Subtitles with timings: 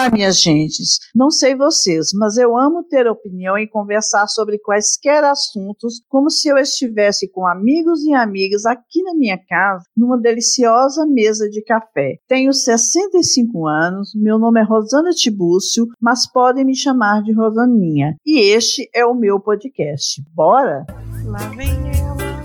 [0.00, 0.98] Olá, minhas gentes.
[1.14, 6.48] Não sei vocês, mas eu amo ter opinião e conversar sobre quaisquer assuntos, como se
[6.48, 12.16] eu estivesse com amigos e amigas aqui na minha casa, numa deliciosa mesa de café.
[12.26, 18.16] Tenho 65 anos, meu nome é Rosana Tibúcio, mas podem me chamar de Rosaninha.
[18.24, 20.24] E este é o meu podcast.
[20.34, 20.86] Bora?
[21.26, 22.42] Lá vem ela.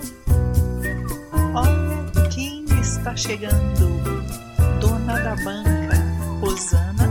[1.54, 3.96] Olha quem está chegando.
[4.78, 5.96] Dona da banca,
[6.42, 7.05] Rosana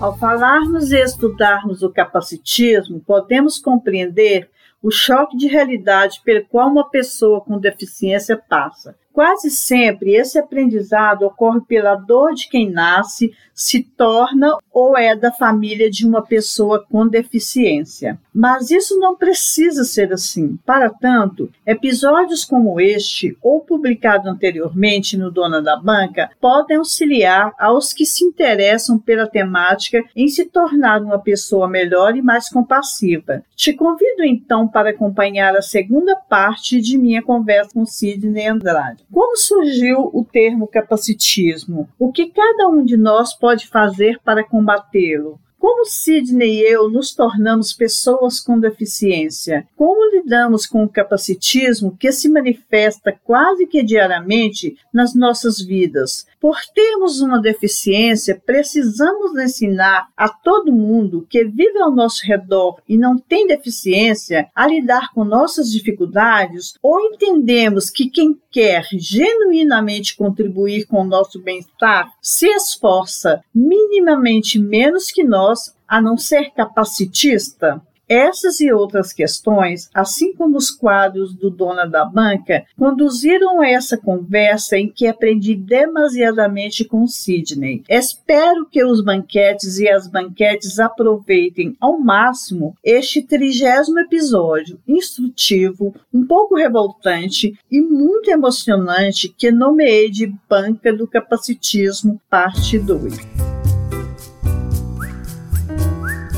[0.00, 4.50] Ao falarmos e estudarmos o capacitismo, podemos compreender
[4.82, 8.96] o choque de realidade pelo qual uma pessoa com deficiência passa.
[9.12, 15.30] Quase sempre esse aprendizado ocorre pela dor de quem nasce, se torna ou é da
[15.30, 18.18] família de uma pessoa com deficiência.
[18.34, 20.58] Mas isso não precisa ser assim.
[20.64, 27.92] Para tanto, episódios como este, ou publicado anteriormente no Dona da Banca, podem auxiliar aos
[27.92, 33.42] que se interessam pela temática em se tornar uma pessoa melhor e mais compassiva.
[33.54, 39.01] Te convido então para acompanhar a segunda parte de minha conversa com Sidney Andrade.
[39.12, 41.86] Como surgiu o termo capacitismo?
[41.98, 45.38] O que cada um de nós pode fazer para combatê-lo?
[45.62, 49.64] Como Sidney e eu nos tornamos pessoas com deficiência?
[49.76, 56.26] Como lidamos com o capacitismo que se manifesta quase que diariamente nas nossas vidas?
[56.40, 62.98] Por termos uma deficiência, precisamos ensinar a todo mundo que vive ao nosso redor e
[62.98, 66.74] não tem deficiência a lidar com nossas dificuldades?
[66.82, 75.12] Ou entendemos que quem quer genuinamente contribuir com o nosso bem-estar se esforça minimamente menos
[75.12, 75.51] que nós
[75.92, 77.82] a não ser capacitista?
[78.08, 83.98] Essas e outras questões, assim como os quadros do Dona da Banca, conduziram a essa
[83.98, 87.82] conversa em que aprendi demasiadamente com Sidney.
[87.86, 96.26] Espero que os banquetes e as banquetes aproveitem ao máximo este trigésimo episódio instrutivo, um
[96.26, 103.61] pouco revoltante e muito emocionante que nomeei de Banca do Capacitismo, parte 2.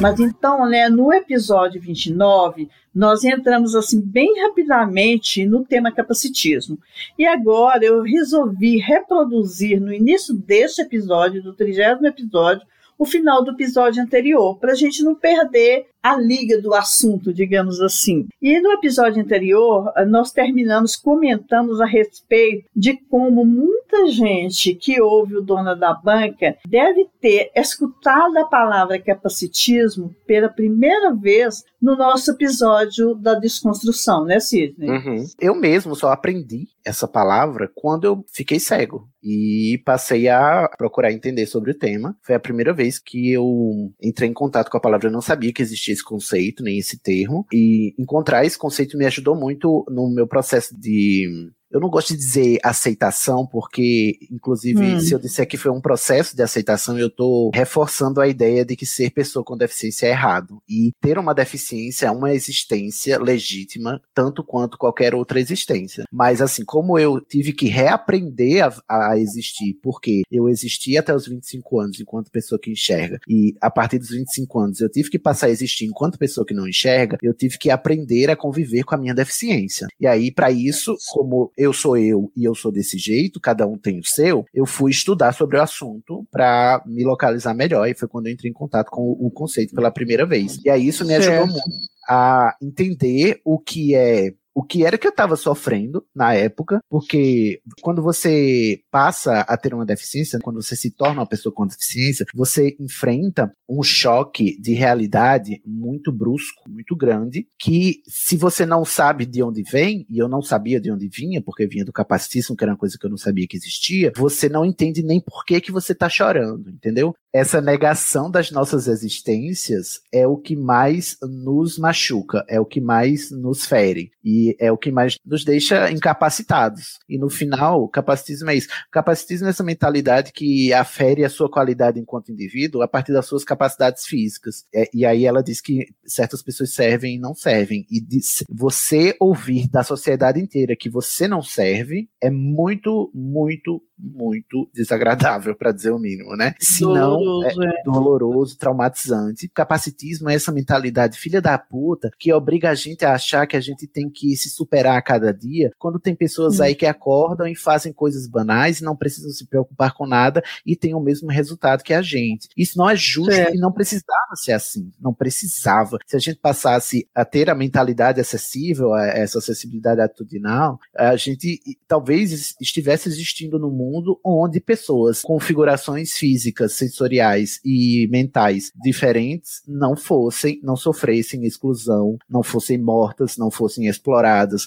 [0.04, 6.78] Mas então, né, no episódio 29, nós entramos assim bem rapidamente no tema capacitismo.
[7.18, 12.66] E agora eu resolvi reproduzir no início deste episódio, do trigésimo episódio,
[12.98, 17.80] o final do episódio anterior, para a gente não perder a liga do assunto, digamos
[17.80, 18.26] assim.
[18.42, 25.36] E no episódio anterior, nós terminamos, comentamos a respeito de como muita gente que ouve
[25.36, 32.32] o Dona da Banca deve ter escutado a palavra capacitismo pela primeira vez no nosso
[32.32, 34.90] episódio da desconstrução, né, Sidney?
[34.90, 35.24] Uhum.
[35.40, 41.46] Eu mesmo só aprendi essa palavra quando eu fiquei cego e passei a procurar entender
[41.46, 42.14] sobre o tema.
[42.22, 45.52] Foi a primeira vez que eu entrei em contato com a palavra, eu não sabia
[45.52, 50.08] que existia esse conceito, nem esse termo, e encontrar esse conceito me ajudou muito no
[50.08, 55.00] meu processo de eu não gosto de dizer aceitação, porque, inclusive, hum.
[55.00, 58.76] se eu disser que foi um processo de aceitação, eu estou reforçando a ideia de
[58.76, 60.62] que ser pessoa com deficiência é errado.
[60.68, 66.04] E ter uma deficiência é uma existência legítima, tanto quanto qualquer outra existência.
[66.12, 71.26] Mas, assim, como eu tive que reaprender a, a existir, porque eu existi até os
[71.26, 75.18] 25 anos enquanto pessoa que enxerga, e a partir dos 25 anos eu tive que
[75.18, 78.94] passar a existir enquanto pessoa que não enxerga, eu tive que aprender a conviver com
[78.94, 79.88] a minha deficiência.
[79.98, 83.76] E aí, para isso, como eu sou eu e eu sou desse jeito, cada um
[83.76, 87.88] tem o seu, eu fui estudar sobre o assunto para me localizar melhor.
[87.88, 90.60] E foi quando eu entrei em contato com o conceito pela primeira vez.
[90.64, 91.62] E aí isso me ajudou muito
[92.08, 97.60] a entender o que é o que era que eu estava sofrendo na época, porque
[97.82, 102.24] quando você passa a ter uma deficiência, quando você se torna uma pessoa com deficiência,
[102.34, 109.26] você enfrenta um choque de realidade muito brusco, muito grande, que se você não sabe
[109.26, 112.62] de onde vem, e eu não sabia de onde vinha, porque vinha do capacitismo, que
[112.62, 115.60] era uma coisa que eu não sabia que existia, você não entende nem por que,
[115.60, 117.14] que você está chorando, entendeu?
[117.32, 123.30] Essa negação das nossas existências é o que mais nos machuca, é o que mais
[123.32, 124.12] nos fere.
[124.22, 126.98] E é o que mais nos deixa incapacitados.
[127.08, 128.68] E no final, o capacitismo é isso.
[128.88, 133.26] O capacitismo é essa mentalidade que afere a sua qualidade enquanto indivíduo a partir das
[133.26, 134.64] suas capacidades físicas.
[134.74, 137.86] É, e aí ela diz que certas pessoas servem e não servem.
[137.90, 144.68] E diz, você ouvir da sociedade inteira que você não serve é muito, muito, muito
[144.72, 146.54] desagradável, para dizer o mínimo, né?
[146.58, 149.48] Se não, é, é doloroso, traumatizante.
[149.48, 153.60] Capacitismo é essa mentalidade filha da puta que obriga a gente a achar que a
[153.60, 157.46] gente tem que e se superar a cada dia, quando tem pessoas aí que acordam
[157.46, 161.30] e fazem coisas banais e não precisam se preocupar com nada e têm o mesmo
[161.30, 162.48] resultado que a gente.
[162.56, 163.54] Isso não é justo é.
[163.54, 164.90] e não precisava ser assim.
[165.00, 165.98] Não precisava.
[166.06, 171.60] Se a gente passasse a ter a mentalidade acessível, a essa acessibilidade atitudinal, a gente
[171.86, 179.94] talvez estivesse existindo no mundo onde pessoas com configurações físicas, sensoriais e mentais diferentes não
[179.94, 184.23] fossem, não sofressem exclusão, não fossem mortas, não fossem exploradas,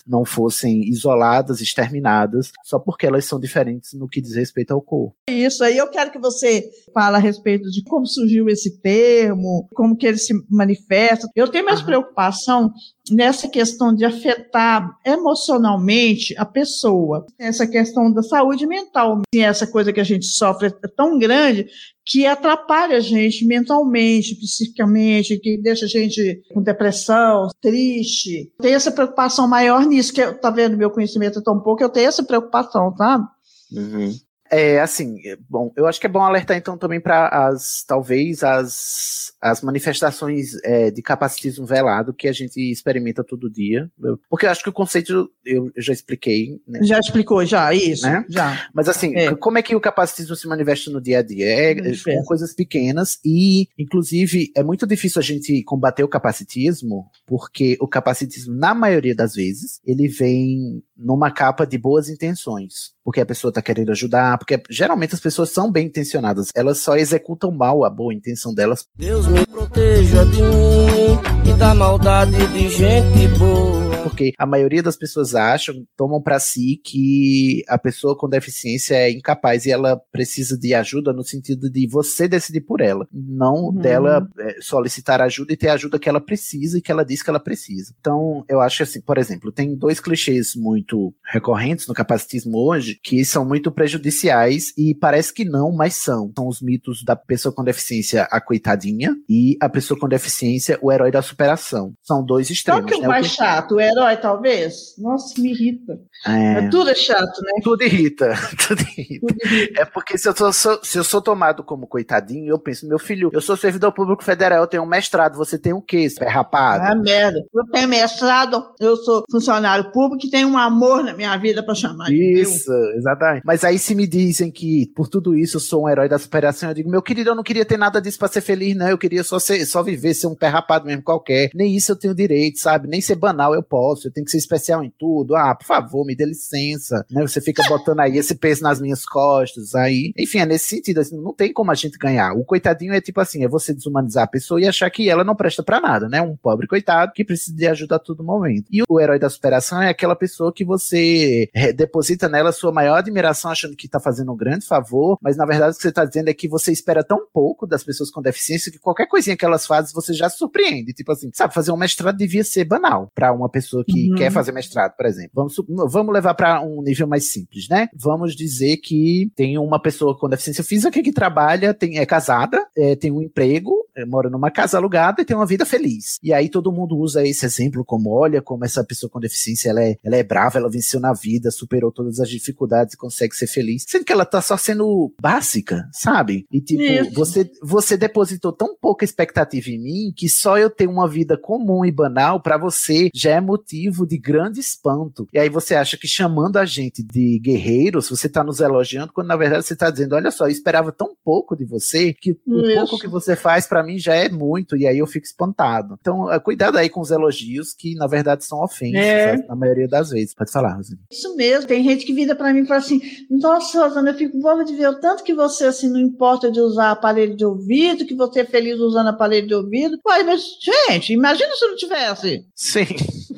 [0.08, 5.16] não fossem isoladas, exterminadas, só porque elas são diferentes no que diz respeito ao corpo.
[5.30, 9.96] Isso aí eu quero que você fale a respeito de como surgiu esse termo, como
[9.96, 11.28] que ele se manifesta.
[11.36, 12.72] Eu tenho mais preocupação
[13.12, 20.00] nessa questão de afetar emocionalmente a pessoa, essa questão da saúde mental, essa coisa que
[20.00, 21.68] a gente sofre é tão grande
[22.06, 28.52] que atrapalha a gente mentalmente, psiquicamente, que deixa a gente com depressão, triste.
[28.62, 32.08] Tem essa preocupação maior nisso, que tá vendo meu conhecimento é tão pouco, eu tenho
[32.08, 33.28] essa preocupação, tá?
[33.72, 34.16] Uhum.
[34.52, 38.44] É, assim, é, bom, eu acho que é bom alertar então também para as, talvez,
[38.44, 43.90] as, as manifestações é, de capacitismo velado que a gente experimenta todo dia.
[44.30, 46.60] Porque eu acho que o conceito eu, já expliquei.
[46.68, 46.80] Né?
[46.84, 48.06] Já explicou, já, isso.
[48.06, 48.26] Né?
[48.30, 48.68] Já.
[48.74, 49.36] Mas assim, é.
[49.36, 51.48] como é que o capacitismo se manifesta no dia a dia?
[51.48, 57.10] É, é com coisas pequenas e, inclusive, é muito difícil a gente combater o capacitismo,
[57.26, 62.97] porque o capacitismo, na maioria das vezes, ele vem numa capa de boas intenções.
[63.08, 66.98] Porque a pessoa está querendo ajudar, porque geralmente as pessoas são bem intencionadas, elas só
[66.98, 68.86] executam mal a boa intenção delas.
[68.98, 71.18] Deus me proteja de mim
[71.50, 73.87] e da maldade de gente boa.
[74.10, 79.12] Porque a maioria das pessoas acham, tomam para si que a pessoa com deficiência é
[79.12, 83.74] incapaz e ela precisa de ajuda no sentido de você decidir por ela, não uhum.
[83.74, 87.22] dela é, solicitar ajuda e ter a ajuda que ela precisa e que ela diz
[87.22, 87.94] que ela precisa.
[88.00, 93.24] Então, eu acho assim, por exemplo, tem dois clichês muito recorrentes no capacitismo hoje que
[93.26, 96.32] são muito prejudiciais e parece que não, mas são.
[96.36, 100.92] São os mitos da pessoa com deficiência, a coitadinha, e a pessoa com deficiência, o
[100.92, 101.94] herói da superação.
[102.04, 102.84] São dois extremos.
[102.84, 103.76] Qual que é o mais chato?
[103.76, 104.96] O herói, talvez?
[104.98, 106.00] Nossa, me irrita.
[106.26, 106.66] É...
[106.66, 107.52] é tudo é chato, né?
[107.64, 108.34] Tudo irrita.
[108.68, 109.28] Tudo irrita.
[109.28, 109.82] Tudo irrita.
[109.82, 113.30] É porque se eu, sou, se eu sou tomado como coitadinho, eu penso, meu filho,
[113.34, 116.84] eu sou servidor público federal, eu tenho um mestrado, você tem um quê, é rapado?
[116.84, 117.40] Ah, merda.
[117.54, 121.76] Eu tenho mestrado, eu sou funcionário público e tenho um amor na minha vida para
[121.76, 122.12] chamar.
[122.12, 123.44] Isso, exatamente.
[123.46, 126.70] Mas aí se me dizem que por tudo isso eu sou um herói da superação,
[126.70, 128.90] eu digo, meu querido, eu não queria ter nada disso para ser feliz, não.
[128.90, 131.50] Eu queria só, ser, só viver, ser um pé rapado mesmo qualquer.
[131.54, 132.88] Nem isso eu tenho direito, sabe?
[132.88, 133.87] Nem ser banal eu posso.
[134.08, 135.36] Eu tenho que ser especial em tudo.
[135.36, 137.06] Ah, por favor, me dê licença.
[137.10, 137.22] Né?
[137.22, 139.76] Você fica botando aí esse peso nas minhas costas.
[139.76, 141.00] Aí, enfim, é nesse sentido.
[141.00, 142.34] Assim, não tem como a gente ganhar.
[142.34, 145.36] O coitadinho é tipo assim: é você desumanizar a pessoa e achar que ela não
[145.36, 146.22] presta para nada, né?
[146.22, 148.66] Um pobre coitado que precisa de ajuda a todo momento.
[148.72, 152.98] E o herói da superação é aquela pessoa que você é, deposita nela sua maior
[152.98, 156.06] admiração, achando que tá fazendo um grande favor, mas na verdade o que você tá
[156.06, 159.46] dizendo é que você espera tão pouco das pessoas com deficiência que qualquer coisinha que
[159.46, 160.94] elas fazem você já surpreende.
[160.94, 164.16] Tipo assim, sabe, fazer um mestrado devia ser banal para uma pessoa que uhum.
[164.16, 165.32] quer fazer mestrado, por exemplo.
[165.34, 165.56] Vamos,
[165.92, 167.88] vamos levar para um nível mais simples, né?
[167.94, 172.96] Vamos dizer que tem uma pessoa com deficiência física que trabalha, tem, é casada, é,
[172.96, 176.20] tem um emprego, é, mora numa casa alugada e tem uma vida feliz.
[176.22, 179.84] E aí todo mundo usa esse exemplo como, olha, como essa pessoa com deficiência, ela
[179.84, 183.48] é, ela é brava, ela venceu na vida, superou todas as dificuldades e consegue ser
[183.48, 183.86] feliz.
[183.88, 186.46] Sendo que ela tá só sendo básica, sabe?
[186.52, 191.08] E tipo, você, você depositou tão pouca expectativa em mim que só eu ter uma
[191.08, 195.28] vida comum e banal para você já é motivo de grande espanto.
[195.34, 199.28] E aí você acha que chamando a gente de guerreiros, você tá nos elogiando, quando
[199.28, 202.60] na verdade você tá dizendo, olha só, eu esperava tão pouco de você que o
[202.60, 202.76] Isso.
[202.76, 205.98] pouco que você faz para mim já é muito, e aí eu fico espantado.
[206.00, 209.38] Então, é, cuidado aí com os elogios, que na verdade são ofensas, é.
[209.48, 210.34] na maioria das vezes.
[210.34, 211.02] Pode falar, Rosane.
[211.12, 214.40] Isso mesmo, tem gente que vira para mim e fala assim, nossa, Rosana, eu fico
[214.40, 218.06] boa de ver o tanto que você, assim, não importa de usar aparelho de ouvido,
[218.06, 220.00] que você é feliz usando aparelho de ouvido.
[220.08, 222.46] Ué, mas, gente, imagina se não tivesse.
[222.56, 222.86] Sim.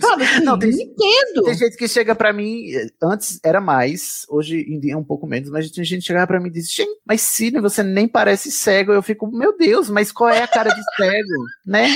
[0.09, 1.43] Sabe, assim, não, tem, entendo.
[1.43, 2.65] Tem gente que chega para mim,
[3.01, 6.25] antes era mais, hoje em dia é um pouco menos, mas tem gente que chegava
[6.25, 8.91] para mim e diz, gente, mas Sidney, você nem parece cego.
[8.91, 11.45] Eu fico, meu Deus, mas qual é a cara de cego?
[11.65, 11.87] né?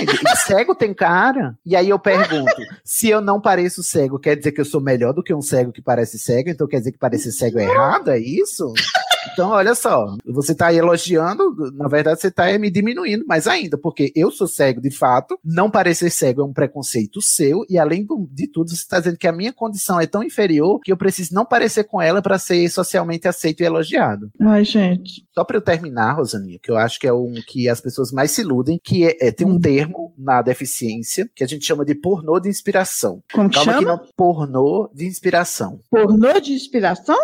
[0.45, 1.57] Cego tem cara?
[1.65, 5.13] E aí eu pergunto, se eu não pareço cego, quer dizer que eu sou melhor
[5.13, 6.49] do que um cego que parece cego?
[6.49, 8.09] Então quer dizer que parecer cego é errado?
[8.09, 8.73] É isso?
[9.31, 13.77] Então, olha só, você tá aí elogiando, na verdade você tá me diminuindo mais ainda,
[13.77, 18.05] porque eu sou cego de fato, não parecer cego é um preconceito seu, e além
[18.31, 21.33] de tudo, você está dizendo que a minha condição é tão inferior que eu preciso
[21.33, 24.29] não parecer com ela para ser socialmente aceito e elogiado.
[24.39, 25.25] Ai, gente.
[25.33, 28.31] Só para eu terminar, Rosaninha, que eu acho que é um que as pessoas mais
[28.31, 29.59] se iludem, que é, é tem um Hum.
[29.59, 33.21] termo na deficiência que a gente chama de pornô de inspiração.
[33.31, 33.91] Como que Calma que chama?
[33.97, 35.79] não, pornô de inspiração.
[35.89, 37.17] Pornô de inspiração?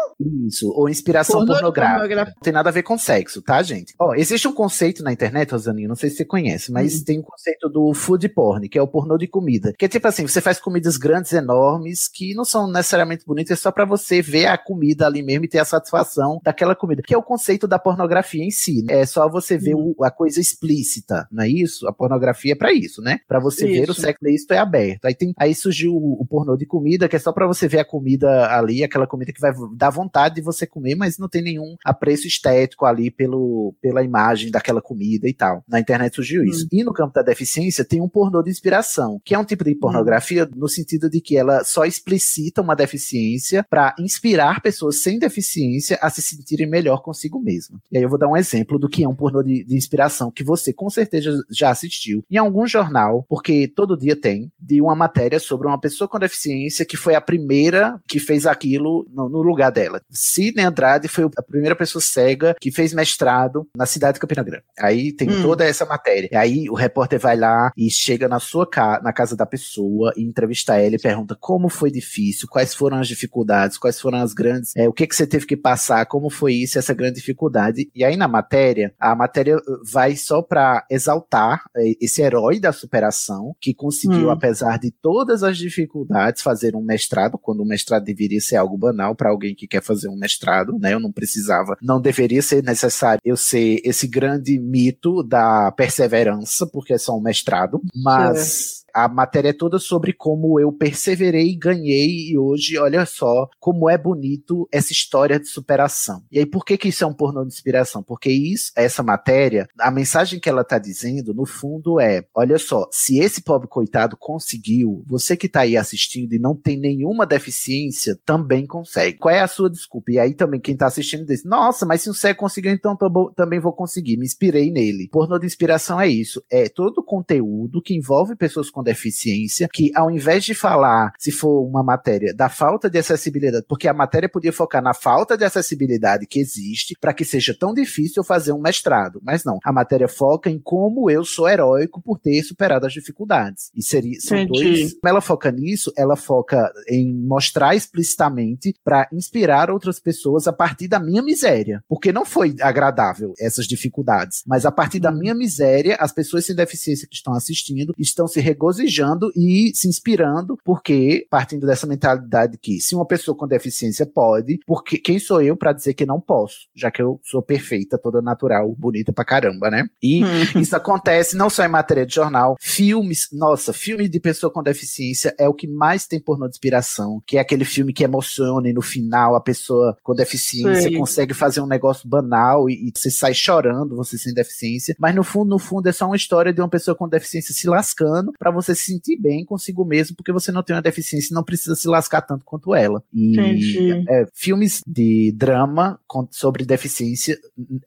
[0.48, 1.89] Isso, ou inspiração Pornô pornográfica.
[1.94, 2.36] Pornográfica.
[2.38, 3.94] Não tem nada a ver com sexo, tá, gente?
[4.00, 7.04] Ó, existe um conceito na internet, Rosaninha, não sei se você conhece, mas Hum.
[7.06, 9.74] tem um conceito do food porn, que é o pornô de comida.
[9.78, 13.62] Que é tipo assim, você faz comidas grandes, enormes, que não são necessariamente bonitas, é
[13.62, 17.02] só pra você ver a comida ali mesmo e ter a satisfação daquela comida.
[17.06, 18.84] Que é o conceito da pornografia em si.
[18.84, 19.02] né?
[19.02, 19.94] É só você ver Hum.
[19.98, 21.88] o- a coisa explícita, não é isso?
[21.88, 23.20] A pornografia é pra isso, né?
[23.28, 24.02] Pra você ver o Isso.
[24.02, 25.06] sexo explícito é aberto.
[25.06, 27.80] Aí, tem, aí surgiu o, o pornô de comida, que é só pra você ver
[27.80, 31.42] a comida ali, aquela comida que vai dar vontade de você comer, mas não tem
[31.42, 35.64] nenhum apreço estético ali pelo, pela imagem daquela comida e tal.
[35.68, 36.68] Na internet surgiu isso.
[36.72, 39.76] E no campo da deficiência tem um pornô de inspiração, que é um tipo de
[39.76, 45.98] pornografia no sentido de que ela só explicita uma deficiência pra inspirar pessoas sem deficiência
[46.02, 47.80] a se sentirem melhor consigo mesma.
[47.92, 50.32] E aí eu vou dar um exemplo do que é um pornô de, de inspiração
[50.32, 54.96] que você com certeza já assistiu em algum jornal, porque todo dia tem, de uma
[54.96, 59.42] matéria sobre uma pessoa com deficiência que foi a primeira que fez aquilo no, no
[59.42, 60.02] lugar dela.
[60.10, 64.64] Sidney Andrade foi a primeira pessoa cega que fez mestrado na cidade de Campina Grande.
[64.80, 65.42] Aí tem Hum.
[65.42, 66.30] toda essa matéria.
[66.34, 70.24] Aí o repórter vai lá e chega na sua ca na casa da pessoa e
[70.24, 74.76] entrevista ela e pergunta como foi difícil, quais foram as dificuldades, quais foram as grandes,
[74.76, 77.90] é, o que que você teve que passar, como foi isso, essa grande dificuldade.
[77.96, 79.62] E aí na matéria, a matéria uh,
[79.92, 84.32] vai só para exaltar eh, esse herói da superação que conseguiu, Hum.
[84.32, 89.16] apesar de todas as dificuldades, fazer um mestrado, quando o mestrado deveria ser algo banal
[89.16, 90.94] para alguém que quer fazer um mestrado, né?
[90.94, 96.94] Eu não precisava, não deveria ser necessário eu ser esse grande mito da perseverança, porque
[96.94, 102.38] é só um mestrado, mas a matéria é toda sobre como eu perseverei, ganhei e
[102.38, 106.24] hoje, olha só, como é bonito essa história de superação.
[106.32, 108.04] E aí, por que que isso é um pornô de inspiração?
[108.04, 112.88] Porque isso, essa matéria, a mensagem que ela tá dizendo, no fundo, é: olha só,
[112.92, 118.18] se esse pobre coitado conseguiu, você que tá aí assistindo e não tem nenhuma deficiência,
[118.26, 119.18] também consegue.
[119.18, 120.12] Qual é a sua desculpa?
[120.12, 122.98] E aí também, quem tá assistindo diz: nossa, mas se um cego conseguiu, então
[123.36, 124.18] também vou conseguir.
[124.18, 125.10] Me inspirei nele.
[125.12, 126.44] Pornô de inspiração é isso.
[126.52, 131.62] É todo conteúdo que envolve pessoas com deficiência, que ao invés de falar, se for
[131.62, 136.26] uma matéria, da falta de acessibilidade, porque a matéria podia focar na falta de acessibilidade
[136.26, 139.20] que existe para que seja tão difícil fazer um mestrado.
[139.24, 143.72] Mas não, a matéria foca em como eu sou heróico por ter superado as dificuldades.
[143.76, 144.64] E seria, são Entendi.
[144.64, 144.94] dois.
[144.94, 150.88] Como ela foca nisso, ela foca em mostrar explicitamente para inspirar outras pessoas a partir
[150.88, 151.84] da minha miséria.
[151.88, 154.44] Porque não foi agradável essas dificuldades.
[154.46, 158.40] Mas a partir da minha miséria, as pessoas sem deficiência que estão assistindo estão se
[158.70, 164.60] regozijando e se inspirando, porque partindo dessa mentalidade que se uma pessoa com deficiência pode,
[164.66, 168.22] porque quem sou eu para dizer que não posso, já que eu sou perfeita, toda
[168.22, 169.88] natural, bonita pra caramba, né?
[170.02, 170.24] E Hum.
[170.62, 175.34] isso acontece não só em matéria de jornal, filmes, nossa, filme de pessoa com deficiência
[175.38, 178.74] é o que mais tem pornô de inspiração, que é aquele filme que emociona e
[178.74, 180.98] no final a pessoa com deficiência Sei.
[180.98, 185.24] consegue fazer um negócio banal e, e você sai chorando, você sem deficiência, mas no
[185.24, 188.52] fundo, no fundo é só uma história de uma pessoa com deficiência se lascando pra
[188.62, 191.76] você se sentir bem consigo mesmo, porque você não tem uma deficiência e não precisa
[191.76, 193.04] se lascar tanto quanto ela.
[193.14, 196.00] E é, filmes de drama
[196.32, 197.38] sobre deficiência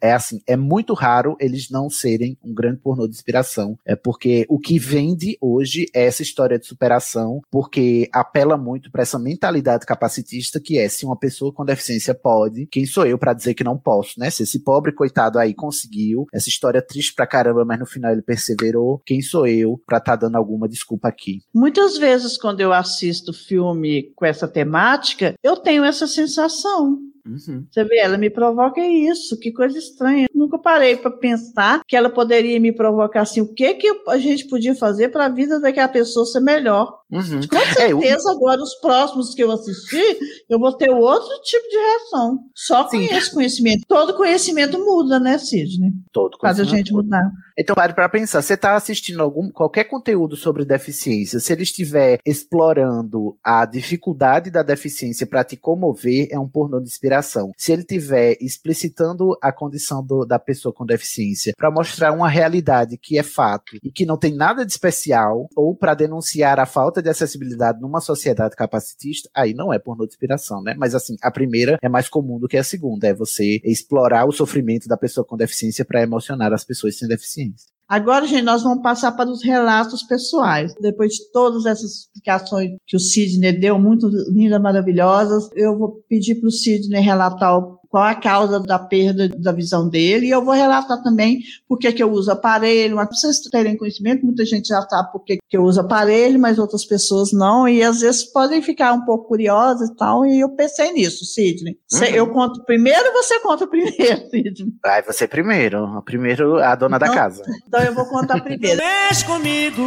[0.00, 4.46] é assim, é muito raro eles não serem um grande pornô de inspiração, é porque
[4.48, 9.86] o que vende hoje é essa história de superação, porque apela muito para essa mentalidade
[9.86, 13.64] capacitista que é se uma pessoa com deficiência pode, quem sou eu para dizer que
[13.64, 14.30] não posso, né?
[14.30, 18.22] Se esse pobre coitado aí conseguiu, essa história triste pra caramba, mas no final ele
[18.22, 21.40] perseverou, quem sou eu para estar dando alguma desculpa aqui?
[21.54, 26.98] Muitas vezes, quando eu assisto filme com essa temática, eu tenho essa sensação.
[27.26, 27.64] Uhum.
[27.70, 30.26] Você vê, ela me provoca isso, que coisa estranha.
[30.32, 34.18] Eu nunca parei para pensar que ela poderia me provocar assim, o que que a
[34.18, 37.00] gente podia fazer para a vida daquela pessoa ser melhor.
[37.10, 37.40] Uhum.
[37.48, 40.02] Com É, o- certeza, agora, os próximos que eu assisti,
[40.48, 42.38] eu vou ter outro tipo de reação.
[42.54, 43.04] Só com Sim.
[43.04, 43.84] esse conhecimento.
[43.86, 45.90] Todo conhecimento muda, né, Sidney?
[46.12, 47.30] todo Faz a conhecimento gente mudar.
[47.58, 52.18] Então pare para pensar, você está assistindo algum qualquer conteúdo sobre deficiência, se ele estiver
[52.26, 57.11] explorando a dificuldade da deficiência para te comover, é um pornô de inspiração.
[57.56, 62.96] Se ele tiver explicitando a condição do, da pessoa com deficiência para mostrar uma realidade
[62.96, 67.02] que é fato e que não tem nada de especial, ou para denunciar a falta
[67.02, 70.74] de acessibilidade numa sociedade capacitista, aí não é pornô de inspiração, né?
[70.76, 74.32] Mas assim, a primeira é mais comum do que a segunda, é você explorar o
[74.32, 77.71] sofrimento da pessoa com deficiência para emocionar as pessoas sem deficiência.
[77.88, 80.74] Agora, gente, nós vamos passar para os relatos pessoais.
[80.80, 86.36] Depois de todas essas explicações que o Sidney deu, muito lindas, maravilhosas, eu vou pedir
[86.36, 87.58] para o Sidney relatar
[87.92, 91.92] qual a causa da perda da visão dele, e eu vou relatar também por que,
[91.92, 95.36] que eu uso aparelho, mas para vocês terem conhecimento, muita gente já sabe por que,
[95.46, 99.28] que eu uso aparelho, mas outras pessoas não, e às vezes podem ficar um pouco
[99.28, 101.76] curiosas e tal, e eu pensei nisso, Sidney.
[101.92, 102.04] Uhum.
[102.04, 104.72] Eu conto primeiro ou você conta primeiro, Sidney?
[104.82, 107.42] Vai você primeiro, primeiro a dona então, da casa.
[107.68, 108.80] Então eu vou contar primeiro.
[108.80, 109.82] Mexe comigo,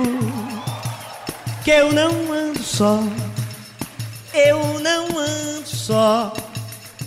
[1.63, 3.00] que eu não ando só,
[4.31, 6.31] eu não ando só.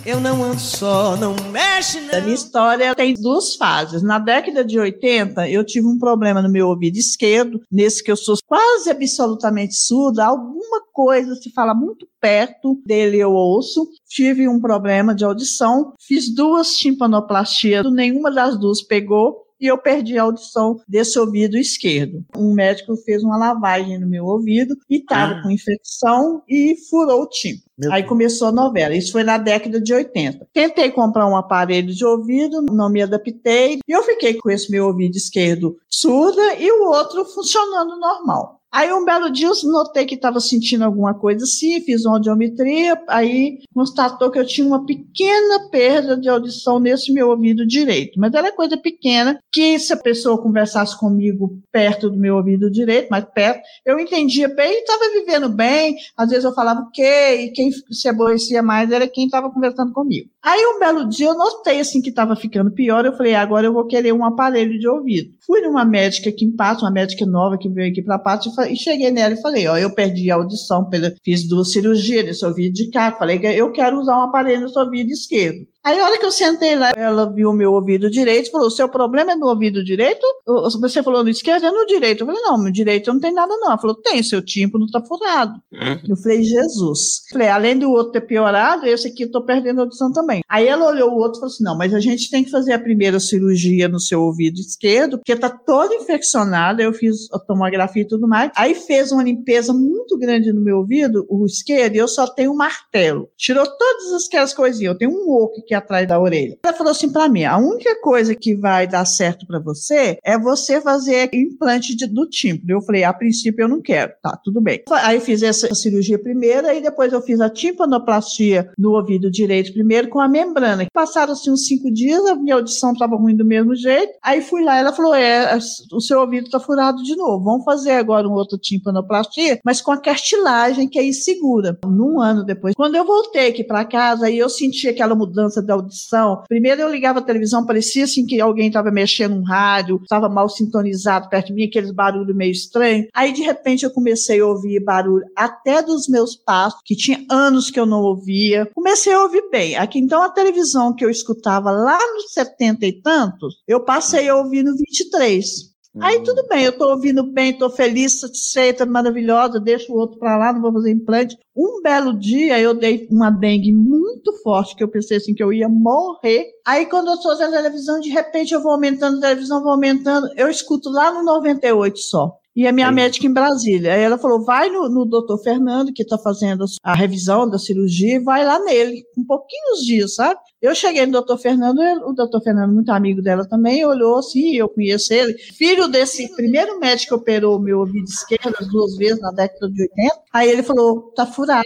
[0.09, 2.17] Eu não ando só, não mexe não.
[2.17, 4.01] A minha história tem duas fases.
[4.01, 8.17] Na década de 80, eu tive um problema no meu ouvido esquerdo, nesse que eu
[8.17, 13.87] sou quase absolutamente surda, alguma coisa se fala muito perto dele eu ouço.
[14.07, 20.17] Tive um problema de audição, fiz duas timpanoplastias, nenhuma das duas pegou e eu perdi
[20.17, 22.23] a audição desse ouvido esquerdo.
[22.35, 25.41] Um médico fez uma lavagem no meu ouvido e estava ah.
[25.41, 27.69] com infecção e furou o tímpano.
[27.91, 28.93] Aí começou a novela.
[28.95, 30.47] Isso foi na década de 80.
[30.53, 33.79] Tentei comprar um aparelho de ouvido, não me adaptei.
[33.87, 38.58] E eu fiquei com esse meu ouvido esquerdo surda e o outro funcionando normal.
[38.71, 43.01] Aí um belo dia eu notei que estava sentindo alguma coisa assim, fiz uma audiometria,
[43.07, 48.19] aí constatou que eu tinha uma pequena perda de audição nesse meu ouvido direito.
[48.19, 53.09] Mas era coisa pequena, que se a pessoa conversasse comigo perto do meu ouvido direito,
[53.09, 55.95] mais perto, eu entendia bem estava vivendo bem.
[56.15, 59.91] Às vezes eu falava o quê, e quem se aborrecia mais era quem estava conversando
[59.93, 60.29] comigo.
[60.43, 63.73] Aí um belo dia eu notei assim que estava ficando pior, eu falei, agora eu
[63.73, 65.33] vou querer um aparelho de ouvido.
[65.45, 69.11] Fui numa médica aqui em uma médica nova que veio aqui para Pato, e cheguei
[69.11, 70.89] nela e falei, ó, eu perdi a audição,
[71.23, 74.83] fiz duas cirurgias nesse ouvido de cá, falei, eu quero usar um aparelho no seu
[74.83, 75.67] ouvido esquerdo.
[75.83, 78.67] Aí, a hora que eu sentei lá, ela viu o meu ouvido direito e falou:
[78.67, 80.25] o seu problema é no ouvido direito?
[80.45, 82.21] Você falou no esquerdo, é no direito.
[82.21, 83.69] Eu falei: não, no direito não tem nada, não.
[83.69, 85.53] Ela falou: tem, seu tímpano tá furado.
[85.71, 85.99] Uhum.
[86.09, 87.21] Eu falei: Jesus.
[87.27, 90.41] Eu falei: além do outro ter piorado, esse aqui eu tô perdendo a audição também.
[90.49, 92.73] Aí ela olhou o outro e falou assim: não, mas a gente tem que fazer
[92.73, 96.81] a primeira cirurgia no seu ouvido esquerdo, porque tá todo infeccionado.
[96.81, 98.51] Eu fiz a tomografia e tudo mais.
[98.55, 102.51] Aí fez uma limpeza muito grande no meu ouvido, o esquerdo, e eu só tenho
[102.51, 103.29] um martelo.
[103.37, 104.93] Tirou todas aquelas coisinhas.
[104.93, 106.57] Eu tenho um oco aqui atrás da orelha.
[106.63, 110.37] Ela falou assim para mim: a única coisa que vai dar certo para você é
[110.37, 112.71] você fazer implante de, do tímpano.
[112.71, 114.11] Eu falei: a princípio eu não quero.
[114.21, 114.83] Tá, tudo bem.
[114.89, 120.09] Aí fiz essa cirurgia primeira e depois eu fiz a timpanoplastia no ouvido direito primeiro
[120.09, 120.87] com a membrana.
[120.91, 124.13] Passaram assim uns cinco dias, a minha audição estava ruim do mesmo jeito.
[124.23, 125.57] Aí fui lá, ela falou: é,
[125.91, 127.43] o seu ouvido está furado de novo.
[127.43, 131.77] Vamos fazer agora um outro timpanoplastia, mas com a cartilagem que aí segura.
[131.85, 135.73] Num ano depois, quando eu voltei aqui para casa, aí eu senti aquela mudança da
[135.73, 136.43] audição.
[136.47, 140.49] Primeiro eu ligava a televisão, parecia assim que alguém estava mexendo um rádio, estava mal
[140.49, 143.07] sintonizado perto de mim, aqueles barulhos meio estranhos.
[143.13, 147.69] Aí de repente eu comecei a ouvir barulho até dos meus passos, que tinha anos
[147.69, 148.69] que eu não ouvia.
[148.73, 149.75] Comecei a ouvir bem.
[149.75, 154.35] Aqui então a televisão que eu escutava lá nos 70 e tantos, eu passei a
[154.35, 155.69] ouvir no 23.
[156.01, 160.37] Aí tudo bem, eu estou ouvindo bem, estou feliz, satisfeita, maravilhosa, deixo o outro para
[160.37, 161.37] lá, não vou fazer implante.
[161.55, 165.51] Um belo dia eu dei uma dengue muito forte, que eu pensei assim que eu
[165.51, 166.45] ia morrer.
[166.65, 170.27] Aí quando eu estou na televisão, de repente eu vou aumentando a televisão, vou aumentando,
[170.35, 173.93] eu escuto lá no 98 só e a minha médica em Brasília.
[173.93, 178.21] Aí ela falou: vai no, no doutor Fernando, que está fazendo a revisão da cirurgia,
[178.21, 180.37] vai lá nele, com pouquinhos dias, sabe?
[180.61, 184.67] Eu cheguei no doutor Fernando, o doutor Fernando, muito amigo dela também, olhou assim, eu
[184.67, 185.37] conheço ele.
[185.37, 190.15] Filho desse primeiro médico que operou meu ouvido esquerdo duas vezes na década de 80.
[190.33, 191.65] Aí ele falou: tá furado.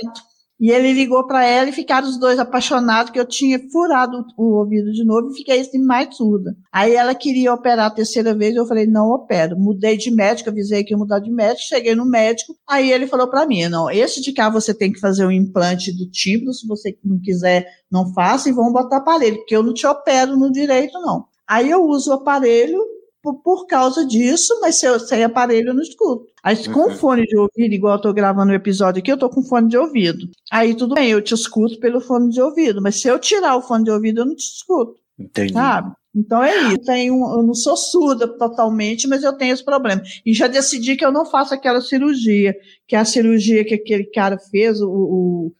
[0.60, 4.60] E ele ligou para ela e ficaram os dois apaixonados, que eu tinha furado o
[4.60, 6.56] ouvido de novo e fiquei assim mais surda.
[6.72, 9.58] Aí ela queria operar a terceira vez, eu falei, não opero.
[9.58, 13.28] Mudei de médico, avisei que ia mudar de médico, cheguei no médico, aí ele falou
[13.28, 16.68] para mim, não, esse de cá você tem que fazer um implante do tímpano, se
[16.68, 20.52] você não quiser, não faça, e vão botar aparelho, porque eu não te opero no
[20.52, 21.26] direito, não.
[21.48, 22.80] Aí eu uso o aparelho,
[23.22, 26.33] por, por causa disso, mas se eu, sem aparelho eu não escuto.
[26.44, 26.74] Aí uhum.
[26.74, 29.70] com fone de ouvido, igual eu tô gravando o episódio aqui, eu tô com fone
[29.70, 30.30] de ouvido.
[30.52, 33.62] Aí tudo bem, eu te escuto pelo fone de ouvido, mas se eu tirar o
[33.62, 34.96] fone de ouvido, eu não te escuto.
[35.18, 35.54] Entendi.
[35.54, 35.94] Sabe?
[36.14, 36.80] Então é isso.
[36.80, 40.04] Tenho, eu não sou surda totalmente, mas eu tenho esse problema.
[40.26, 42.56] E já decidi que eu não faço aquela cirurgia,
[42.88, 45.52] que é a cirurgia que aquele cara fez, o, o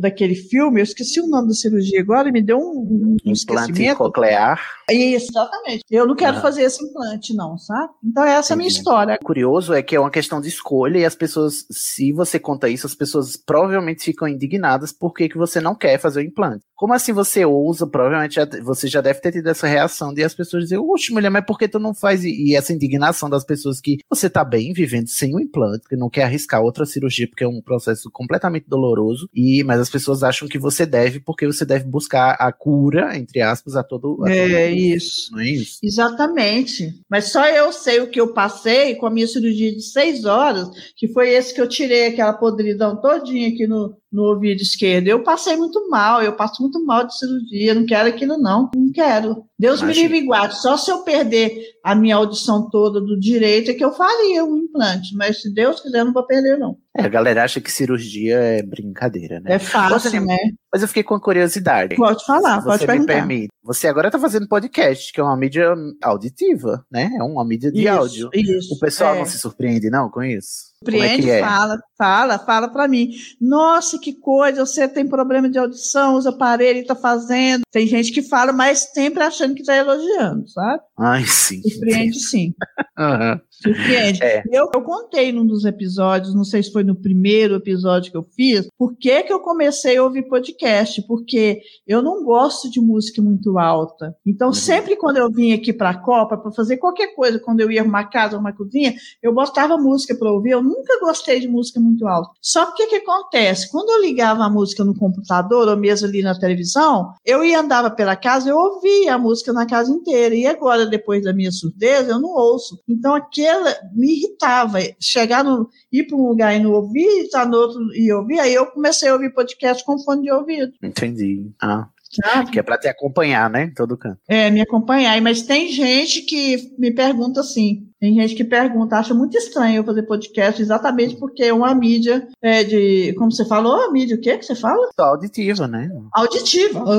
[0.00, 4.60] daquele filme, eu esqueci o nome da cirurgia agora, me deu um, um Implante coclear.
[4.90, 5.82] Isso, exatamente.
[5.90, 6.40] Eu não quero Ah.
[6.40, 7.92] fazer esse implante, não, sabe?
[8.04, 8.78] Então essa é a minha Entendi.
[8.78, 9.18] história.
[9.20, 12.68] O curioso é que é uma questão de escolha e as pessoas, se você conta
[12.68, 16.64] isso, as pessoas provavelmente ficam indignadas por que você não quer fazer o implante.
[16.76, 17.86] Como assim você ousa?
[17.86, 21.30] Provavelmente já- você já deve ter tido essa reação de as pessoas dizer, oxe, mulher,
[21.30, 22.24] mas por que tu não faz?
[22.24, 25.94] E e essa indignação das pessoas que você tá bem vivendo sem o implante, que
[25.96, 30.22] não quer arriscar outra cirurgia porque é um processo completamente doloroso, e mas as pessoas
[30.22, 34.22] acham que você deve porque você deve buscar a cura, entre aspas, a todo.
[34.22, 35.32] A É todo isso.
[35.32, 35.78] Não é isso?
[35.82, 36.92] Exatamente.
[37.08, 40.68] Mas só eu sei o que eu passei com a minha cirurgia de seis horas,
[40.94, 45.08] que foi esse que eu tirei aquela podridão todinha aqui no, no ouvido esquerdo.
[45.08, 48.92] Eu passei muito mal, eu passo muito mal de cirurgia, não quero aquilo não, não
[48.92, 49.44] quero.
[49.58, 50.02] Deus me Imagina.
[50.08, 50.60] livre e guarde.
[50.60, 54.56] Só se eu perder a minha audição toda do direito é que eu faria um
[54.58, 56.76] implante, mas se Deus quiser, eu não vou perder não.
[56.96, 59.54] É, a galera acha que cirurgia é brincadeira, né?
[59.54, 60.36] É fácil, Você- né?
[60.70, 61.96] Mas eu fiquei com curiosidade.
[61.96, 63.12] Pode falar, Se pode você me perguntar.
[63.14, 63.48] permite.
[63.62, 67.10] Você agora está fazendo podcast, que é uma mídia auditiva, né?
[67.18, 68.30] É uma mídia de Isso, áudio.
[68.34, 68.74] Isso.
[68.74, 69.18] O pessoal é.
[69.20, 70.71] não se surpreende, não, com isso?
[70.82, 71.40] É Surpreende, que é?
[71.40, 73.10] fala, fala, fala para mim.
[73.40, 77.62] Nossa, que coisa, você tem problema de audição, usa aparelho e tá fazendo.
[77.70, 80.82] Tem gente que fala, mas sempre achando que tá elogiando, sabe?
[80.98, 81.60] Ai, sim.
[81.62, 82.52] Surpreende sim,
[82.98, 83.40] Aham.
[83.50, 84.22] surpreende.
[84.22, 84.42] É.
[84.50, 88.22] Eu, eu contei num dos episódios, não sei se foi no primeiro episódio que eu
[88.22, 93.22] fiz, por que que eu comecei a ouvir podcast, porque eu não gosto de música
[93.22, 94.14] muito alta.
[94.26, 94.54] Então, Uhum.
[94.54, 97.80] sempre quando eu vinha aqui para a Copa, para fazer qualquer coisa, quando eu ia
[97.80, 102.06] arrumar casa, arrumar cozinha, eu botava música para ouvir, eu nunca gostei de música muito
[102.06, 102.30] alta.
[102.40, 103.70] Só que o que, acontece?
[103.70, 107.90] Quando eu ligava a música no computador ou mesmo ali na televisão, eu ia andava
[107.90, 110.34] pela casa, eu ouvia a música na casa inteira.
[110.34, 112.80] E agora, depois da minha surdez, eu não ouço.
[112.88, 114.78] Então aquela me irritava.
[115.00, 115.68] Chegar no.
[115.92, 119.08] ir para um lugar e não ouvir, estar no outro e ouvir, aí eu comecei
[119.08, 120.72] a ouvir podcast com fone de ouvido.
[120.82, 121.50] Entendi.
[121.60, 122.50] Ah, Sabe?
[122.50, 123.64] que é pra te acompanhar, né?
[123.64, 124.18] Em todo canto.
[124.28, 125.20] É, me acompanhar.
[125.22, 127.88] Mas tem gente que me pergunta assim.
[127.98, 132.26] Tem gente que pergunta, acha muito estranho eu fazer podcast, exatamente porque é uma mídia
[132.42, 133.14] é, de.
[133.16, 134.90] Como você falou, a mídia, o que que você fala?
[134.98, 135.88] Auditiva, né?
[136.12, 136.82] Auditiva.
[136.92, 136.94] Ah,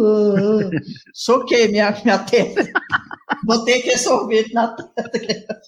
[0.00, 0.70] ah, ah.
[1.12, 2.70] Soquei minha, minha testa.
[3.44, 5.60] Botei aquele sorvete na testa.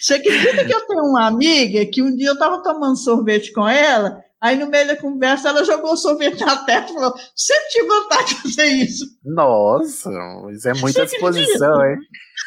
[0.00, 3.68] Você acredita que eu tenho uma amiga que um dia eu estava tomando sorvete com
[3.68, 7.68] ela, aí no meio da conversa ela jogou o sorvete na testa e falou: sempre
[7.70, 9.04] tive vontade de fazer isso.
[9.24, 10.10] Nossa,
[10.52, 11.96] isso é muita disposição, hein?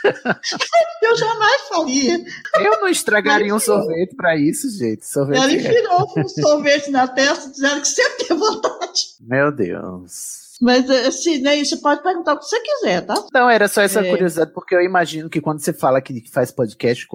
[1.01, 2.19] Eu jamais faria.
[2.60, 5.05] Eu não estragaria um sorvete pra isso, gente.
[5.05, 5.55] Sorvete Ela é.
[5.55, 9.01] enfiou um sorvete na testa, dizendo que sempre teve vontade.
[9.21, 10.46] Meu Deus.
[10.61, 13.13] Mas assim, né, você pode perguntar o que você quiser, tá?
[13.33, 14.09] Não, era só essa É.
[14.09, 17.05] curiosidade, porque eu imagino que quando você fala que faz podcast,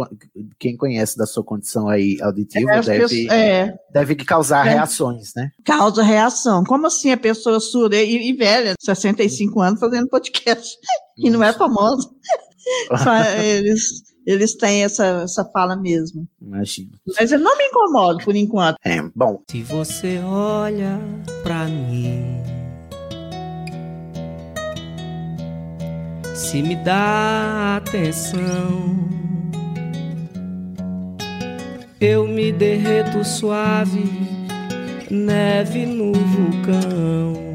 [0.58, 4.70] quem conhece da sua condição aí auditiva As deve, pessoas- é, deve causar É.
[4.74, 5.50] reações, né?
[5.64, 6.62] causa reação.
[6.64, 10.76] Como assim a pessoa surda e, e velha, 65 anos, fazendo podcast?
[11.18, 12.08] E não é famosa.
[13.04, 13.82] Fa- eles,
[14.24, 16.28] eles têm essa, essa fala mesmo.
[16.40, 16.90] Imagino.
[17.18, 18.76] Mas eu não me incomodo por enquanto.
[18.84, 21.00] É, bom, Se você olha
[21.42, 22.40] pra mim,
[26.34, 29.08] se me dá atenção,
[32.00, 34.10] eu me derreto suave,
[35.10, 37.52] neve no vulcão.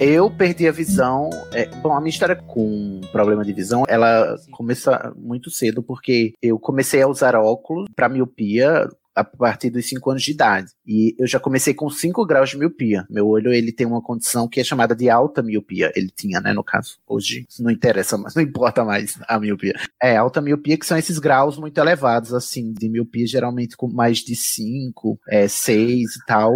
[0.00, 1.28] eu perdi a visão.
[1.52, 6.58] é, bom, a minha história com problema de visão, ela começa muito cedo, porque eu
[6.58, 8.88] comecei a usar óculos para miopia
[9.20, 10.72] a partir dos 5 anos de idade.
[10.86, 13.06] E eu já comecei com 5 graus de miopia.
[13.08, 15.92] Meu olho, ele tem uma condição que é chamada de alta miopia.
[15.94, 16.98] Ele tinha, né, no caso.
[17.06, 19.74] Hoje não interessa mais, não importa mais a miopia.
[20.02, 24.18] É, alta miopia que são esses graus muito elevados, assim, de miopia, geralmente com mais
[24.18, 26.52] de 5, 6 e tal.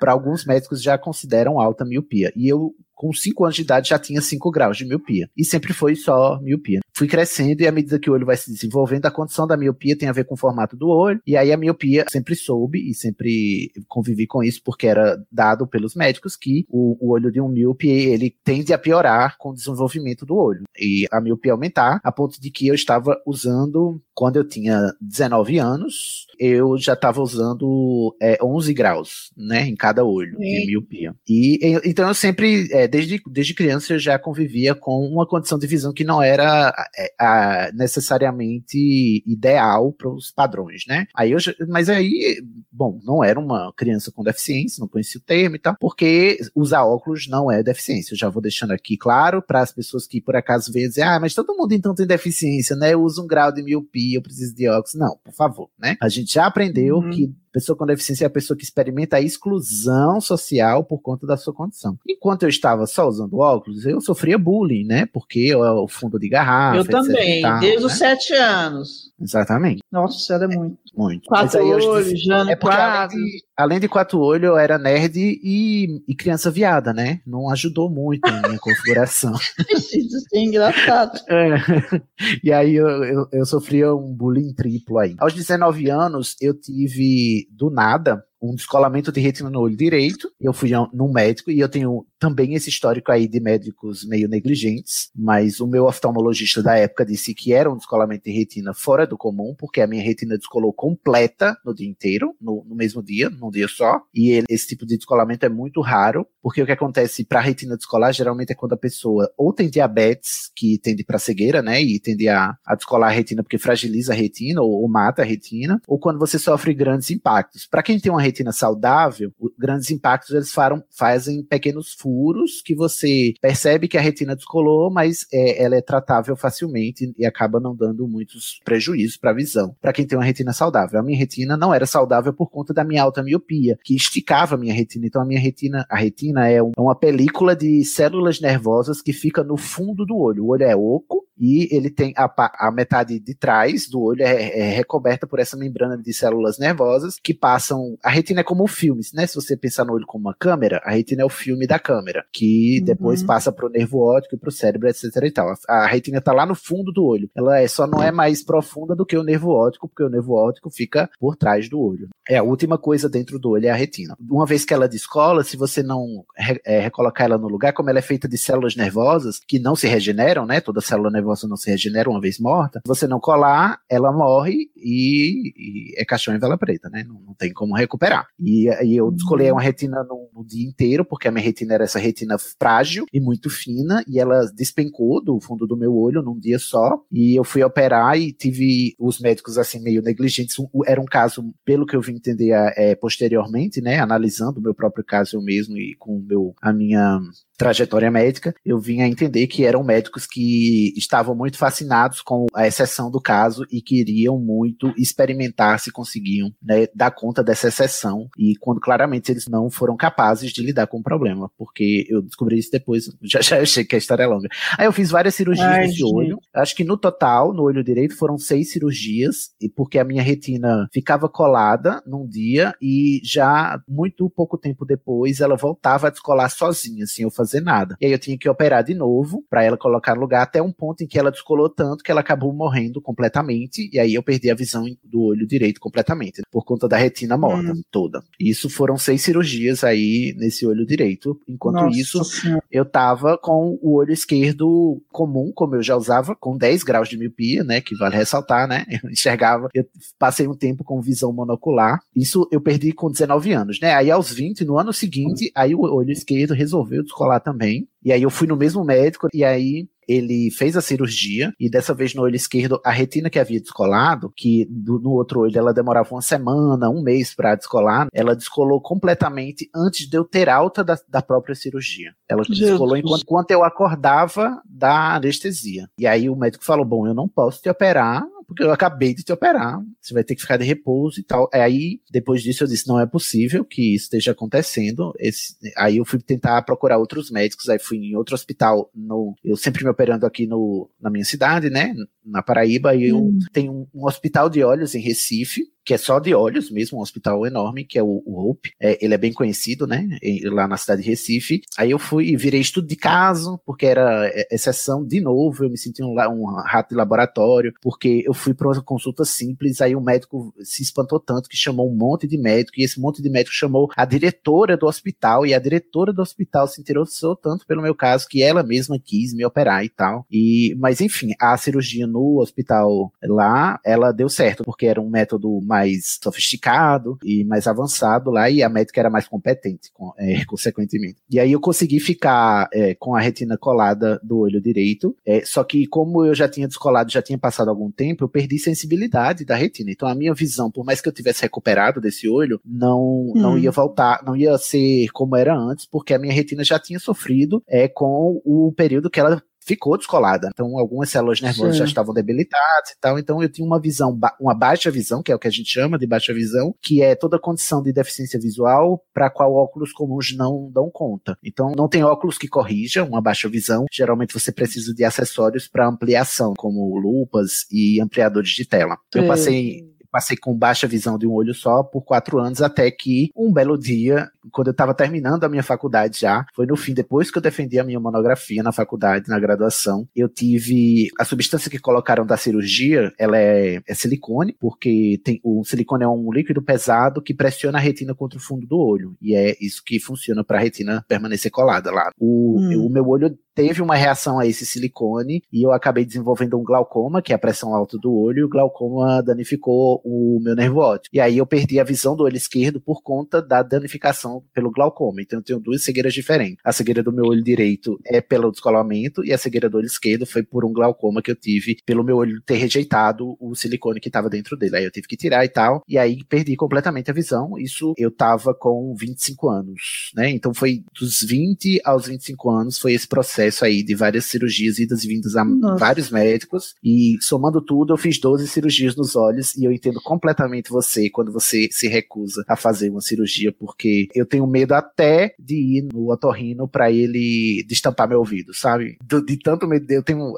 [0.00, 2.32] Para alguns médicos já consideram alta miopia.
[2.34, 5.28] E eu com 5 anos de idade já tinha 5 graus de miopia.
[5.36, 6.78] E sempre foi só miopia.
[6.94, 9.98] Fui crescendo e à medida que o olho vai se desenvolvendo, a condição da miopia
[9.98, 11.20] tem a ver com o formato do olho.
[11.26, 15.96] E aí a miopia sempre soube e sempre convivi com isso porque era dado pelos
[15.96, 20.24] médicos que o, o olho de um míope ele tende a piorar com o desenvolvimento
[20.24, 20.62] do olho.
[20.78, 25.58] E a miopia aumentar a ponto de que eu estava usando, quando eu tinha 19
[25.58, 30.66] anos, eu já estava usando é, 11 graus, né, em cada olho de Sim.
[30.66, 31.14] miopia.
[31.28, 35.66] E então eu sempre, é, desde, desde criança, eu já convivia com uma condição de
[35.66, 41.06] visão que não era é, a- necessariamente ideal para os padrões, né?
[41.14, 45.56] Aí eu, mas aí, bom, não era uma criança com deficiência, não conhecia o termo
[45.56, 48.14] e tal, porque usar óculos não é deficiência.
[48.14, 51.18] Eu já vou deixando aqui claro para as pessoas que por acaso veem dizer, ah,
[51.20, 52.92] mas todo mundo então tem deficiência, né?
[52.92, 54.94] Eu uso um grau de miopia, eu preciso de óculos.
[54.94, 55.96] Não, por favor, né?
[56.00, 57.10] A gente já aprendeu Uhum.
[57.10, 61.36] que Pessoa com deficiência é a pessoa que experimenta a exclusão social por conta da
[61.36, 61.98] sua condição.
[62.08, 65.06] Enquanto eu estava só usando óculos, eu sofria bullying, né?
[65.06, 66.78] Porque eu, o fundo de garrafa.
[66.78, 67.86] Eu também, tal, desde né?
[67.86, 69.12] os sete anos.
[69.22, 70.78] Exatamente, Nossa, era muito.
[70.96, 71.28] muito.
[71.28, 73.16] Quatro eu olhos, Jano é porque além quatro.
[73.16, 77.20] de, além de quatro olhos, eu era nerd e, e criança viada, né?
[77.24, 79.32] Não ajudou muito a minha configuração.
[79.56, 81.20] Precisa ser engraçado.
[81.32, 82.00] É.
[82.42, 85.14] E aí eu, eu, eu sofria um bullying triplo aí.
[85.18, 90.28] Aos 19 anos, eu tive, do nada, um descolamento de retina no olho direito.
[90.40, 94.28] Eu fui um- num médico e eu tenho também esse histórico aí de médicos meio
[94.28, 99.06] negligentes, mas o meu oftalmologista da época disse que era um descolamento de retina fora
[99.06, 103.30] do comum, porque a minha retina descolou completa no dia inteiro, no, no mesmo dia,
[103.30, 104.00] num dia só.
[104.14, 107.42] E ele- esse tipo de descolamento é muito raro, porque o que acontece para a
[107.42, 111.80] retina descolar geralmente é quando a pessoa ou tem diabetes, que tende para cegueira, né,
[111.82, 115.24] e tende a, a descolar a retina porque fragiliza a retina ou, ou mata a
[115.24, 117.66] retina, ou quando você sofre grandes impactos.
[117.66, 120.52] Para quem tem uma retina saudável, o- grandes impactos eles
[120.90, 126.34] fazem pequenos furos que você percebe que a retina descolou, mas é, ela é tratável
[126.36, 129.76] facilmente e acaba não dando muitos prejuízos para a visão.
[129.80, 132.84] Para quem tem uma retina saudável, a minha retina não era saudável por conta da
[132.84, 135.06] minha alta miopia, que esticava a minha retina.
[135.06, 139.42] Então a minha retina, a retina é é uma película de células nervosas que fica
[139.42, 140.44] no fundo do olho.
[140.44, 144.58] O olho é oco e ele tem a, a metade de trás do olho é,
[144.58, 147.96] é recoberta por essa membrana de células nervosas que passam.
[148.02, 149.26] A retina é como um filme, né?
[149.26, 152.24] Se você pensar no olho como uma câmera, a retina é o filme da câmera,
[152.32, 152.84] que Uhum.
[152.84, 155.04] depois passa para o nervo óptico e para o cérebro, etc.
[155.24, 155.48] E tal.
[155.68, 157.28] A, a retina está lá no fundo do olho.
[157.34, 160.34] Ela é, só não é mais profunda do que o nervo óptico, porque o nervo
[160.34, 162.08] óptico fica por trás do olho.
[162.28, 164.16] É a última coisa dentro do olho é a retina.
[164.30, 167.90] Uma vez que ela descola, se você não re- é, recolocar ela no lugar, como
[167.90, 170.60] ela é feita de células nervosas que não se regeneram, né?
[170.60, 172.80] Toda célula nervosa não se regenera uma vez morta.
[172.84, 177.04] Se você não colar, ela morre e, e é caixão em vela preta, né?
[177.06, 178.26] Não, não tem como recuperar.
[178.38, 181.84] E, e eu descolei uma retina no, no dia inteiro, porque a minha retina era
[181.84, 186.38] essa retina frágil e muito fina, e ela despencou do fundo do meu olho num
[186.38, 186.98] dia só.
[187.10, 190.58] E eu fui operar e tive os médicos assim meio negligentes.
[190.58, 193.98] Um- Era um caso, pelo que eu vim entender é, posteriormente, né?
[193.98, 197.20] Analisando o meu próprio caso eu mesmo e com meu, a minha
[197.56, 202.66] trajetória médica, eu vim a entender que eram médicos que estavam muito fascinados com a
[202.66, 208.56] exceção do caso e queriam muito experimentar se conseguiam né, dar conta dessa exceção e
[208.56, 212.70] quando claramente eles não foram capazes de lidar com o problema, porque eu descobri isso
[212.72, 214.48] depois, já, já achei que a história é longa.
[214.76, 216.14] Aí eu fiz várias cirurgias Ai, nesse gente.
[216.14, 220.22] olho, acho que no total, no olho direito, foram seis cirurgias, e porque a minha
[220.22, 226.50] retina ficava colada num dia e já muito pouco tempo depois ela voltava a descolar
[226.50, 227.96] sozinha, sem eu fazer nada.
[228.00, 230.72] E aí eu tinha que operar de novo para ela colocar no lugar até um
[230.72, 234.50] ponto em que ela descolou tanto que ela acabou morrendo completamente, e aí eu perdi
[234.50, 238.22] a visão do olho direito completamente, por conta da retina morta toda.
[238.38, 241.38] Isso foram seis cirurgias aí nesse olho direito.
[241.48, 242.62] Enquanto Nossa isso, Senhora.
[242.70, 247.18] eu tava com o olho esquerdo comum, como eu já usava, com 10 graus de
[247.18, 247.80] miopia, né?
[247.80, 248.84] Que vale ressaltar, né?
[249.02, 249.84] Eu enxergava, eu
[250.18, 251.91] passei um tempo com visão monocular.
[252.14, 253.94] Isso eu perdi com 19 anos, né?
[253.94, 257.88] Aí aos 20, no ano seguinte, aí o olho esquerdo resolveu descolar também.
[258.04, 261.94] E aí eu fui no mesmo médico, e aí ele fez a cirurgia, e dessa
[261.94, 265.72] vez no olho esquerdo, a retina que havia descolado, que do- no outro olho ela
[265.72, 270.82] demorava uma semana, um mês para descolar, ela descolou completamente antes de eu ter alta
[270.82, 272.12] da, da própria cirurgia.
[272.28, 272.70] Ela Jesus.
[272.70, 275.88] descolou enquanto, enquanto eu acordava da anestesia.
[275.96, 279.22] E aí o médico falou: Bom, eu não posso te operar, porque eu acabei de
[279.24, 281.48] te operar, você vai ter que ficar de repouso e tal.
[281.52, 285.12] Aí, depois disso, eu disse: Não é possível que isso esteja acontecendo.
[285.18, 289.56] Esse- aí eu fui tentar procurar outros médicos, aí fui em outro hospital, no, eu
[289.56, 293.38] sempre me operando aqui no, na minha cidade, né, na Paraíba, e eu Hum.
[293.52, 297.02] tenho um, um hospital de olhos em Recife, que é só de olhos mesmo, um
[297.02, 298.70] hospital enorme, que é o, o Hope.
[298.80, 300.08] É, ele é bem conhecido, né?
[300.44, 301.60] lá na cidade de Recife.
[301.76, 305.76] Aí eu fui e virei estudo de caso, porque era exceção de novo, eu me
[305.76, 310.00] senti um, um rato de laboratório, porque eu fui para uma consulta simples, aí o
[310.00, 313.54] médico se espantou tanto que chamou um monte de médico, e esse monte de médico
[313.54, 317.94] chamou a diretora do hospital, e a diretora do hospital se interessou tanto pelo meu
[317.94, 320.24] caso que ela mesma quis me operar e tal.
[320.30, 325.60] E, mas enfim, a cirurgia no hospital lá, ela deu certo, porque era um método
[325.62, 331.16] mais sofisticado e mais avançado lá, e a médica era mais competente, com- é, consequentemente.
[331.30, 335.64] E aí eu consegui ficar é, com a retina colada do olho direito, é, só
[335.64, 339.54] que como eu já tinha descolado, já tinha passado algum tempo, eu perdi sensibilidade da
[339.56, 339.90] retina.
[339.90, 343.58] Então a minha visão, por mais que eu tivesse recuperado desse olho, não, não Hum.
[343.58, 347.62] ia voltar, não ia ser como era antes, porque a minha retina já tinha sofrido
[347.66, 350.48] é, com o período que ela ficou descolada.
[350.52, 351.78] Então, algumas células nervosas Sim.
[351.80, 353.18] já estavam debilitadas e tal.
[353.18, 355.70] Então, eu tinha uma visão, ba- uma baixa visão, que é o que a gente
[355.70, 360.36] chama de baixa visão, que é toda condição de deficiência visual para qual óculos comuns
[360.36, 361.36] não dão conta.
[361.44, 363.84] Então, não tem óculos que corrijam uma baixa visão.
[363.92, 368.96] Geralmente, você precisa de acessórios para ampliação, como lupas e ampliadores de tela.
[369.14, 373.30] Eu passei passei com baixa visão de um olho só por quatro anos, até que
[373.34, 377.30] um belo dia, quando eu estava terminando a minha faculdade já, foi no fim, depois
[377.30, 381.78] que eu defendi a minha monografia na faculdade, na graduação, eu tive a substância que
[381.78, 387.22] colocaram da cirurgia, ela é, é silicone, porque tem, o silicone é um líquido pesado
[387.22, 390.58] que pressiona a retina contra o fundo do olho, e é isso que funciona para
[390.58, 392.10] a retina permanecer colada lá.
[392.18, 392.86] O, Hum.
[392.86, 397.22] o meu olho teve uma reação a esse silicone e eu acabei desenvolvendo um glaucoma,
[397.22, 401.14] que é a pressão alta do olho, e o glaucoma danificou o meu nervo óptico.
[401.14, 405.22] E aí eu perdi a visão do olho esquerdo por conta da danificação pelo glaucoma.
[405.22, 406.58] Então eu tenho duas cegueiras diferentes.
[406.64, 410.26] A cegueira do meu olho direito é pelo descolamento e a cegueira do olho esquerdo
[410.26, 414.08] foi por um glaucoma que eu tive pelo meu olho ter rejeitado o silicone que
[414.08, 414.76] estava dentro dele.
[414.76, 417.58] Aí eu tive que tirar e tal, e aí perdi completamente a visão.
[417.58, 420.30] Isso eu tava com 25 anos, né?
[420.30, 425.04] Então foi dos 20 aos 25 anos foi esse processo aí de várias cirurgias, idas
[425.04, 425.76] e vindas a Nossa.
[425.76, 426.74] vários médicos.
[426.82, 431.32] E somando tudo, eu fiz 12 cirurgias nos olhos e eu entendo completamente você quando
[431.32, 436.10] você se recusa a fazer uma cirurgia, porque eu tenho medo até de ir no
[436.12, 438.96] otorrino para ele destampar meu ouvido, sabe?
[439.04, 440.32] Do- de tanto medo, eu tenho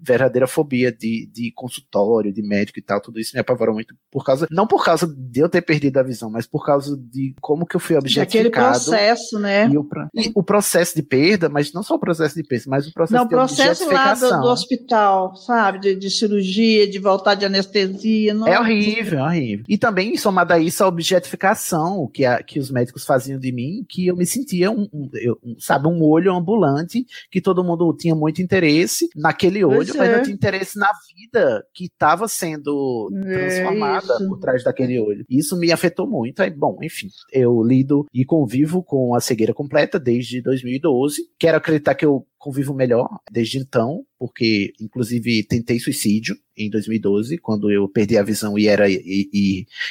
[0.00, 4.24] verdadeira fobia de, de consultório, de médico e tal, tudo isso me apavora muito por
[4.24, 7.66] causa, não por causa de eu ter perdido a visão, mas por causa de como
[7.66, 8.72] que eu fui Aquele objetificado.
[8.84, 9.68] processo, né?
[9.68, 12.86] E o, e o processo de perda, mas não só o processo de perda, mas
[12.86, 15.78] o processo Não, o processo lá do, do hospital, sabe?
[15.80, 18.32] De, de cirurgia, de voltar de anestesia.
[18.34, 18.46] Não...
[18.48, 19.64] É horrível, é horrível.
[19.68, 23.84] E também, somado a isso, a objetificação que, a- que os médicos faziam de mim,
[23.88, 25.10] que eu me sentia, um, um-
[25.44, 30.08] um, sabe, um olho ambulante, que todo mundo tinha muito interesse naquele olho, Pois mas
[30.08, 30.16] é.
[30.16, 34.28] não tinha interesse na vida que estava sendo É transformada isso.
[34.28, 35.24] por trás daquele olho.
[35.28, 36.40] Isso me afetou muito.
[36.40, 41.22] Aí, bom, enfim, eu lido e convivo com a cegueira completa desde 2012.
[41.38, 47.70] Quero acreditar que eu convivo melhor desde então, porque inclusive tentei suicídio em 2012, quando
[47.70, 48.84] eu perdi a visão e era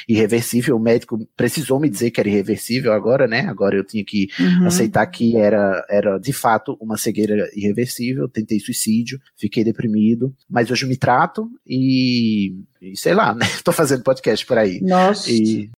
[0.08, 0.76] irreversível.
[0.76, 3.40] O médico precisou me dizer que era irreversível agora, né?
[3.40, 4.66] Agora eu tinha que Uhum.
[4.66, 8.28] aceitar que era, era de fato uma cegueira irreversível.
[8.28, 13.44] Tentei suicídio, fiquei deprimido, mas hoje eu me trato e, e sei lá, né?
[13.64, 14.80] Tô fazendo podcast por aí.
[14.80, 15.28] Nossa.
[15.30, 15.70] E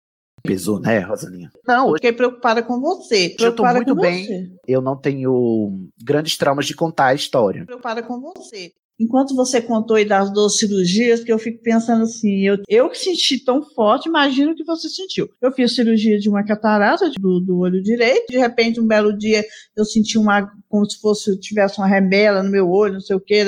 [0.46, 1.50] pesou, né, Rosalinha?
[1.68, 3.28] Não, Eu fiquei preocupada com você.
[3.40, 4.26] Eu tô Preocupada muito com bem.
[4.26, 4.52] você.
[4.68, 7.66] eu não tenho grandes traumas de contar a história.
[7.66, 8.72] Preocupada com você.
[8.98, 12.98] Enquanto você contou aí das 12 cirurgias, que eu fico pensando assim, eu, eu que
[12.98, 15.28] senti tão forte, imagino o que você sentiu.
[15.42, 19.44] Eu fiz cirurgia de uma catarata do, do olho direito, de repente, um belo dia,
[19.76, 23.20] eu senti uma, como se fosse, tivesse uma remela no meu olho, não sei o
[23.20, 23.46] que,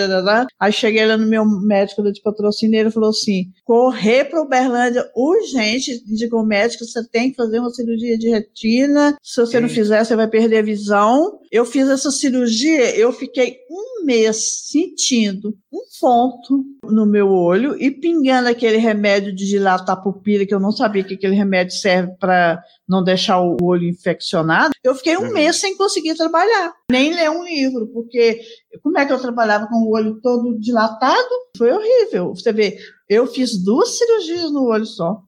[0.58, 6.02] aí cheguei lá no meu médico de patrocínio, ele falou assim, correr para Uberlândia urgente,
[6.08, 9.76] indicou o médico, você tem que fazer uma cirurgia de retina, se você não Sim.
[9.76, 11.40] fizer, você vai perder a visão.
[11.52, 17.92] Eu fiz essa cirurgia, eu fiquei um mês sentindo um ponto no meu olho e
[17.92, 22.14] pingando aquele remédio de dilatar a pupila, que eu não sabia que aquele remédio serve
[22.20, 24.72] para não deixar o olho infeccionado.
[24.84, 25.34] Eu fiquei um Uhum.
[25.34, 28.40] mês sem conseguir trabalhar, nem ler um livro, porque
[28.82, 31.28] como é que eu trabalhava com o olho todo dilatado?
[31.58, 32.30] Foi horrível.
[32.36, 32.78] Você vê,
[33.10, 35.22] eu fiz duas cirurgias no olho só.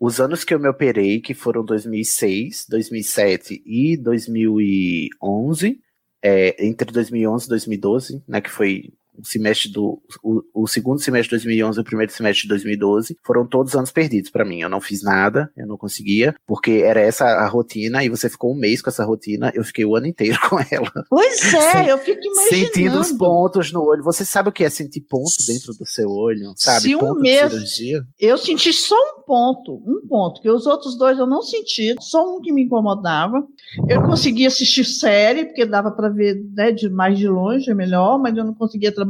[0.00, 5.80] Os anos que eu me operei, que foram 2006, 2007 e 2011,
[6.22, 8.92] é, entre 2011 e 2012, né, que foi
[9.22, 13.46] semestre do o, o segundo semestre de 2011 e o primeiro semestre de 2012 foram
[13.46, 14.60] todos anos perdidos pra mim.
[14.60, 18.52] Eu não fiz nada, eu não conseguia, porque era essa a rotina e você ficou
[18.52, 19.50] um mês com essa rotina.
[19.54, 21.88] Eu fiquei o ano inteiro com ela, Pois é, Sim.
[21.90, 22.48] eu fico imaginando.
[22.66, 24.02] sentindo os pontos no olho.
[24.04, 26.82] Você sabe o que é sentir ponto dentro do seu olho, sabe?
[26.82, 28.02] Se um ponto mês- de cirurgia.
[28.18, 32.36] Eu senti só um ponto, um ponto, que os outros dois eu não senti, só
[32.36, 33.42] um que me incomodava.
[33.88, 38.18] Eu conseguia assistir série, porque dava para ver né, de mais de longe, é melhor,
[38.18, 39.07] mas eu não conseguia trabalhar.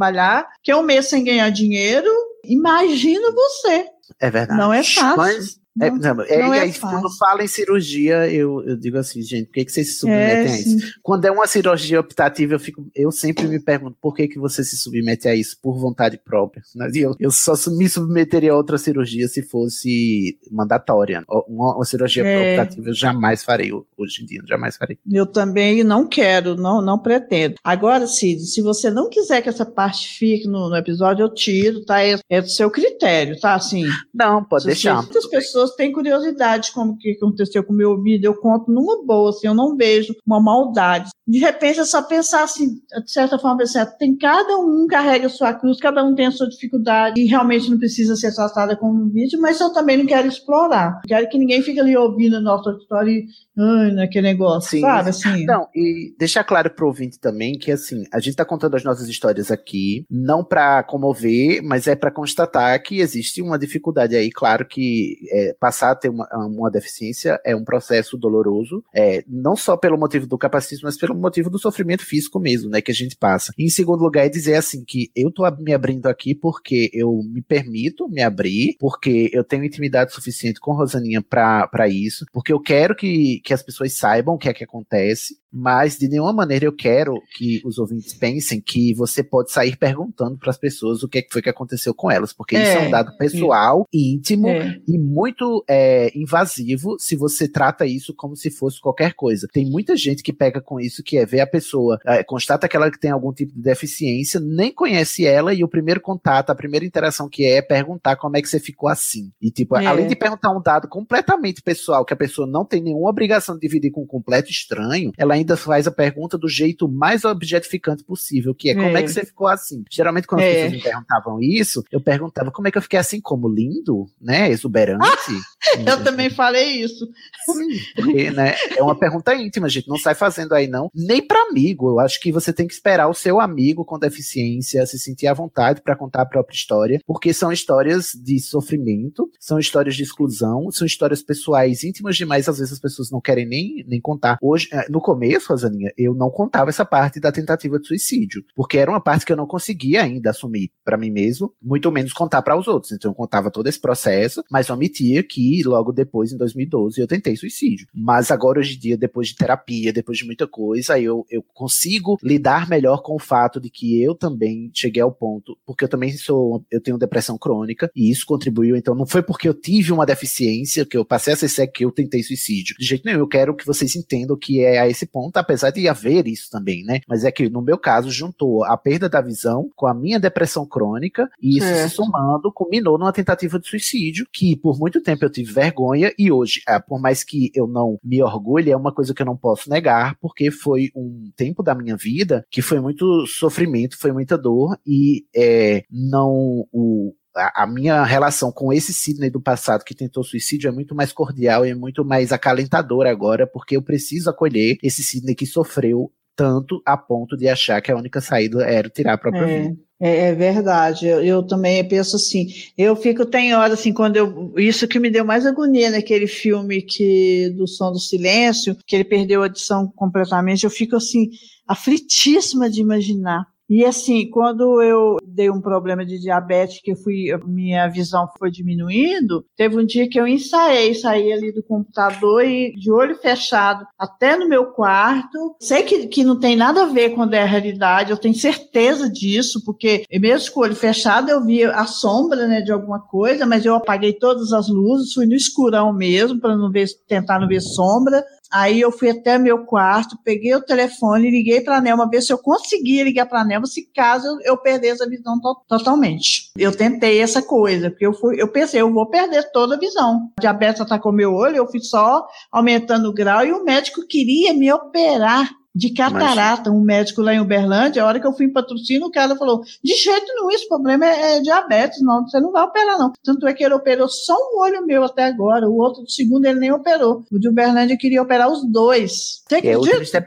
[0.63, 2.11] Que é um mês sem ganhar dinheiro.
[2.45, 3.87] Imagina você.
[4.21, 4.59] É verdade.
[4.59, 5.17] Não é fácil.
[5.17, 9.23] Mas, é, Não- é, não é aí, quando fala em cirurgia, eu, eu digo assim,
[9.23, 10.79] gente, por que, que vocês se submetem É, a isso?
[10.79, 10.87] sim.
[11.03, 14.63] Quando é uma cirurgia optativa, eu, fico, eu sempre me pergunto por que, que você
[14.65, 16.63] se submete a isso por vontade própria.
[16.75, 16.91] né?
[16.95, 21.25] Eu, eu só me submeteria a outra cirurgia se fosse mandatória.
[21.49, 22.53] Uma, uma cirurgia É.
[22.61, 24.99] optativa eu jamais farei ho- hoje em dia, jamais farei.
[25.11, 27.55] Eu também não quero, não, não pretendo.
[27.63, 31.85] Agora, Cid, se você não quiser que essa parte fique no, no episódio, eu tiro,
[31.85, 32.03] tá?
[32.03, 33.55] É, é do seu critério, tá?
[33.55, 35.03] Assim, Não, pode se deixar.
[35.03, 39.05] Muitas pessoas pessoas têm curiosidade como que aconteceu com o meu ouvido, eu conto numa
[39.05, 41.11] boa, assim, eu não vejo uma maldade.
[41.27, 45.31] De repente é só pensar assim, de certa forma, certo, tem cada um carrega a
[45.31, 49.03] sua cruz, cada um tem a sua dificuldade e realmente não precisa ser tratada como
[49.03, 51.01] um vídeo, mas eu também não quero explorar.
[51.07, 53.27] Quero que ninguém fique ali ouvindo a nossa história e
[53.59, 54.81] ai, naquele negócio, Sim.
[54.81, 55.11] sabe?
[55.11, 55.45] Assim.
[55.45, 59.07] Não, e deixar claro pro ouvinte também que assim, a gente tá contando as nossas
[59.07, 64.67] histórias aqui, não para comover, mas é para constatar que existe uma dificuldade aí, claro
[64.67, 69.77] que é, passar a ter uma, uma deficiência é um processo doloroso, é, não só
[69.77, 73.17] pelo motivo do capacitismo, mas pelo motivo do sofrimento físico mesmo, né, que a gente
[73.17, 73.53] passa.
[73.59, 77.23] E, em segundo lugar, é dizer assim que eu tô me abrindo aqui porque eu
[77.25, 82.61] me permito me abrir, porque eu tenho intimidade suficiente com Rosaninha para isso, porque eu
[82.61, 86.65] quero que, que as pessoas saibam o que é que acontece, mas de nenhuma maneira
[86.65, 91.09] eu quero que os ouvintes pensem que você pode sair perguntando para as pessoas o
[91.09, 93.87] que, é que foi que aconteceu com elas, porque é, isso é um dado pessoal,
[93.93, 93.99] é.
[93.99, 94.81] íntimo é.
[94.87, 99.49] e muito é, invasivo se você trata isso como se fosse qualquer coisa.
[99.53, 102.77] Tem muita gente que pega com isso, que é ver a pessoa, é, constata que
[102.77, 106.85] ela tem algum tipo de deficiência, nem conhece ela e o primeiro contato, a primeira
[106.85, 109.31] interação que é, é perguntar como é que você ficou assim.
[109.41, 113.09] E tipo, além de perguntar um dado completamente pessoal que a pessoa não tem nenhuma
[113.09, 117.25] obrigação de dividir com um completo estranho, ela ainda faz a pergunta do jeito mais
[117.25, 119.85] objetificante possível, que é, como é que você ficou assim?
[119.91, 123.21] Geralmente quando as pessoas me perguntavam isso, eu perguntava como é que eu fiquei assim,
[123.21, 124.99] como lindo, né, exuberante.
[125.87, 127.07] eu também falei isso.
[127.47, 131.49] Sim, porque, né, é uma pergunta íntima, gente não sai fazendo aí não, nem para
[131.49, 131.89] amigo.
[131.89, 135.35] Eu acho que você tem que esperar o seu amigo com deficiência se sentir à
[135.35, 140.71] vontade para contar a própria história, porque são histórias de sofrimento, são histórias de exclusão,
[140.71, 144.39] são histórias pessoais íntimas demais, às vezes as pessoas não querem nem, nem contar.
[144.43, 148.79] Hoje, eh, no começo, Rosaninha, eu não contava essa parte da tentativa de suicídio, porque
[148.79, 152.43] era uma parte que eu não conseguia ainda assumir para mim mesmo, muito menos contar
[152.43, 152.93] para os outros.
[152.93, 157.37] Então eu contava todo esse processo, mas omitia que logo depois, em 2012, eu tentei
[157.37, 157.87] suicídio.
[157.95, 162.19] Mas agora, hoje em dia, depois de terapia, depois de muita coisa, eu, eu consigo
[162.23, 166.17] lidar melhor com o fato de que eu também cheguei ao ponto, porque eu também
[166.17, 170.07] sou, eu tenho depressão crônica, e isso contribuiu, então não foi porque eu tive uma
[170.07, 172.77] deficiência, que eu passei a ser que eu tentei suicídio.
[172.79, 175.89] De jeito nenhum, eu quero que vocês entendam que é a esse ponto, apesar de
[175.89, 177.01] haver isso também, né?
[177.09, 180.67] Mas é que no meu caso juntou a perda da visão com a minha depressão
[180.67, 185.31] crônica e isso se somando culminou numa tentativa de suicídio que por muito tempo eu
[185.31, 189.15] tive vergonha e hoje, é, por mais que eu não me orgulhe, é uma coisa
[189.15, 193.27] que eu não posso negar porque foi um tempo da minha vida que foi muito
[193.27, 197.15] sofrimento, foi muita dor e é, não o
[197.55, 201.65] a, minha relação com esse Sidney do passado que tentou suicídio é muito mais cordial
[201.65, 206.81] e é muito mais acalentadora agora, porque eu preciso acolher esse Sidney que sofreu tanto
[206.87, 209.63] a ponto de achar que a única saída era tirar a própria é.
[209.63, 209.77] vida.
[210.01, 214.55] É, é, verdade, eu, eu, também penso assim, eu fico, tem horas assim, quando eu,
[214.57, 219.03] isso que me deu mais agonia naquele filme que, do Som do Silêncio, que ele
[219.03, 221.31] perdeu a audição completamente, eu fico assim,
[221.67, 227.87] aflitíssima de imaginar e assim, quando eu dei um problema de diabetes, que fui, minha
[227.89, 232.91] visão foi diminuindo, teve um dia que eu ensaiei, saí ali do computador e de
[232.91, 235.55] olho fechado até no meu quarto.
[235.61, 239.63] Sei que, que não tem nada a ver com a realidade, eu tenho certeza disso,
[239.65, 243.65] porque mesmo com o olho fechado eu via a sombra né, de alguma coisa, mas
[243.65, 247.61] eu apaguei todas as luzes, fui no escurão mesmo, para não ver, tentar não ver
[247.61, 248.25] sombra.
[248.51, 252.33] Aí eu fui até meu quarto, peguei o telefone, liguei para a Nelma, ver se
[252.33, 256.51] eu conseguia ligar para a Nelma, se caso eu perdesse a visão to totalmente.
[256.57, 260.31] Eu tentei essa coisa, porque eu fui, eu pensei, eu vou perder toda a visão.
[260.39, 264.55] A diabetes atacou meu olho, eu fui só aumentando o grau e o médico queria
[264.55, 268.53] me operar de catarata, um médico lá em Uberlândia, a hora que eu fui em
[268.53, 272.51] patrocínio, o cara falou, de jeito nenhum, esse problema é, é, diabetes, não, você não
[272.51, 273.13] vai operar não.
[273.23, 276.47] Tanto é que ele operou só um olho meu até agora, o outro, o segundo,
[276.47, 277.25] ele nem operou.
[277.31, 279.45] O de Uberlândia queria operar os dois.
[279.49, 280.21] Você o triste é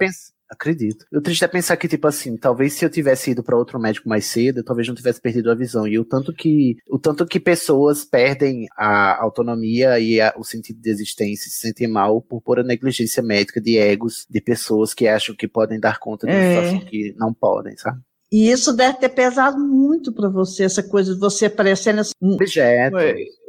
[0.52, 1.06] Acredito.
[1.14, 4.10] O triste é pensar que, tipo assim, talvez se eu tivesse ido para outro médico
[4.10, 5.88] mais cedo, eu talvez não tivesse perdido a visão.
[5.88, 10.82] E o tanto que, o tanto que pessoas perdem a autonomia e a, o sentido
[10.82, 15.34] de existência se sentem mal por pura negligência médica de egos de pessoas que acham
[15.34, 16.56] que podem dar conta de uma é.
[16.56, 18.02] situação que não podem, sabe?
[18.30, 22.34] E isso deve ter pesado muito para você, essa coisa de você parecendo assim, um
[22.34, 22.96] objeto.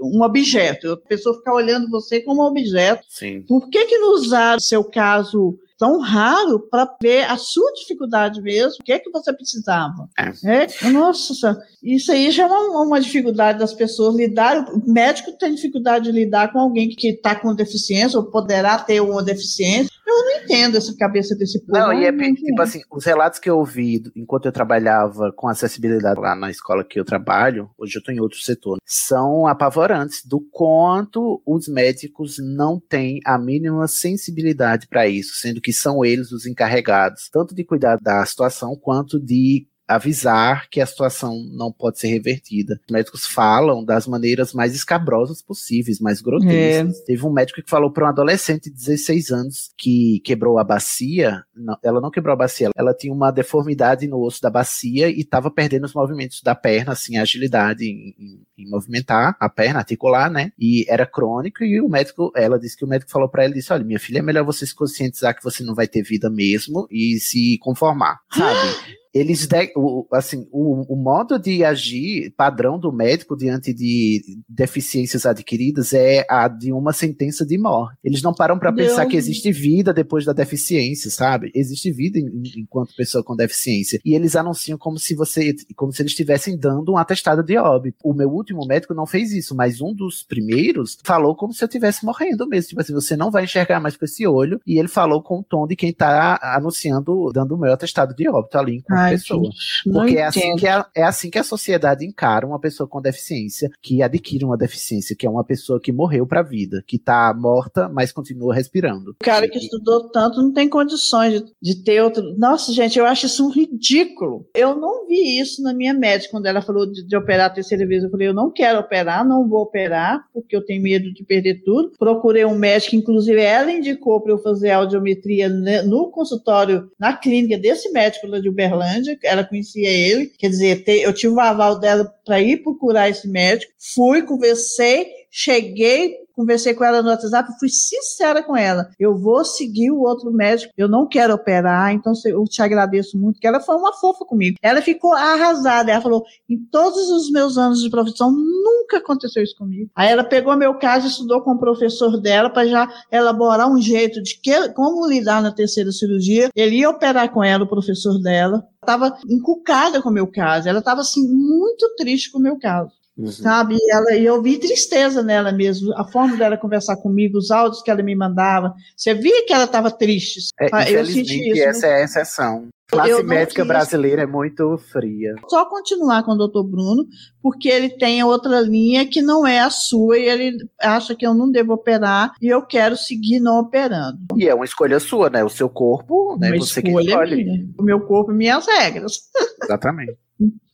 [0.00, 0.92] Um objeto.
[0.92, 3.05] A pessoa ficar olhando você como um objeto.
[3.09, 3.42] Sim.
[3.42, 8.41] Por que que não usar o seu caso tão raro para ver a sua dificuldade
[8.41, 10.09] mesmo, o que é que você precisava.
[10.16, 10.87] É.
[10.87, 14.64] É, nossa, isso aí já é uma, uma, dificuldade das pessoas lidar.
[14.72, 19.01] O médico tem dificuldade de lidar com alguém que está com deficiência ou poderá ter
[19.01, 19.91] uma deficiência.
[20.07, 21.78] Eu não entendo essa cabeça desse povo.
[21.78, 26.20] Não, e é tipo assim, os relatos que eu ouvi enquanto eu trabalhava com acessibilidade
[26.20, 30.40] lá na escola que eu trabalho, hoje eu estou em outro setor, são apavorantes do
[30.40, 36.46] quanto os médicos não têm a mínima sensibilidade para isso, sendo que são eles os
[36.46, 42.09] encarregados, tanto de cuidar da situação quanto de avisar que a situação não pode ser
[42.09, 42.80] revertida.
[42.87, 47.01] Os médicos falam das maneiras mais escabrosas possíveis, mais grotescas.
[47.01, 47.05] É.
[47.05, 51.43] Teve um médico que falou para um adolescente de 16 anos que quebrou a bacia.
[51.55, 55.20] Não, ela não quebrou a bacia, ela tinha uma deformidade no osso da bacia e
[55.20, 59.80] estava perdendo os movimentos da perna, assim, a agilidade em, em, em, movimentar a perna,
[59.80, 60.53] articular, né?
[60.59, 63.72] E era crônico e o médico, ela disse que o médico falou para ela, disse,
[63.72, 66.87] olha, minha filha, é melhor você se conscientizar que você não vai ter vida mesmo
[66.91, 68.93] e se conformar, sabe?
[69.14, 69.46] eles
[69.76, 76.24] o, assim o, o, modo de agir padrão do médico diante de deficiências adquiridas é
[76.28, 77.98] a de uma sentença de morte.
[78.02, 81.50] Eles não param para pensar que existe vida depois da deficiência, sabe?
[81.54, 86.00] Existe vida em, enquanto pessoa com deficiência e eles anunciam como se você como se
[86.00, 87.98] eles estivessem dando um atestado de óbito.
[88.02, 91.66] O meu último médico não fez isso, mas um dos primeiros falou como se eu
[91.66, 94.88] estivesse morrendo mesmo, tipo assim, você não vai enxergar mais com esse olho e ele
[94.88, 98.76] falou com o tom de quem está anunciando dando o meu atestado de óbito ali
[98.76, 99.50] enquanto Ai, pessoa.
[99.84, 103.70] Porque é assim, que a, é assim que a sociedade encara uma pessoa com deficiência,
[103.80, 107.34] que adquire uma deficiência, que é uma pessoa que morreu para a vida, que está
[107.34, 109.11] morta, mas continua respirando.
[109.12, 112.22] O cara que estudou tanto não tem condições de, de, ter outro.
[112.36, 114.46] Nossa, gente, eu acho isso um ridículo.
[114.55, 117.86] Eu não vi isso na minha médica quando ela falou de, de operar a terceira
[117.86, 118.05] vez.
[118.05, 121.62] Eu falei, eu não quero operar, não vou operar, porque eu tenho medo de perder
[121.64, 121.92] tudo.
[121.98, 127.90] Procurei um médico, inclusive ela indicou para eu fazer audiometria no consultório, na clínica desse
[127.90, 128.91] médico lá de Uberlândia
[129.22, 133.72] ela conhecia ele, quer dizer, eu tive o aval dela para ir procurar esse médico,
[133.95, 138.88] fui, conversei, cheguei, conversei com ela no WhatsApp, fui sincera com ela.
[138.99, 143.40] Eu vou seguir o outro médico, eu não quero operar, então eu te agradeço muito,
[143.40, 144.57] que ela foi uma fofa comigo.
[144.62, 149.57] Ela ficou arrasada, ela falou, em todos os meus anos de profissão, nunca aconteceu isso
[149.57, 149.90] comigo.
[149.95, 154.22] Aí ela pegou meu caso estudou com o professor dela para já elaborar um jeito
[154.22, 156.51] de que, como lidar na terceira cirurgia.
[156.55, 160.80] Ele ia operar com ela, o professor dela, estava encucada com o meu caso, ela
[160.80, 162.91] estava assim muito triste com o meu caso.
[163.16, 163.30] Uhum.
[163.30, 163.76] Sabe?
[163.76, 167.83] E, ela, e eu vi tristeza nela mesmo, a forma dela conversar comigo, os áudios
[167.83, 168.74] que ela me mandava.
[168.97, 170.41] Você via que ela estava triste.
[170.59, 171.62] É, eu senti isso.
[171.62, 172.68] Essa é a exceção.
[172.93, 175.34] A classe médica brasileira é muito fria.
[175.49, 177.07] Só continuar com o doutor Bruno,
[177.40, 181.32] porque ele tem outra linha que não é a sua e ele acha que eu
[181.32, 184.18] não devo operar e eu quero seguir não operando.
[184.36, 185.43] E é uma escolha sua, né?
[185.43, 186.51] O seu corpo, né?
[186.51, 187.45] Uma Você escolha que escolhe.
[187.45, 187.68] Minha.
[187.78, 189.20] O meu corpo e minhas regras.
[189.62, 190.18] Exatamente.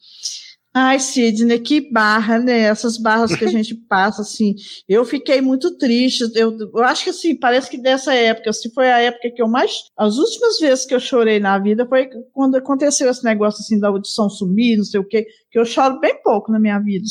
[0.80, 2.60] Ai, Sidney, que barra, né?
[2.60, 4.54] Essas barras que a gente passa, assim.
[4.88, 6.22] Eu fiquei muito triste.
[6.36, 9.48] Eu, eu acho que, assim, parece que dessa época, se foi a época que eu
[9.48, 9.72] mais.
[9.96, 13.88] As últimas vezes que eu chorei na vida foi quando aconteceu esse negócio, assim, da
[13.88, 17.04] audição sumir, não sei o quê, que eu choro bem pouco na minha vida.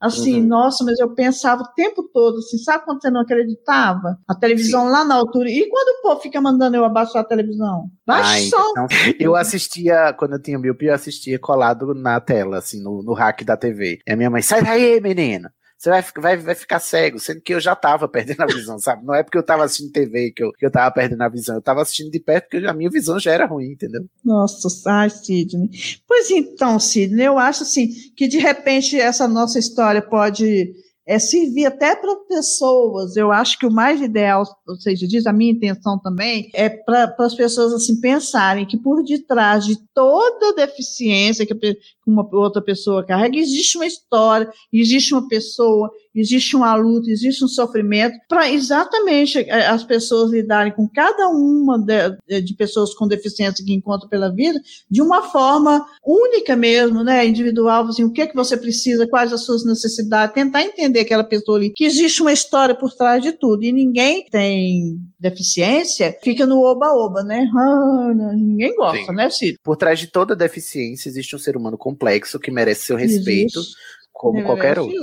[0.00, 0.46] Assim, uhum.
[0.46, 4.18] nossa, mas eu pensava o tempo todo, assim, sabe quando você não acreditava?
[4.26, 4.90] A televisão Sim.
[4.90, 5.50] lá na altura.
[5.50, 7.90] E quando o povo fica mandando eu abaixar a televisão?
[8.06, 8.86] Baixa então,
[9.18, 13.42] Eu assistia, quando eu tinha miopia, eu assistia colado na tela, assim, no, no hack
[13.44, 13.98] da TV.
[14.06, 15.52] E a minha mãe, sai daí, menina!
[15.78, 19.06] Você vai, vai, vai ficar cego, sendo que eu já tava perdendo a visão, sabe?
[19.06, 21.54] Não é porque eu tava assistindo TV que eu, que eu tava perdendo a visão,
[21.54, 24.04] eu tava assistindo de perto porque a minha visão já era ruim, entendeu?
[24.24, 25.70] Nossa, ai, Sidney.
[26.06, 30.74] Pois então, Sidney, eu acho assim que de repente essa nossa história pode
[31.08, 33.16] é servir até para pessoas.
[33.16, 37.14] Eu acho que o mais ideal, ou seja, diz a minha intenção também, é para
[37.20, 41.54] as pessoas assim pensarem que por detrás de toda deficiência que
[42.06, 45.90] uma outra pessoa carrega, existe uma história, existe uma pessoa,
[46.20, 51.78] existe uma luta, existe um sofrimento, para exatamente eh, as pessoas lidarem com cada uma
[51.78, 54.60] de, de, pessoas com deficiência que encontram pela vida
[54.90, 59.32] de uma forma única mesmo, né, individual, assim, o que é que você precisa, quais
[59.32, 63.32] as suas necessidades, tentar entender aquela pessoa ali, que existe uma história por trás de
[63.32, 67.48] tudo, e ninguém tem deficiência, fica no oba-oba, né?
[67.56, 69.14] Ah, ninguém gosta, Sim.
[69.14, 69.58] né, Ciro?
[69.62, 73.58] Por trás de toda deficiência existe um ser humano complexo que merece seu respeito.
[73.58, 74.94] Existe como qualquer outro.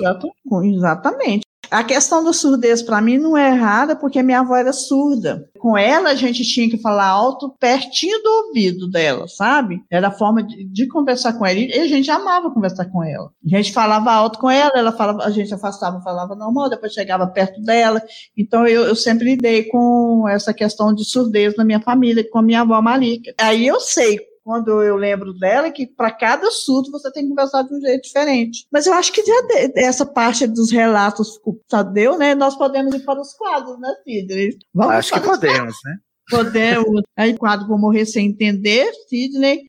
[0.63, 1.45] Exatamente.
[1.71, 5.49] A questão da surdez para mim não é errada porque minha avó era surda.
[5.57, 9.81] Com ela a gente tinha que falar alto, pertinho do ouvido dela, sabe?
[9.89, 13.31] Era a forma de, de conversar com ela e a gente amava conversar com ela.
[13.43, 17.25] A gente falava alto com ela, ela falava, a gente afastava, falava normal, depois chegava
[17.27, 18.01] perto dela.
[18.37, 22.43] Então eu, eu sempre lidei com essa questão de surdez na minha família, com a
[22.43, 23.33] minha avó Malika.
[23.39, 27.63] Aí eu sei quando eu lembro dela, que para cada surto você tem que conversar
[27.63, 28.67] de um jeito diferente.
[28.71, 32.35] Mas eu acho que já de, essa parte dos relatos com Tadeu, né?
[32.35, 34.59] Nós podemos ir para os quadros, né, Cid?
[34.71, 35.95] Vamos acho que podemos, né?
[36.29, 37.01] Podemos.
[37.17, 39.65] Aí, quadro Vou Morrer Sem Entender, Sidney.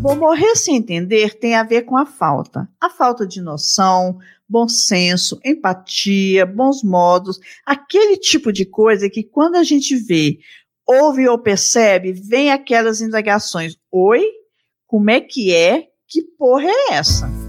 [0.00, 2.68] Vou morrer sem entender tem a ver com a falta.
[2.80, 4.18] A falta de noção,
[4.48, 10.38] bom senso, empatia, bons modos, aquele tipo de coisa que quando a gente vê,
[10.86, 14.24] ouve ou percebe, vem aquelas indagações: oi,
[14.86, 15.88] como é que é?
[16.08, 17.47] Que porra é essa?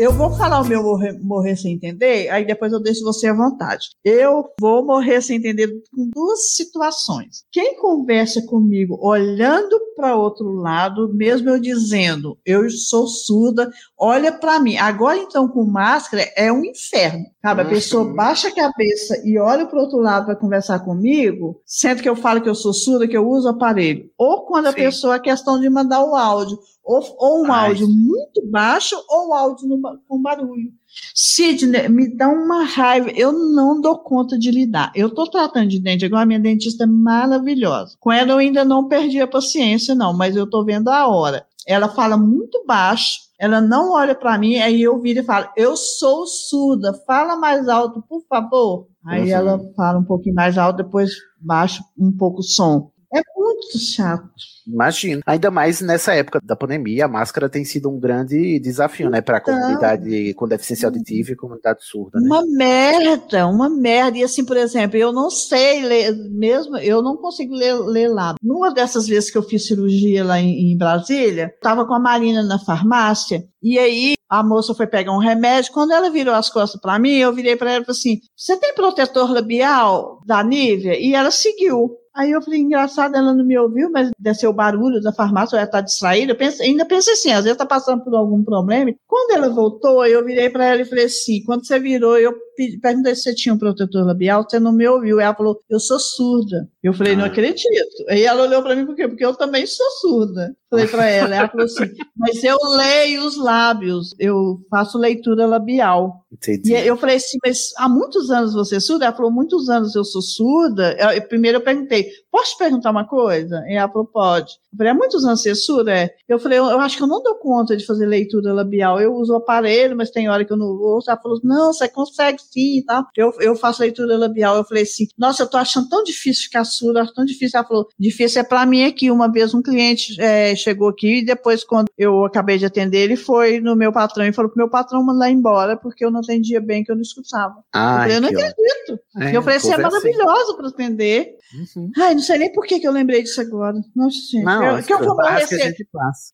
[0.00, 3.34] Eu vou falar o meu morrer, morrer, sem entender, aí depois eu deixo você à
[3.34, 3.90] vontade.
[4.02, 7.44] Eu vou morrer sem entender com duas situações.
[7.52, 14.58] Quem conversa comigo olhando para outro lado, mesmo eu dizendo, eu sou surda, olha para
[14.58, 14.78] mim.
[14.78, 17.26] Agora então com máscara é um inferno.
[17.42, 17.60] Sabe?
[17.60, 22.08] A pessoa baixa a cabeça e olha para outro lado para conversar comigo, sempre que
[22.08, 24.10] eu falo que eu sou surda, que eu uso o aparelho.
[24.16, 24.76] Ou quando a Sim.
[24.76, 26.58] pessoa é questão de mandar o áudio
[26.90, 27.68] ou, ou um Ai.
[27.68, 30.72] áudio muito baixo ou áudio no, com barulho.
[31.14, 33.10] Sidney, me dá uma raiva.
[33.10, 34.90] Eu não dou conta de lidar.
[34.94, 37.96] Eu estou tratando de dente, igual a minha dentista é maravilhosa.
[38.00, 41.46] Com ela eu ainda não perdi a paciência, não, mas eu estou vendo a hora.
[41.66, 45.76] Ela fala muito baixo, ela não olha para mim, aí eu viro e falo: Eu
[45.76, 48.88] sou surda, fala mais alto, por favor.
[49.06, 52.90] Aí ela fala um pouquinho mais alto, depois baixa um pouco o som.
[53.12, 54.30] É muito chato.
[54.66, 55.20] Imagino.
[55.26, 59.38] Ainda mais nessa época da pandemia, a máscara tem sido um grande desafio, né, para
[59.38, 62.20] a então, comunidade com deficiência auditiva e comunidade surda.
[62.20, 62.26] Né?
[62.26, 64.18] Uma merda, uma merda.
[64.18, 68.34] E assim, por exemplo, eu não sei ler, mesmo, eu não consigo ler, ler lá.
[68.42, 72.42] Numa dessas vezes que eu fiz cirurgia lá em, em Brasília, estava com a Marina
[72.42, 75.72] na farmácia, e aí a moça foi pegar um remédio.
[75.72, 78.56] Quando ela virou as costas para mim, eu virei para ela e falei assim: Você
[78.56, 80.96] tem protetor labial da Nivea?
[80.98, 81.99] E ela seguiu.
[82.14, 85.64] Aí eu falei, engraçado, ela não me ouviu, mas desceu o barulho da farmácia, ela
[85.64, 86.32] está distraída.
[86.32, 88.92] Eu pensei, ainda pensei assim, às vezes está passando por algum problema.
[89.06, 92.34] Quando ela voltou, eu virei para ela e falei assim: quando você virou, eu
[92.80, 95.20] perguntei se você tinha um protetor labial, você não me ouviu.
[95.20, 96.68] Ela falou, eu sou surda.
[96.82, 97.16] Eu falei, ah.
[97.16, 98.04] não acredito.
[98.08, 99.08] Aí ela olhou para mim, por quê?
[99.08, 100.54] Porque eu também sou surda.
[100.70, 106.24] Falei para ela, ela falou assim, mas eu leio os lábios, eu faço leitura labial.
[106.32, 106.72] Entendi.
[106.72, 109.06] E eu falei assim, mas há muitos anos você é surda?
[109.06, 110.96] Ela falou, muitos anos eu sou surda.
[110.98, 113.62] Eu, primeiro eu perguntei, posso te perguntar uma coisa?
[113.66, 114.52] E ela falou, pode.
[114.72, 115.92] Eu falei, há muitos anos é surda?
[115.92, 116.10] É.
[116.28, 119.00] Eu falei, eu, eu, acho que eu não dou conta de fazer leitura labial.
[119.00, 121.10] Eu uso o aparelho, mas tem hora que eu não ouço.
[121.10, 123.04] Ela falou, não, você consegue sim e tal.
[123.16, 124.56] Eu, eu faço leitura labial.
[124.56, 127.58] Eu falei assim, nossa, eu tô achando tão difícil ficar surda, acho tão difícil.
[127.58, 129.10] Ela falou, difícil é para mim aqui.
[129.10, 133.16] Uma vez um cliente é, chegou aqui e depois, quando eu acabei de atender, ele
[133.16, 136.60] foi no meu patrão e falou pro meu patrão mandar embora porque eu não atendia
[136.60, 137.56] bem, que eu não escutava.
[137.72, 139.00] Ai, eu falei, eu não acredito.
[139.18, 141.36] É, eu falei, você é maravilhosa para atender.
[141.52, 141.90] Uhum.
[141.98, 143.80] Ai, não sei nem por que, que eu lembrei disso agora.
[143.96, 144.44] Nossa, gente.
[144.44, 145.74] Não, eu, que eu, vou morrer sem,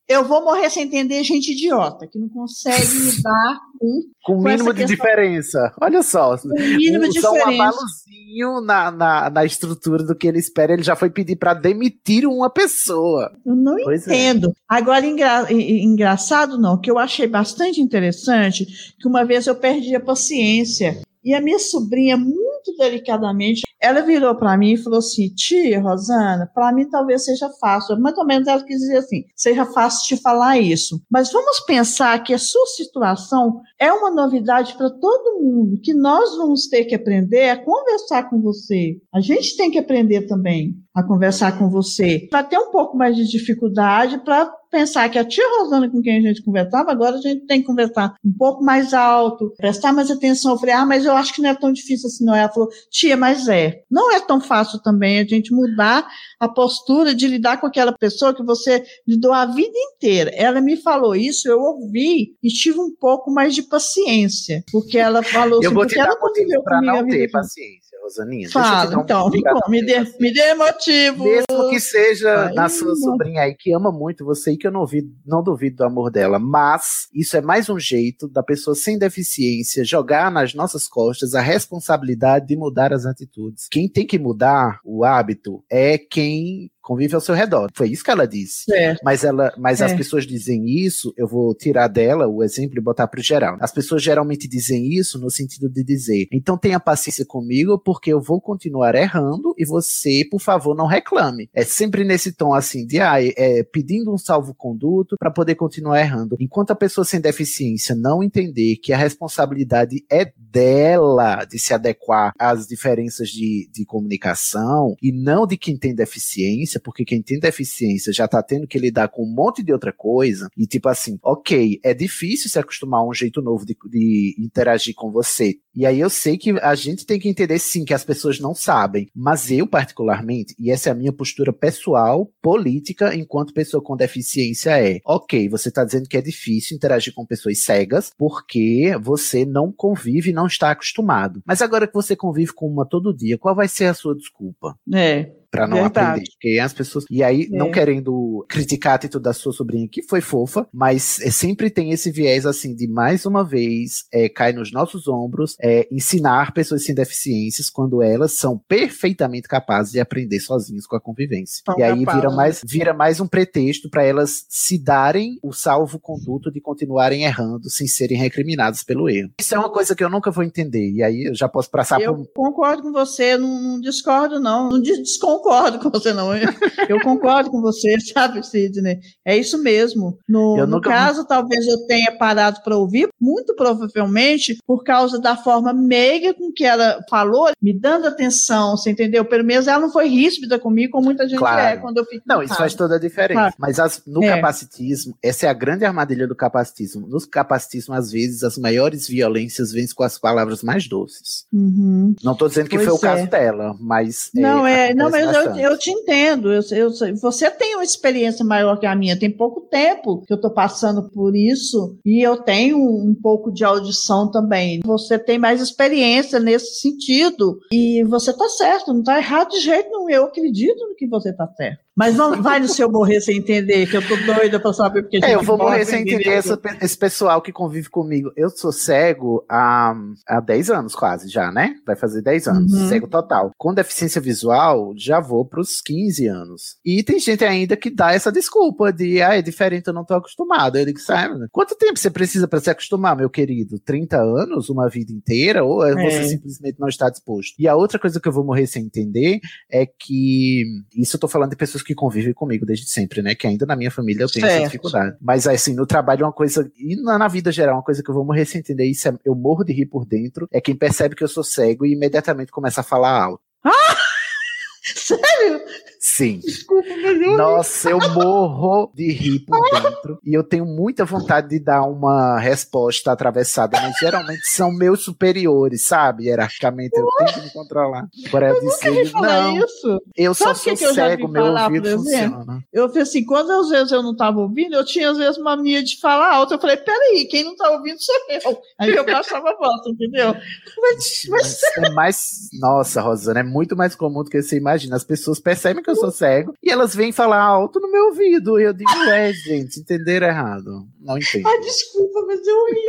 [0.08, 2.82] eu vou morrer sem entender gente idiota, que não consegue
[3.16, 4.00] lidar com.
[4.24, 4.96] Com o mínimo de questão.
[4.96, 5.72] diferença.
[5.80, 6.36] Olha só.
[6.36, 7.20] Com mínimo um, diferença.
[7.20, 11.36] Só um abalozinho na, na, na estrutura do que ele espera, ele já foi pedir
[11.36, 13.30] para demitir uma pessoa.
[13.46, 14.12] Eu não pois é.
[14.12, 14.48] entendo.
[14.48, 14.52] É.
[14.68, 18.66] Agora, engra, engraçado não, que eu achei bastante interessante,
[18.98, 21.00] que uma vez eu perdi a paciência.
[21.26, 26.48] E a minha sobrinha, muito delicadamente, ela virou para mim e falou assim: Tia Rosana,
[26.54, 27.98] para mim talvez seja fácil.
[28.00, 31.02] Mais ou menos ela quis dizer assim: seja fácil te falar isso.
[31.10, 36.36] Mas vamos pensar que a sua situação é uma novidade para todo mundo, que nós
[36.36, 38.96] vamos ter que aprender a conversar com você.
[39.12, 42.28] A gente tem que aprender também a conversar com você.
[42.30, 46.18] Vai ter um pouco mais de dificuldade para pensar que a tia Rosana com quem
[46.18, 50.10] a gente conversava, agora a gente tem que conversar um pouco mais alto, prestar mais
[50.10, 50.52] atenção.
[50.52, 52.34] Eu falei, ah, mas eu acho que não é tão difícil assim, não.
[52.34, 53.82] Ela falou, tia, mas é.
[53.90, 56.06] Não é tão fácil também a gente mudar
[56.40, 60.30] a postura de lidar com aquela pessoa que você lidou a vida inteira.
[60.34, 65.22] Ela me falou isso, eu ouvi e tive um pouco mais de paciência, porque ela
[65.22, 67.85] falou eu assim, vou te dar motivo para não ter paciência.
[68.06, 68.48] Rosaninha.
[68.50, 71.24] Fala, então, um me, dê, me dê motivo.
[71.24, 72.96] Mesmo que seja Ai, na sua não.
[72.96, 76.10] sobrinha aí, que ama muito você e que eu não, vi, não duvido do amor
[76.10, 81.34] dela, mas isso é mais um jeito da pessoa sem deficiência jogar nas nossas costas
[81.34, 83.66] a responsabilidade de mudar as atitudes.
[83.70, 87.68] Quem tem que mudar o hábito é quem convive ao seu redor.
[87.74, 88.72] Foi isso que ela disse.
[88.72, 88.94] É.
[89.02, 89.86] Mas ela, mas é.
[89.86, 93.56] as pessoas dizem isso, eu vou tirar dela o exemplo e botar para o geral.
[93.60, 98.20] As pessoas geralmente dizem isso no sentido de dizer: então tenha paciência comigo, porque eu
[98.20, 101.50] vou continuar errando e você, por favor, não reclame.
[101.52, 106.36] É sempre nesse tom assim de ah, é, pedindo um salvo-conduto para poder continuar errando.
[106.38, 112.32] Enquanto a pessoa sem deficiência não entender que a responsabilidade é dela de se adequar
[112.38, 118.12] às diferenças de, de comunicação e não de quem tem deficiência porque quem tem deficiência
[118.12, 121.80] já tá tendo que lidar com um monte de outra coisa, e tipo assim, ok,
[121.82, 125.54] é difícil se acostumar a um jeito novo de, de interagir com você.
[125.76, 128.54] E aí eu sei que a gente tem que entender sim que as pessoas não
[128.54, 133.96] sabem, mas eu particularmente, e essa é a minha postura pessoal, política, enquanto pessoa com
[133.96, 139.44] deficiência é, ok, você tá dizendo que é difícil interagir com pessoas cegas porque você
[139.44, 141.42] não convive e não está acostumado.
[141.46, 144.78] Mas agora que você convive com uma todo dia, qual vai ser a sua desculpa?
[144.92, 145.30] É.
[145.50, 146.06] Pra não Verdade.
[146.08, 146.30] aprender.
[146.32, 147.04] Porque as pessoas.
[147.08, 147.56] E aí, É.
[147.56, 151.92] não querendo criticar a atitude da sua sobrinha, que foi fofa, mas é, sempre tem
[151.92, 156.84] esse viés assim de mais uma vez é, cai nos nossos ombros é, ensinar pessoas
[156.84, 161.62] sem deficiências quando elas são perfeitamente capazes de aprender sozinhas com a convivência.
[161.76, 166.60] E aí vira mais, vira mais um pretexto para elas se darem o salvo-conduto de
[166.60, 169.30] continuarem errando sem serem recriminadas pelo erro.
[169.40, 170.90] Isso é uma coisa que eu nunca vou entender.
[170.92, 172.26] E aí eu já posso passar Eu por.
[172.34, 174.68] concordo com você, não, não discordo, não.
[174.70, 176.34] Não desconcordo com você, não.
[176.36, 176.48] Eu,
[176.88, 179.00] eu concordo com você, sabe, Sidney?
[179.24, 180.18] É isso mesmo.
[180.28, 185.18] No, Eu no nunca- caso, talvez eu tenha parado para ouvir, muito provavelmente por causa
[185.20, 189.24] da forma meiga com que ela falou, me dando atenção, você entendeu?
[189.24, 191.60] Pelo menos ela não foi ríspida comigo, como muita gente Claro.
[191.60, 192.22] é quando eu fico.
[192.26, 193.40] Não, isso faz toda a diferença.
[193.40, 193.54] Claro.
[193.58, 194.34] Mas as- no É.
[194.36, 197.06] capacitismo, essa é a grande armadilha do capacitismo.
[197.06, 201.44] No capacitismo, às vezes, as maiores violências vêm com as palavras mais doces.
[201.52, 202.14] Uhum.
[202.22, 203.00] Não estou dizendo que Pois foi o é.
[203.00, 204.30] caso dela, mas.
[204.34, 206.52] Não, é, não, mas eu, eu te entendo.
[206.52, 206.90] Eu, eu
[207.20, 209.18] você tem uma experiência maior que a minha.
[209.18, 213.64] Tem pouco tempo que eu estou passando por isso e eu tenho um pouco de
[213.64, 214.80] audição também.
[214.84, 219.90] Você tem mais experiência nesse sentido e você está certo, não está errado de jeito
[219.90, 220.10] nenhum.
[220.10, 221.85] Eu acredito no que você está certo.
[221.96, 225.16] Mas não vai no seu morrer sem entender, que eu tô doida para saber porque
[225.16, 228.30] a É, eu vou morre morrer sem entender essa esse pessoal que convive comigo.
[228.36, 229.94] Eu sou cego há,
[230.28, 231.74] há 10 anos quase já, né?
[231.86, 232.88] Vai fazer 10 anos, Uhum.
[232.88, 233.50] cego total.
[233.56, 236.76] Com deficiência visual, já vou pros 15 anos.
[236.84, 240.14] E tem gente ainda que dá essa desculpa de, ah, é diferente, eu não tô
[240.14, 240.76] acostumado.
[240.76, 243.78] Eu digo, sabe, quanto tempo você precisa para se acostumar, meu querido?
[243.78, 244.68] 30 anos?
[244.68, 245.64] Uma vida inteira?
[245.64, 246.22] Ou é você É.
[246.24, 247.54] simplesmente não está disposto?
[247.58, 249.40] E a outra coisa que eu vou morrer sem entender
[249.70, 250.62] é que,
[250.94, 253.34] isso eu tô falando de pessoas que convivem comigo desde sempre, né?
[253.34, 254.66] Que ainda na minha família eu tenho essa Certo.
[254.66, 255.16] dificuldade.
[255.20, 258.10] Mas assim, no trabalho é uma coisa, e na, na vida geral, uma coisa que
[258.10, 260.74] eu vou morrer sem entender, isso é, eu morro de rir por dentro, é quem
[260.76, 263.42] percebe que eu sou cego e imediatamente começa a falar alto.
[264.82, 265.60] Sério?
[266.08, 266.38] Sim.
[266.38, 267.36] Desculpa, mas eu.
[267.36, 270.20] Nossa, eu morro de rir por dentro.
[270.24, 275.82] E eu tenho muita vontade de dar uma resposta atravessada, mas geralmente são meus superiores,
[275.82, 276.26] sabe?
[276.26, 278.06] Hierarquicamente, eu tenho que me controlar.
[278.30, 280.00] Para eu dizer, falar não, isso.
[280.16, 282.64] eu só sou que cego, meu falar, ouvido por funciona.
[282.72, 285.82] Eu falei assim, quando às vezes eu não estava ouvindo, eu tinha às vezes mania
[285.82, 286.54] de falar alto.
[286.54, 288.62] Eu falei, peraí, quem não está ouvindo sou eu.
[288.78, 290.36] Aí eu baixava a voz, entendeu?
[290.80, 292.48] Mas, mas Mas é mais.
[292.60, 294.96] Nossa, Rosana, é muito mais comum do que você imagina.
[294.96, 298.58] As pessoas percebem que eu sou cego e elas vêm falar alto no meu ouvido.
[298.60, 300.86] E eu digo, é, gente, entenderam errado.
[301.00, 301.46] Não entendo.
[301.46, 302.86] ah, desculpa, mas eu ri.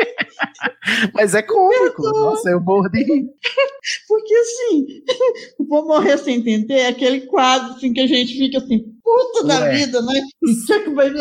[1.13, 2.01] Mas é cômico.
[2.01, 3.29] Nossa, eu morro de rir.
[4.07, 4.87] Porque assim,
[5.67, 9.61] vou morrer sem entender é aquele quadro assim, que a gente fica assim, puta da
[9.61, 9.71] Ué.
[9.77, 10.21] vida, né?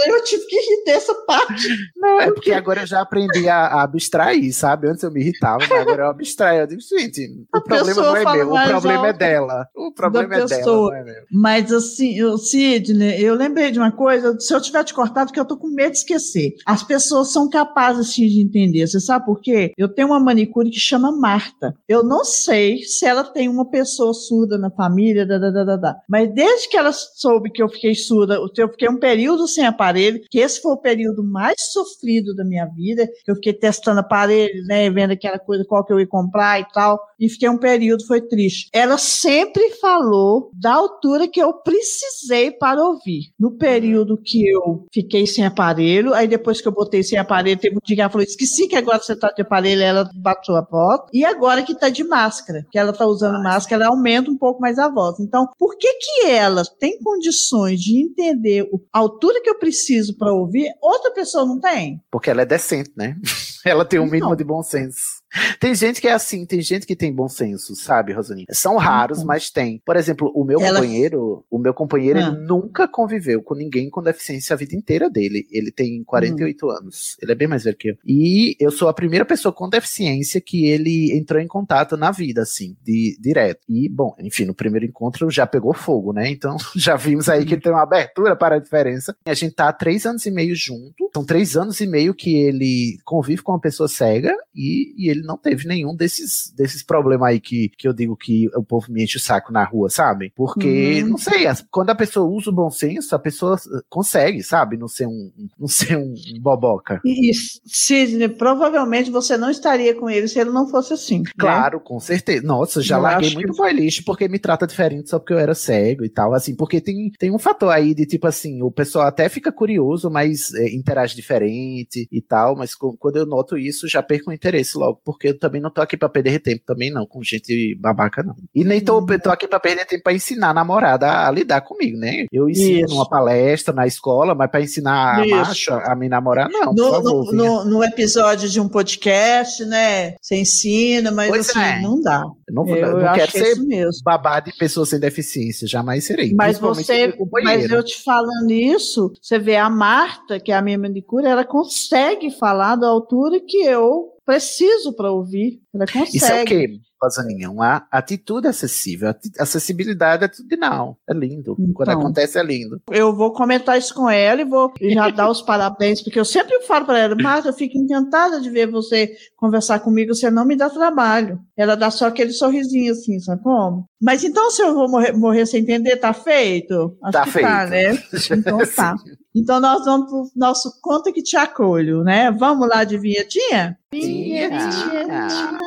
[0.07, 1.69] Eu tive que rir dessa parte.
[1.97, 4.89] Não, é porque agora eu já aprendi a, a abstrair, sabe?
[4.89, 6.63] Antes eu me irritava, mas agora eu abstraio.
[6.63, 7.21] Eu digo, gente,
[7.55, 9.69] o A problema não é meu, o mais problema é dela.
[9.75, 10.91] O problema é dela, pessoa.
[10.91, 11.23] não é meu.
[11.31, 15.39] Mas assim, eu, Sidney, eu lembrei de uma coisa, se eu tiver te cortado, que
[15.39, 16.55] eu tô com medo de esquecer.
[16.67, 18.87] As pessoas são capazes sim, de entender.
[18.87, 19.73] Você sabe por quê?
[19.79, 21.75] Eu tenho uma manicure que chama Marta.
[21.89, 25.97] Eu não sei se ela tem uma pessoa surda na família, da, da, da, da.
[26.09, 30.21] mas desde que ela soube que eu fiquei surda, eu fiquei um período sem aparelho,
[30.31, 34.91] que esse foi o período mais sofrido da minha vida, eu fiquei testando aparelhos, né,
[34.91, 38.21] vendo aquela coisa, qual que eu ia comprar e tal, e fiquei um período, foi
[38.21, 38.69] triste.
[38.73, 43.33] Ela sempre falou da altura que eu precisei para ouvir.
[43.39, 47.77] No período que eu fiquei sem aparelho, aí depois que eu botei sem aparelho, teve
[47.77, 50.63] um dia que ela falou, esqueci que agora você tá de aparelho, ela bateu a
[50.63, 54.37] voz, e agora que tá de máscara, que ela tá usando máscara, ela aumenta um
[54.37, 55.19] pouco mais a voz.
[55.21, 60.17] Então, por que que ela tem condições de entender o- a altura que eu preciso
[60.17, 62.01] para ouvir, outra pessoa não tem?
[62.11, 63.17] Porque ela é decente, né?
[63.67, 64.37] Ela tem um mínimo Não.
[64.37, 65.16] de bom senso.
[65.61, 68.47] Tem gente que é assim, tem gente que tem bom senso, sabe, Rosani?
[68.51, 69.27] São raros, Então.
[69.29, 69.81] mas tem.
[69.85, 72.23] Por exemplo, o meu Ela- companheiro, o meu companheiro, Ah.
[72.29, 75.47] ele nunca conviveu com ninguém com deficiência a vida inteira dele.
[75.51, 77.17] Ele tem 48 anos.
[77.23, 77.97] Ele é bem mais velho que eu.
[78.05, 82.43] E eu sou a primeira pessoa com deficiência que ele entrou em contato na vida,
[82.43, 83.61] assim, de, direto.
[83.69, 86.31] E, bom, enfim, no primeiro encontro já pegou fogo, né?
[86.31, 89.17] Então, já vimos aí que ele tem uma abertura para a diferença.
[89.25, 91.11] A gente tá há três anos e meio junto.
[91.15, 95.23] São três anos e meio que ele convive com uma pessoa cega e, e ele
[95.27, 99.03] não teve nenhum desses, desses problemas aí que, que eu digo que o povo me
[99.05, 100.33] enche o saco na rua, sabe?
[100.35, 101.09] Porque, Uhum.
[101.11, 103.59] não sei, quando a pessoa usa o bom senso, a pessoa
[103.89, 104.77] consegue, sabe?
[104.77, 107.01] Não ser um, não ser um boboca.
[107.05, 107.33] E,
[107.67, 111.19] Sidney, provavelmente você não estaria com ele se ele não fosse assim.
[111.21, 111.31] né?
[111.39, 112.47] Claro, com certeza.
[112.47, 115.39] Nossa, já Eu larguei muito que- boy lixo porque me trata diferente só porque eu
[115.39, 118.71] era cego e tal, assim, porque tem, tem um fator aí de tipo assim, o
[118.71, 123.57] pessoal até fica curioso, mas é, interage diferente e tal, mas co- quando eu noto
[123.57, 126.63] isso, já perco o interesse logo, porque eu também não tô aqui pra perder tempo
[126.67, 128.35] também não, com gente babaca não.
[128.55, 129.07] E nem tô, Uhum.
[129.19, 132.27] tô aqui pra perder tempo pra ensinar a namorada a, lidar comigo, né?
[132.33, 132.95] Eu ensino Isso.
[132.95, 135.37] numa palestra na escola, mas pra ensinar a Isso.
[135.37, 137.33] macho a me namorar, não, No, favor.
[137.33, 140.15] no, no- no episódio de um podcast, né?
[140.21, 141.81] Você ensina, mas Pois assim, é.
[141.81, 142.23] não dá.
[142.49, 144.03] Eu não, Eu, não quero que é ser mesmo.
[144.05, 146.33] babá de pessoas sem deficiência, jamais serei.
[146.35, 150.79] Mas você, mas eu te falando isso, você vê a Marta, que é a minha
[150.79, 155.61] manicure, ela consegue falar da altura que eu preciso para ouvir.
[155.75, 156.17] Ela consegue.
[156.17, 156.69] Isso é o quê,
[157.03, 157.51] Rosaninha?
[157.51, 159.15] Uma atitude acessível.
[159.39, 160.97] Acessibilidade é tudo não.
[161.09, 161.55] É lindo.
[161.75, 162.01] Quando Então.
[162.01, 162.81] acontece, é lindo.
[162.91, 166.61] Eu vou comentar isso com ela e vou já dar os parabéns, porque eu sempre
[166.63, 170.57] falo para ela, Marta, eu fico encantada de ver você conversar comigo, você não me
[170.57, 171.39] dá trabalho.
[171.57, 173.87] Ela dá só aquele sorrisinho assim, sabe como?
[174.03, 176.97] Mas então, se eu vou morrer, morrer sem entender, tá feito?
[177.03, 177.47] Acho Tá que feito.
[177.47, 177.99] tá, né?
[178.37, 178.95] Então tá.
[179.37, 182.31] Então nós vamos pro nosso Conta que te acolho, né?
[182.31, 183.79] Vamos lá de vinhetinha?
[183.93, 185.59] Vinhetinha.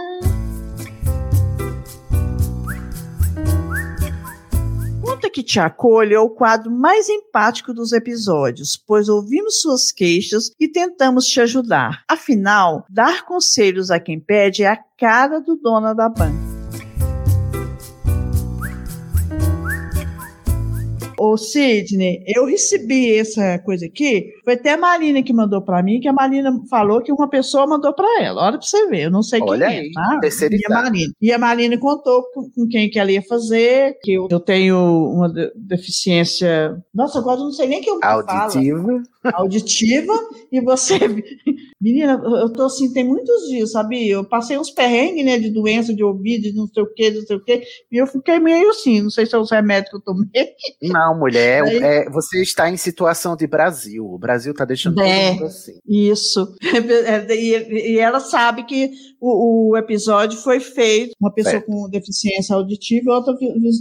[5.04, 10.52] Conta que te acolho é o quadro mais empático dos episódios, pois ouvimos suas queixas
[10.60, 12.04] e tentamos te ajudar.
[12.10, 16.49] Afinal, dar conselhos a quem pede é a cara do dono da banca.
[21.20, 26.00] Ô Sidney, eu recebi essa coisa aqui, foi até a Marina que mandou pra mim,
[26.00, 28.42] que a Marina falou que uma pessoa mandou pra ela.
[28.44, 30.20] Olha pra você ver, eu não sei Olha quem aí, é, tá?
[30.52, 30.70] E a.
[30.70, 31.14] Marina.
[31.22, 34.78] E a Marina contou com, com quem que ela ia fazer, que eu, eu tenho
[35.14, 36.78] uma de- deficiência.
[36.94, 38.24] Nossa, agora eu não sei nem que eu falo
[39.34, 40.14] Auditiva.
[40.52, 40.98] e você.
[41.82, 44.12] Menina, eu tô assim, tem muitos dias, sabia?
[44.16, 47.22] Eu passei uns perrengues, né, de doença de ouvido, de não sei o que, não
[47.22, 49.96] sei o que, e eu fiquei meio assim, não sei se é os remédios que
[49.96, 50.28] eu tomei.
[50.84, 54.06] Não, mulher, Aí- é, você está em situação de Brasil.
[54.06, 55.28] O Brasil tá deixando É.
[55.30, 55.74] todo mundo assim.
[55.88, 56.54] Isso.
[57.30, 61.66] E, e ela sabe que o, o episódio foi feito uma pessoa Certo.
[61.68, 63.34] com deficiência auditiva e outra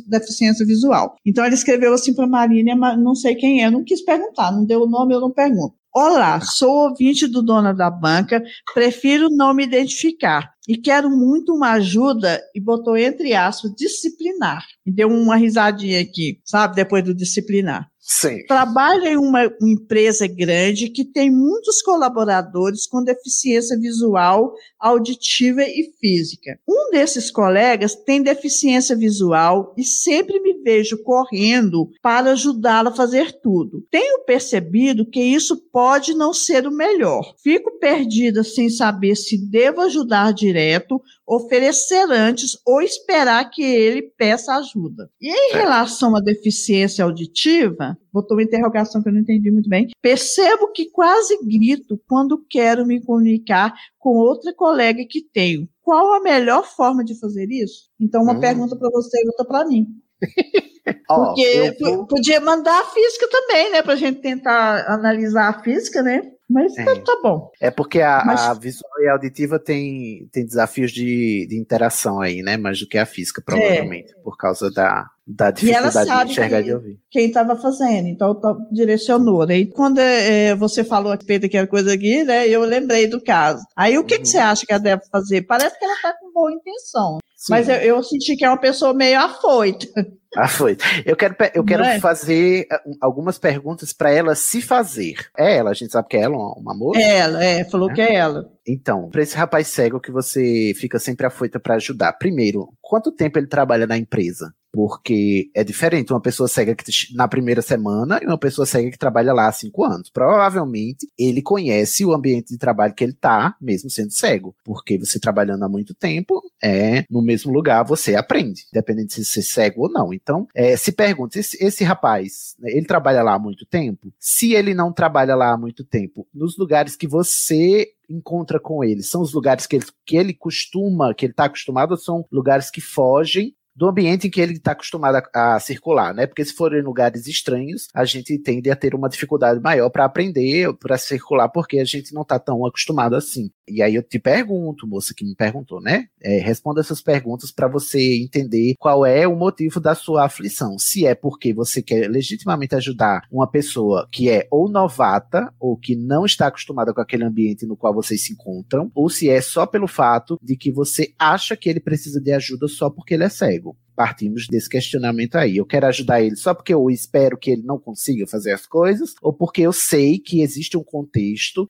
[0.07, 1.16] deficiência visual.
[1.26, 4.64] Então ela escreveu assim para Marina, mas não sei quem é, não quis perguntar, não
[4.64, 5.76] deu o nome, eu não pergunto.
[5.95, 8.43] Olá, sou ouvinte do Dona da Banca,
[8.74, 14.64] prefiro não me identificar e quero muito uma ajuda, e botou entre aspas, disciplinar.
[14.84, 17.89] E deu uma risadinha aqui, sabe, depois do disciplinar.
[18.11, 18.43] Sim.
[18.47, 26.59] Trabalha em uma empresa grande que tem muitos colaboradores com deficiência visual, auditiva e física.
[26.67, 33.31] Um desses colegas tem deficiência visual e sempre me vejo correndo para ajudá-lo a fazer
[33.43, 33.87] tudo.
[33.91, 37.35] Tenho percebido que isso pode não ser o melhor.
[37.43, 44.55] Fico perdida sem saber se devo ajudar direto, oferecer antes ou esperar que ele peça
[44.55, 45.11] ajuda.
[45.21, 49.88] E em relação à deficiência auditiva, botou uma interrogação que eu não entendi muito bem.
[50.03, 55.68] Percebo que quase grito quando quero me comunicar com outra colega que tenho.
[55.82, 57.88] Qual a melhor forma de fazer isso?
[58.01, 58.40] Então, uma Hum.
[58.40, 59.86] pergunta para você e outra para mim.
[61.07, 63.82] Porque vou- podia mandar a física também, né?
[63.82, 66.22] Para a gente tentar analisar a física, né?
[66.49, 67.01] Mas tá, É.
[67.01, 67.51] tá bom.
[67.61, 72.20] É porque a, Mas- a visual e a auditiva tem, tem desafios de, de interação
[72.22, 72.57] aí, né?
[72.57, 75.55] Mais do que a física, provavelmente, por causa da, da É.
[75.62, 76.99] E ela dificuldade de sabe enxergar que- de ouvir.
[77.11, 78.41] quem estava fazendo, então
[78.72, 79.47] direcionou.
[79.47, 79.59] Né?
[79.59, 83.62] E quando é, você falou a respeito daquela coisa aqui, né, eu lembrei do caso.
[83.76, 84.22] Aí o que, Uhum.
[84.22, 85.43] que você acha que ela deve fazer?
[85.43, 87.53] Parece que ela está com boa intenção, Sim.
[87.53, 89.87] mas eu, eu senti que é uma pessoa meio afoita.
[90.51, 90.76] Foi.
[91.07, 91.99] Eu quero, eu quero é?
[92.01, 95.14] fazer um- algumas perguntas para ela se fazer.
[95.37, 97.01] É ela, a gente sabe que é ela, uma, moça.
[97.01, 97.95] Ela, é, falou É.
[97.95, 98.45] que é ela.
[98.66, 103.39] Então, para esse rapaz cego que você fica sempre afoita para ajudar, primeiro, quanto tempo
[103.39, 104.53] ele trabalha na empresa?
[104.79, 108.97] Porque é diferente uma pessoa cega que na primeira semana e uma pessoa cega que
[108.97, 110.09] trabalha lá há cinco anos.
[110.09, 114.55] Provavelmente ele conhece o ambiente de trabalho que ele tá, mesmo sendo cego.
[114.62, 119.43] Porque você trabalhando há muito tempo, é no mesmo lugar você aprende, independente de ser
[119.43, 120.14] cego ou não.
[120.14, 124.12] Então, é, se pergunta, esse, esse rapaz, né, ele trabalha lá há muito tempo?
[124.16, 129.03] Se ele não trabalha lá há muito tempo, nos lugares que você encontra com ele,
[129.03, 132.70] são os lugares que ele, que ele costuma, que ele está acostumado, ou são lugares
[132.70, 136.26] que fogem do ambiente em que ele está acostumado a, a, circular, né?
[136.26, 140.05] Porque se for em lugares estranhos, a gente tende a ter uma dificuldade maior para
[140.05, 143.53] aprender, para circular, porque a gente não está tão acostumado assim.
[143.68, 146.07] E aí eu te pergunto, moça que me perguntou, né?
[146.20, 150.76] É, responda essas perguntas para você entender qual é o motivo da sua aflição.
[150.76, 155.95] Se é porque você quer legitimamente ajudar uma pessoa que é ou novata ou que
[155.95, 159.66] não está acostumada com aquele ambiente no qual vocês se encontram, ou se é só
[159.66, 163.29] pelo fato de que você acha que ele precisa de ajuda só porque ele é
[163.29, 163.68] cego
[163.99, 165.57] partimos desse questionamento aí.
[165.57, 169.16] Eu quero ajudar ele só porque eu espero que ele não consiga fazer as coisas,
[169.20, 171.68] ou porque eu sei que existe um contexto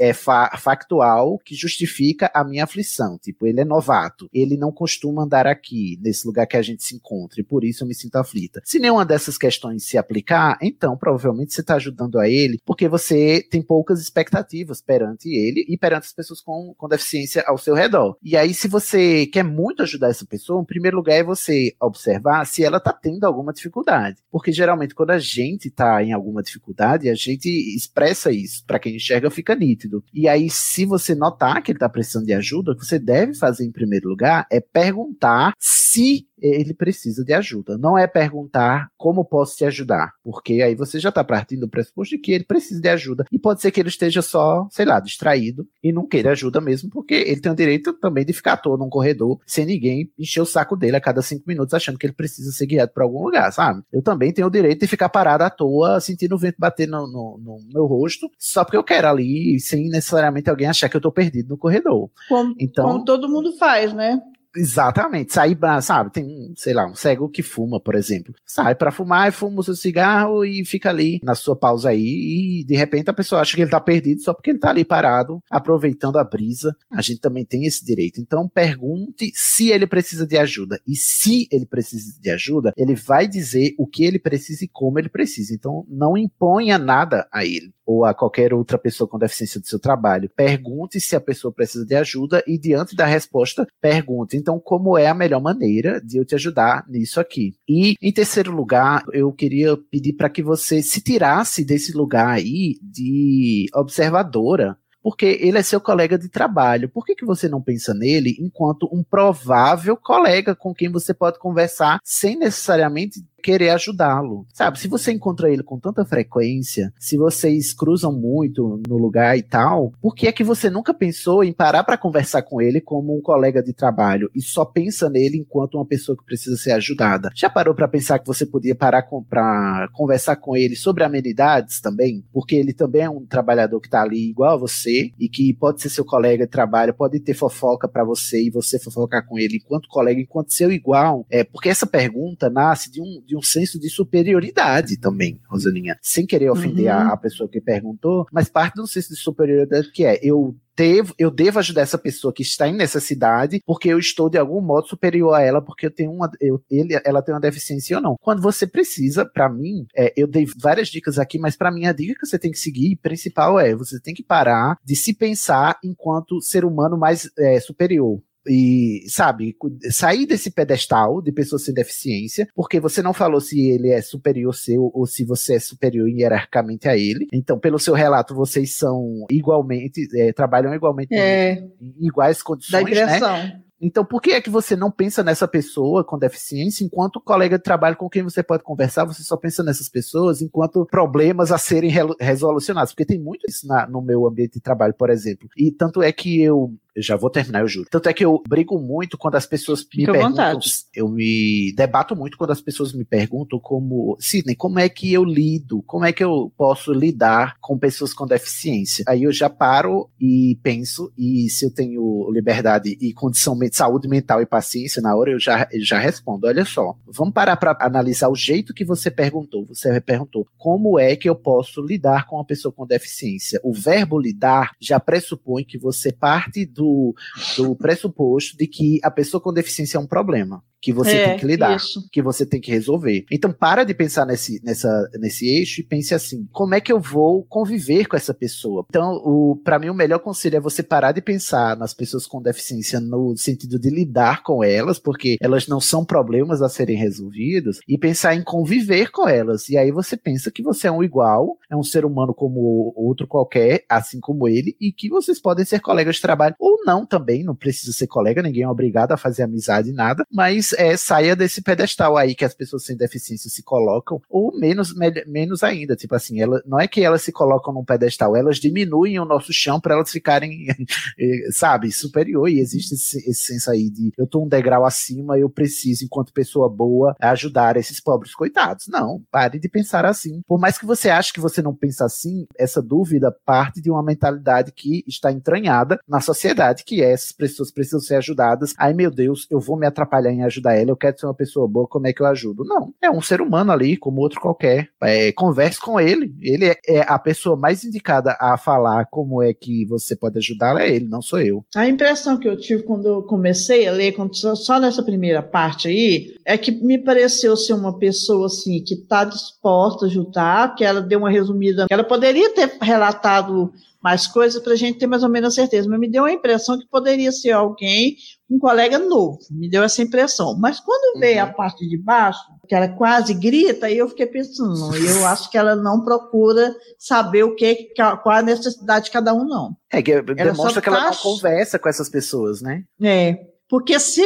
[0.00, 3.16] é, fa factual que justifica a minha aflição.
[3.18, 6.96] Tipo, ele é novato, ele não costuma andar aqui, nesse lugar que a gente se
[6.96, 8.60] encontra, e por isso eu me sinto aflita.
[8.64, 13.46] Se nenhuma dessas questões se aplicar, então provavelmente você está ajudando a ele porque você
[13.48, 18.16] tem poucas expectativas perante ele e perante as pessoas com, com deficiência ao seu redor.
[18.24, 22.46] E aí, se você quer muito ajudar essa pessoa, em primeiro lugar é você observar
[22.46, 24.18] se ela está tendo alguma dificuldade.
[24.30, 28.64] Porque geralmente, quando a gente está em alguma dificuldade, a gente expressa isso.
[28.66, 30.02] Para quem enxerga, fica nítido.
[30.12, 33.34] E aí, se você notar que ele está precisando de ajuda, o que você deve
[33.34, 37.78] fazer em primeiro lugar é perguntar se ele precisa de ajuda.
[37.78, 42.16] Não é perguntar como posso te ajudar, porque aí você já está partindo do pressuposto
[42.16, 43.24] de que ele precisa de ajuda.
[43.30, 46.90] E pode ser que ele esteja só, sei lá, distraído e não queira ajuda mesmo,
[46.90, 50.40] porque ele tem o direito também de ficar à toa num corredor sem ninguém encher
[50.40, 53.22] o saco dele a cada cinco minutos achando que ele precisa ser guiado para algum
[53.22, 53.82] lugar, sabe?
[53.92, 57.06] Eu também tenho o direito de ficar parado à toa, sentindo o vento bater no,
[57.06, 61.00] no, no meu rosto, só porque eu quero ali, sem necessariamente alguém achar que eu
[61.00, 62.10] estou perdido no corredor.
[62.28, 64.20] Como, então, como todo mundo faz, né?
[64.56, 68.34] Exatamente, sair, sabe, tem, sei lá, um cego que fuma, por exemplo.
[68.44, 72.64] Sai para fumar fuma o seu cigarro e fica ali na sua pausa aí e
[72.64, 75.42] de repente a pessoa acha que ele tá perdido só porque ele tá ali parado,
[75.50, 76.74] aproveitando a brisa.
[76.90, 78.20] A gente também tem esse direito.
[78.20, 80.80] Então pergunte se ele precisa de ajuda.
[80.86, 84.98] E se ele precisa de ajuda, ele vai dizer o que ele precisa e como
[84.98, 85.54] ele precisa.
[85.54, 89.80] Então não imponha nada a ele ou a qualquer outra pessoa com deficiência do seu
[89.80, 90.30] trabalho.
[90.36, 95.06] Pergunte se a pessoa precisa de ajuda e diante da resposta, pergunte então, como é
[95.06, 97.54] a melhor maneira de eu te ajudar nisso aqui?
[97.68, 102.78] E, em terceiro lugar, eu queria pedir para que você se tirasse desse lugar aí
[102.82, 106.88] de observadora porque ele é seu colega de trabalho.
[106.88, 111.38] Por que, que você não pensa nele enquanto um provável colega com quem você pode
[111.38, 114.46] conversar sem necessariamente querer ajudá-lo.
[114.52, 119.42] Sabe, se você encontra ele com tanta frequência, se vocês cruzam muito no lugar e
[119.42, 123.16] tal, por que é que você nunca pensou em parar para conversar com ele como
[123.16, 127.30] um colega de trabalho e só pensa nele enquanto uma pessoa que precisa ser ajudada?
[127.34, 132.24] Já parou para pensar que você podia parar para conversar com ele sobre amenidades também?
[132.32, 135.80] Porque ele também é um trabalhador que está ali igual a você e que pode
[135.80, 139.56] ser seu colega de trabalho, pode ter fofoca para você e você fofocar com ele
[139.56, 141.26] enquanto colega, enquanto seu igual.
[141.30, 145.96] É porque essa pergunta nasce de um de um senso de superioridade também, Rosaninha.
[146.02, 146.90] Sem querer ofender uhum.
[146.90, 151.14] a, a, pessoa que perguntou, mas parte do senso de superioridade que é eu devo,
[151.16, 154.88] eu devo ajudar essa pessoa que está em necessidade, porque eu estou de algum modo
[154.88, 158.16] superior a ela, porque eu tenho uma, eu, ele, ela tem uma deficiência ou não.
[158.20, 161.92] Quando você precisa, para mim, é, eu dei várias dicas aqui, mas para mim a
[161.92, 165.78] dica que você tem que seguir, principal é, você tem que parar de se pensar
[165.84, 169.56] enquanto ser humano mais é, superior e, sabe,
[169.90, 174.54] sair desse pedestal de pessoas sem deficiência, porque você não falou se ele é superior
[174.54, 177.26] seu ou se você é superior hierarquicamente a ele.
[177.32, 183.60] Então, pelo seu relato, vocês são igualmente, é, trabalham igualmente é, em, iguais condições, né?
[183.80, 187.64] Então, por que é que você não pensa nessa pessoa com deficiência enquanto colega de
[187.64, 189.06] trabalho com quem você pode conversar?
[189.06, 192.92] Você só pensa nessas pessoas enquanto problemas a serem resolucionados?
[192.92, 195.48] Porque tem muito isso na, no meu ambiente de trabalho, por exemplo.
[195.56, 197.88] E tanto é que eu eu já vou terminar, eu juro.
[197.90, 200.30] Tanto é que eu brigo muito quando as pessoas me Fica perguntam.
[200.30, 200.70] Vontade.
[200.94, 205.24] Eu me debato muito quando as pessoas me perguntam como, Sidney, como é que eu
[205.24, 205.82] lido?
[205.82, 209.04] Como é que eu posso lidar com pessoas com deficiência?
[209.08, 214.08] Aí eu já paro e penso, e se eu tenho liberdade e condição de saúde
[214.08, 216.46] mental e paciência na hora, eu já, eu já respondo.
[216.46, 219.66] Olha só, vamos parar para analisar o jeito que você perguntou.
[219.66, 223.60] Você perguntou como é que eu posso lidar com uma pessoa com deficiência.
[223.62, 227.14] O verbo lidar já pressupõe que você parte do do,
[227.56, 231.38] do pressuposto de que a pessoa com deficiência é um problema que você é, tem
[231.38, 232.08] que lidar, isso.
[232.10, 233.24] que você tem que resolver.
[233.30, 236.98] Então para de pensar nesse, nessa, nesse eixo e pense assim, como é que eu
[236.98, 238.86] vou conviver com essa pessoa?
[238.88, 242.40] Então, o para mim o melhor conselho é você parar de pensar nas pessoas com
[242.40, 247.80] deficiência no sentido de lidar com elas, porque elas não são problemas a serem resolvidos,
[247.86, 249.68] e pensar em conviver com elas.
[249.68, 253.26] E aí você pensa que você é um igual, é um ser humano como outro
[253.26, 257.04] qualquer, assim como ele, e que vocês podem ser colegas de trabalho ou ou não
[257.04, 261.36] também, não precisa ser colega, ninguém é obrigado a fazer amizade, nada, mas é, saia
[261.36, 264.94] desse pedestal aí que as pessoas sem deficiência se colocam, ou menos,
[265.26, 269.18] menos ainda, tipo assim, ela, não é que elas se colocam num pedestal, elas diminuem
[269.18, 270.66] o nosso chão para elas ficarem,
[271.18, 275.38] eh, sabe, superior, e existe esse, esse senso aí de eu tô um degrau acima,
[275.38, 278.86] eu preciso, enquanto pessoa boa, ajudar esses pobres coitados.
[278.88, 280.40] Não, pare de pensar assim.
[280.46, 284.02] Por mais que você ache que você não pensa assim, essa dúvida parte de uma
[284.02, 288.74] mentalidade que está entranhada na sociedade, que é essas pessoas precisam ser ajudadas.
[288.78, 291.66] Ai meu Deus, eu vou me atrapalhar em ajudar ela, eu quero ser uma pessoa
[291.66, 292.64] boa, como é que eu ajudo?
[292.64, 294.88] Não, é um ser humano ali, como outro qualquer.
[295.02, 296.34] É, converse com ele.
[296.40, 300.82] Ele é, é a pessoa mais indicada a falar como é que você pode ajudá-la,
[300.82, 301.64] é ele, não sou eu.
[301.74, 306.34] A impressão que eu tive quando eu comecei a ler, só nessa primeira parte aí,
[306.44, 311.00] é que me pareceu ser uma pessoa assim que está disposta a ajudar, que ela
[311.00, 313.72] deu uma resumida, ela poderia ter relatado
[314.02, 316.32] mais coisas para a gente ter mais ou menos a certeza, mas me deu a
[316.32, 318.16] impressão que poderia ser alguém,
[318.50, 320.56] um colega novo, me deu essa impressão.
[320.58, 321.20] Mas quando uhum.
[321.20, 325.50] veio a parte de baixo, que ela quase grita, aí eu fiquei pensando, eu acho
[325.50, 327.92] que ela não procura saber o que,
[328.22, 329.76] qual a necessidade de cada um, não.
[329.92, 332.84] É, que demonstra que ela não tá conversa com essas pessoas, né?
[333.02, 333.38] É,
[333.68, 334.24] porque se,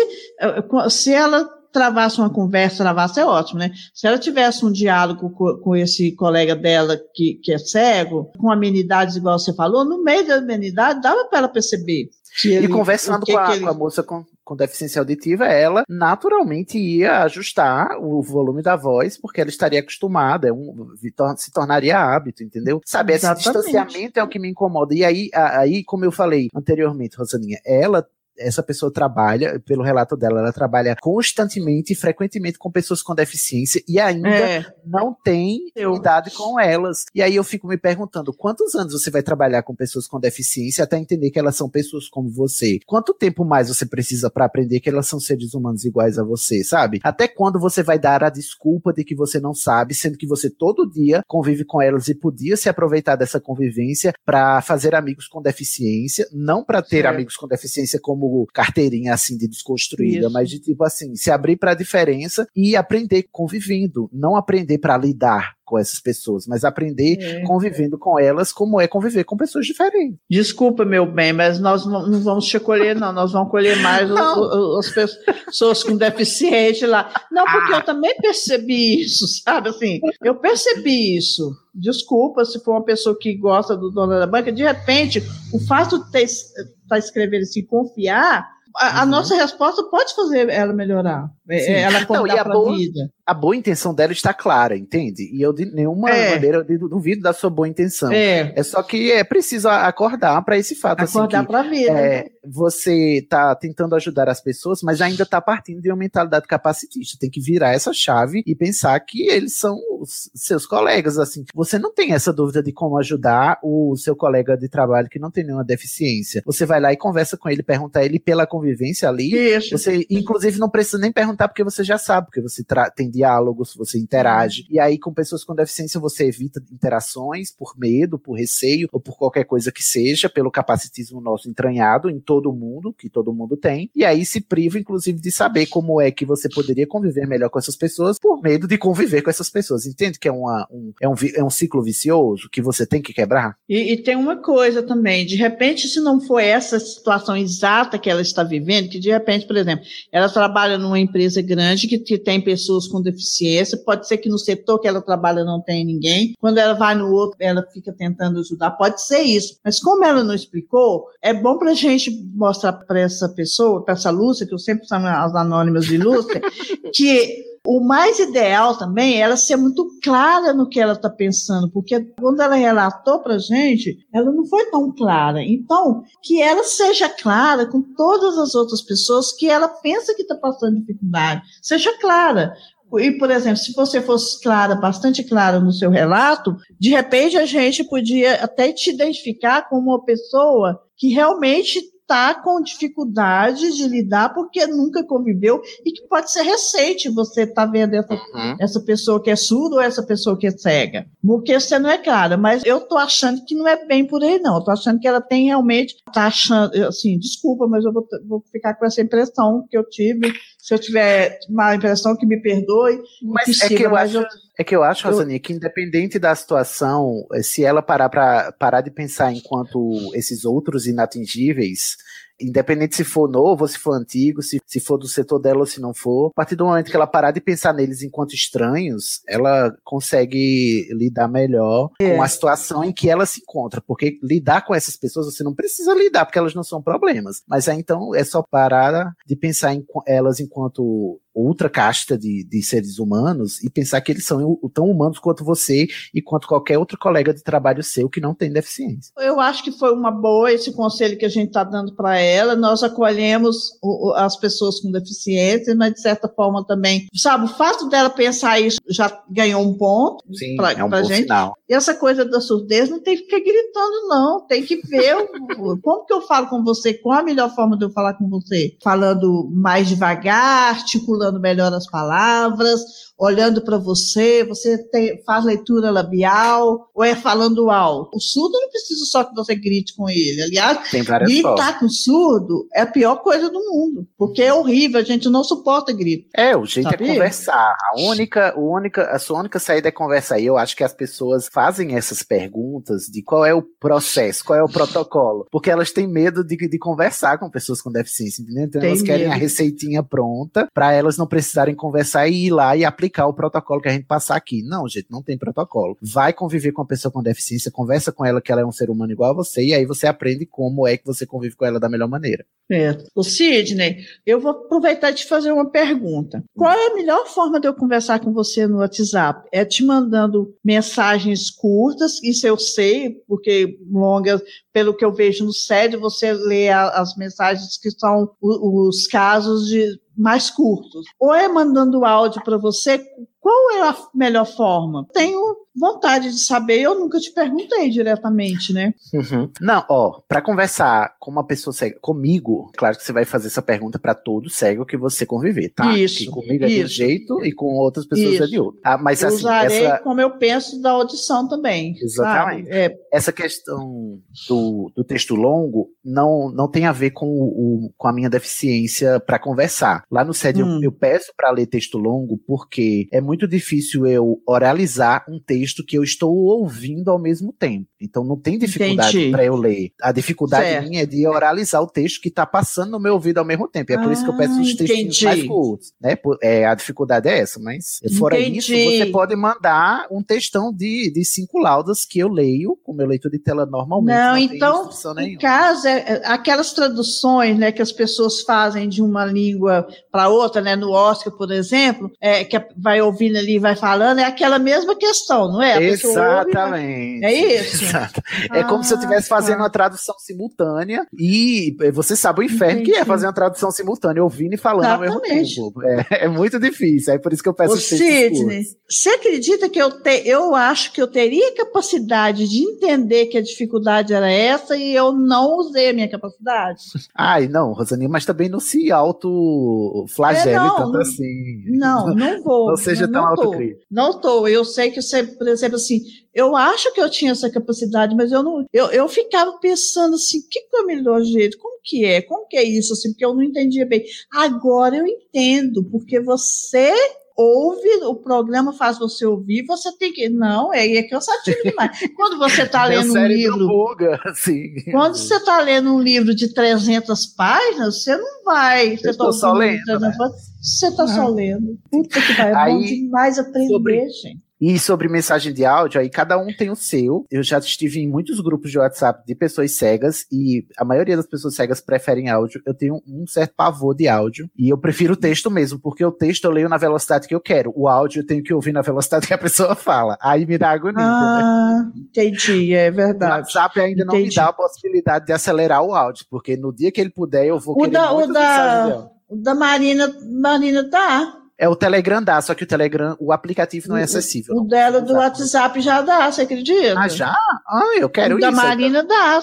[0.91, 3.73] se ela travasse uma conversa, travasse é ótimo, né?
[3.93, 8.51] Se ela tivesse um diálogo com, com esse colega dela que, que é cego, com
[8.51, 12.09] amenidades igual você falou, no meio da amenidade dava para ela perceber.
[12.45, 13.65] Ele, e conversando com a, ele...
[13.65, 19.17] com, a, moça com, com deficiência auditiva, ela naturalmente ia ajustar o volume da voz,
[19.17, 20.89] porque ela estaria acostumada, é um,
[21.37, 22.81] se tornaria hábito, entendeu?
[22.85, 23.49] Sabe, Exatamente.
[23.49, 24.95] esse distanciamento é o que me incomoda.
[24.95, 28.05] E aí, aí, como eu falei anteriormente, Rosaninha, ela
[28.39, 33.83] essa pessoa trabalha, pelo relato dela, ela trabalha constantemente e frequentemente com pessoas com deficiência
[33.89, 34.67] e ainda é.
[34.85, 37.05] não tem idade com elas.
[37.15, 40.85] E aí eu fico me perguntando, quantos anos você vai trabalhar com pessoas com deficiência
[40.85, 42.79] até entender que elas são pessoas como você?
[42.87, 46.63] Quanto tempo mais você precisa para aprender que elas são seres humanos iguais a você,
[46.65, 47.01] sabe?
[47.03, 50.51] Até quando você vai dar a desculpa de que você não sabe, sendo que você
[50.51, 55.43] todo dia convive com elas e podia se aproveitar dessa convivência para fazer amigos com
[55.43, 60.33] deficiência, não para ter amigos com deficiência como como carteirinha assim de desconstruída, Isso.
[60.33, 64.97] mas de tipo assim, se abrir para a diferença e aprender convivendo, não aprender para
[64.97, 67.43] lidar com essas pessoas, mas aprender é.
[67.43, 70.19] convivendo com elas como é conviver com pessoas diferentes.
[70.31, 73.13] Desculpa, meu bem, mas nós não vamos te colher, não.
[73.13, 77.13] Nós vamos colher mais as pessoas com deficiente lá.
[77.31, 77.77] Não, porque ah.
[77.79, 79.71] eu também percebi isso, sabe?
[79.71, 81.53] Assim, eu percebi isso.
[81.75, 85.99] Desculpa se for uma pessoa que gosta do dono da banca, de repente, o fato
[86.11, 88.47] de estar tá escrevendo assim, confiar,
[88.77, 89.11] a, a, uhum.
[89.11, 91.31] nossa resposta pode fazer ela melhorar.
[91.49, 91.73] É, Sim.
[91.73, 95.31] Ela acordar para a vida a boa intenção dela está clara, entende?
[95.33, 96.35] E eu de nenhuma é.
[96.35, 98.13] maneira eu duvido da sua boa intenção.
[98.13, 101.03] É, é só que é preciso acordar para esse fato.
[101.03, 101.93] Assim, acordar assim, para a vida.
[101.93, 107.17] É, você está tentando ajudar as pessoas, mas ainda está partindo de uma mentalidade capacitista.
[107.19, 111.19] Tem que virar essa chave e pensar que eles são seus colegas.
[111.19, 115.19] Assim, você não tem essa dúvida de como ajudar o seu colega de trabalho que
[115.19, 116.43] não tem nenhuma deficiência.
[116.45, 119.33] Você vai lá e conversa com ele, pergunta a ele pela convivência ali.
[119.35, 119.79] Isso.
[119.79, 122.63] Você, inclusive, não precisa nem perguntar porque você já sabe, porque você
[122.95, 124.67] tem diálogos, você interage.
[124.69, 129.17] E aí, com pessoas com deficiência, você evita interações por medo, por receio ou por
[129.17, 133.91] qualquer coisa que seja, pelo capacitismo nosso entranhado em todo mundo, que todo mundo tem.
[133.95, 137.59] E aí se priva, inclusive, de saber como é que você poderia conviver melhor com
[137.59, 139.87] essas pessoas por medo de conviver com essas pessoas.
[139.87, 143.13] Entende que é, uma, um, é, um, é um ciclo vicioso que você tem que
[143.13, 143.57] quebrar?
[143.69, 148.11] E, e tem uma coisa também, de repente, se não for essa situação exata que
[148.11, 152.19] ela está vivendo, que de repente, por exemplo, ela trabalha numa empresa grande que, que
[152.19, 156.35] tem pessoas com deficiência, pode ser que no setor que ela trabalha não tenha ninguém,
[156.41, 159.59] quando ela vai no outro, ela fica tentando ajudar, pode ser isso.
[159.65, 163.95] Mas como ela não explicou, é bom para a gente mostrar para essa pessoa, para
[163.95, 166.41] essa Lúcia, que eu sempre chamo as anônimas de Lúcia,
[166.95, 171.71] que o mais ideal também é ela ser muito clara no que ela está pensando,
[171.71, 175.43] porque quando ela relatou para a gente, ela não foi tão clara.
[175.43, 180.35] Então, que ela seja clara com todas as outras pessoas que ela pensa que está
[180.35, 181.43] passando dificuldade.
[181.63, 182.55] Seja clara.
[182.99, 187.47] E, por exemplo, se você fosse clara, bastante clara no seu relato, de repente a
[187.47, 194.33] gente podia até te identificar como uma pessoa que realmente está com dificuldade de lidar
[194.35, 198.57] porque nunca conviveu e que pode ser recente você está vendo essa, uhum.
[198.61, 201.07] essa pessoa que é surda ou essa pessoa que é cega.
[201.27, 204.39] Porque você não é clara, mas eu estou achando que não é bem por aí,
[204.39, 204.59] não.
[204.59, 208.75] Estou achando que ela tem realmente, está achando, assim, desculpa, mas eu vou, vou ficar
[208.75, 210.33] com essa impressão que eu tive.
[210.59, 213.01] Se eu tiver uma impressão, que me perdoe.
[213.23, 214.19] Mas é que eu acho.
[214.19, 214.25] Eu,
[214.59, 218.81] é que eu acho, Rosani, que independente da situação, eh, se ela parar para parar
[218.81, 221.97] de pensar enquanto esses outros inatingíveis,
[222.41, 225.81] independente se for novo se for antigo, se, se for do setor dela ou se
[225.81, 229.75] não for, a partir do momento que ela parar de pensar neles enquanto estranhos, ela
[229.85, 232.15] consegue lidar melhor É.
[232.17, 235.55] com a situação em que ela se encontra, porque lidar com essas pessoas você não
[235.55, 239.73] precisa lidar, porque elas não são problemas, mas aí então é só parar de pensar
[239.75, 244.85] em elas enquanto outra casta de, de seres humanos e pensar que eles são tão
[244.87, 249.13] humanos quanto você e quanto qualquer outro colega de trabalho seu que não tem deficiência.
[249.19, 252.55] Eu acho que foi uma boa esse conselho que a gente está dando para ela.
[252.55, 253.73] Nós acolhemos
[254.17, 258.79] as pessoas com deficiência, mas de certa forma também, sabe, o fato dela pensar isso
[258.89, 260.23] já ganhou um ponto.
[260.57, 261.23] Pra- é um pra gente.
[261.23, 261.55] sinal.
[261.69, 264.47] E essa coisa da surdez não tem que ficar gritando, não.
[264.47, 267.85] Tem que ver o- como que eu falo com você, qual a melhor forma de
[267.85, 268.77] eu falar com você.
[268.83, 276.89] Falando mais devagar, articulando melhor as palavras, olhando para você, você tem- faz leitura labial,
[276.95, 278.17] ou é falando alto.
[278.17, 280.43] O surdo não precisa só que você grite com ele.
[280.43, 281.55] Aliás, várias formas.
[281.57, 285.45] gritar com surdo é a pior coisa do mundo, porque é horrível, a gente não
[285.45, 286.29] suporta grito.
[286.37, 287.07] É, o jeito Sabia?
[287.07, 287.75] é conversar.
[287.93, 290.39] A única, o única, a sua única saída é conversar.
[290.41, 294.59] E eu acho que as pessoas fazem essas perguntas de qual é o processo, qual
[294.59, 298.65] é o protocolo, porque elas têm medo de, de conversar com pessoas com deficiência, entendeu?
[298.65, 299.41] Então Tem elas querem a medo.
[299.41, 303.89] receitinha pronta para elas não precisarem conversar e ir lá e aplicar o protocolo que
[303.89, 304.63] a gente passar aqui.
[304.63, 305.97] Não, gente, não tem protocolo.
[306.01, 308.91] Vai conviver com a pessoa com deficiência, conversa com ela que ela é um ser
[308.91, 311.81] humano igual a você e aí você aprende como é que você convive com ela
[311.81, 312.45] da melhor maneira.
[312.71, 313.11] Certo.
[313.15, 316.43] O Sidney, eu vou aproveitar e te fazer uma pergunta.
[316.57, 319.49] Qual é a melhor forma de eu conversar com você no WhatsApp?
[319.53, 324.41] É te mandando mensagens curtas, isso eu sei, porque longas,
[324.73, 330.01] pelo que eu vejo no SED, você lê as mensagens que são os casos de
[330.17, 331.07] mais curtos.
[331.19, 332.99] Ou é mandando áudio para você?
[333.41, 335.07] Qual é a melhor forma?
[335.13, 338.95] Tenho vontade de saber, eu nunca te perguntei diretamente, né?
[339.13, 339.51] Uhum.
[339.61, 343.63] Não, ó, pra conversar com uma pessoa cega, comigo, claro que você vai fazer essa
[343.63, 345.97] pergunta pra todo cego que você conviver, tá?
[345.97, 348.49] Isso, Que comigo é de um jeito e com outras pessoas é Isso.
[348.51, 348.81] de outro.
[348.85, 351.97] Ah, mas Eu assim, usarei essa, como eu penso da audição também.
[352.01, 352.69] Exatamente.
[352.71, 358.09] É, essa questão do, do texto longo não, não tem a ver com, o, com
[358.09, 360.05] a minha deficiência para conversar.
[360.11, 360.81] Lá no SED eu- Hum.
[360.83, 365.97] eu, peço para ler texto longo porque é muito difícil eu oralizar um texto que
[365.97, 367.87] eu estou ouvindo ao mesmo tempo.
[368.01, 369.93] Então não tem dificuldade para eu ler.
[370.03, 370.89] A dificuldade Certo.
[370.89, 373.93] minha é de oralizar o texto que está passando no meu ouvido ao mesmo tempo.
[373.93, 375.25] É por isso que eu peço Ah, os textinhos entendi.
[375.25, 375.93] mais curtos.
[376.01, 376.17] Né?
[376.43, 378.99] É, a dificuldade é essa, mas fora isso, Entendi.
[378.99, 383.31] você pode mandar um textão de, de cinco laudas que eu leio, com meu leitor
[383.31, 384.17] de tela normalmente.
[384.17, 389.03] Não, tem então, em caso, é, é, aquelas traduções né, que as pessoas fazem de
[389.03, 393.77] uma língua para outra, né, no Oscar, por exemplo, é, que vai ouvindo ali, vai
[393.77, 395.75] falando, é aquela mesma questão, não é?
[395.75, 397.25] A pessoa ouve Exatamente.
[397.25, 397.85] É isso?
[397.85, 398.23] Exato.
[398.53, 399.63] É como se eu Ah, estivesse fazendo tá.
[399.63, 403.07] uma tradução simultânea e eh, você sabe o inferno que é Entendi.
[403.09, 405.55] fazer uma tradução simultânea, ouvindo e falando ao mesmo Exatamente.
[405.57, 405.83] tempo.
[405.83, 409.69] É, é muito difícil, é por isso que eu peço Ô, textos Sidney, você acredita
[409.69, 414.31] que eu, te, eu acho que eu teria capacidade de entender que a dificuldade era
[414.31, 416.81] essa e eu não usei a minha capacidade?
[417.17, 421.63] Ai, não, Rosaninha, mas também não se auto-flagele É, não, tanto não- assim.
[421.67, 422.69] Não, não vou.
[422.69, 423.43] Não seja tão não tô.
[423.43, 423.81] autocrítico.
[423.91, 424.49] Não estou.
[424.49, 426.01] Eu sei que você, por exemplo, assim,
[426.35, 428.65] eu acho que eu tinha essa capacidade, mas eu não.
[428.73, 431.59] Eu, eu ficava pensando assim, que que é o melhor jeito?
[431.59, 432.23] Como que é?
[432.23, 432.95] Como que é isso?
[432.95, 434.03] Assim, porque eu não entendia bem.
[434.33, 436.95] Agora eu entendo, porque você
[437.37, 440.29] ouve, o programa faz você ouvir, você tem que.
[440.29, 441.91] Não, é, é cansativo demais.
[442.17, 443.67] Quando você está lendo um livro.
[443.69, 444.75] buga, assim.
[444.91, 448.97] Quando você está lendo um livro de 300 páginas, você não vai.
[448.97, 450.15] Você Eu tá tô só lendo, 300 né?
[450.63, 451.79] Você está só lendo.
[451.91, 454.44] Puta que vai, é bom Aí, demais aprender, sobre- gente.
[454.61, 457.27] E sobre mensagem de áudio, aí cada um tem o seu.
[457.31, 461.27] Eu já estive em muitos grupos de WhatsApp de pessoas cegas e a maioria das
[461.27, 462.63] pessoas cegas preferem áudio.
[462.65, 466.13] Eu tenho um certo pavor de áudio e eu prefiro o texto mesmo, porque o
[466.13, 467.73] texto eu leio na velocidade que eu quero.
[467.75, 470.17] O áudio eu tenho que ouvir na velocidade que a pessoa fala.
[470.23, 471.05] Aí me dá agonia.
[471.05, 471.05] né?
[471.05, 473.35] Ah, entendi, é O verdade.
[473.39, 474.37] WhatsApp ainda não me Entendi.
[474.37, 477.75] dá a possibilidade de acelerar o áudio, porque no dia que ele puder eu vou
[477.75, 481.41] O querer da, o, da, o da Marina, Marina tá.
[481.57, 484.55] É o Telegram dá, só que o Telegram, o aplicativo não é O- acessível.
[484.55, 485.15] O não dela do.
[485.15, 486.99] WhatsApp já dá, você acredita?
[486.99, 487.31] Ah, já?
[487.69, 488.57] Ah, eu quero o da isso.
[488.57, 489.41] Marina dá.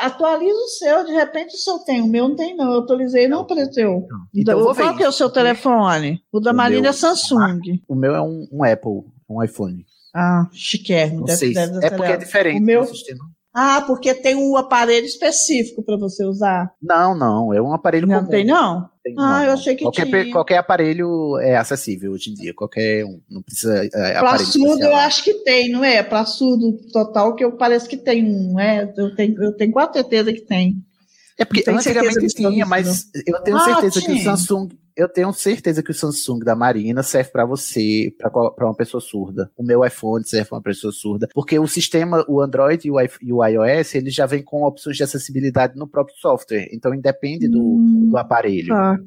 [0.00, 2.00] Atualiza o seu, de repente o seu tem.
[2.00, 2.72] O meu não tem, não.
[2.72, 4.06] Eu atualizei e não apareceu.
[4.34, 6.22] Então eu vou ver Qual que é o seu telefone?
[6.32, 7.60] O da O Marina meu- é Samsung.
[7.86, 9.84] O meu é um, um Apple, um iPhone.
[10.14, 11.18] Ah, chiquérrimo.
[11.20, 11.52] Não Deve, sei.
[11.52, 13.24] deve é porque é diferente O meu- o sistema.
[13.54, 16.72] Ah, porque tem um aparelho específico para você usar.
[16.82, 18.30] Não, não, é um aparelho Não comum.
[18.30, 18.88] tem, não?
[19.04, 19.52] Tem, Ah, não, eu não.
[19.54, 20.32] achei que qualquer, tinha.
[20.32, 24.96] qualquer aparelho é acessível hoje em dia, qualquer um, não precisa é, aparelho surdo eu
[24.96, 26.02] acho que tem, não é?
[26.02, 28.90] Para surdo total que eu parece que tem um, é?
[28.96, 30.76] Eu tenho, eu tenho quase certeza que tem.
[31.38, 34.24] É porque antigamente não, tinha, mas eu tenho Ah, certeza que o tinha.
[34.24, 34.68] Samsung.
[34.96, 39.50] Eu tenho certeza que o Samsung da Marina serve pra você, pra uma pessoa surda.
[39.56, 41.28] O meu iPhone serve pra uma pessoa surda.
[41.34, 44.96] Porque o sistema, o Android e o, e o iOS, ele já vem com opções
[44.96, 46.68] de acessibilidade no próprio software.
[46.72, 48.08] Então independe do, Hum.
[48.10, 48.68] do aparelho.
[48.68, 48.98] Tá.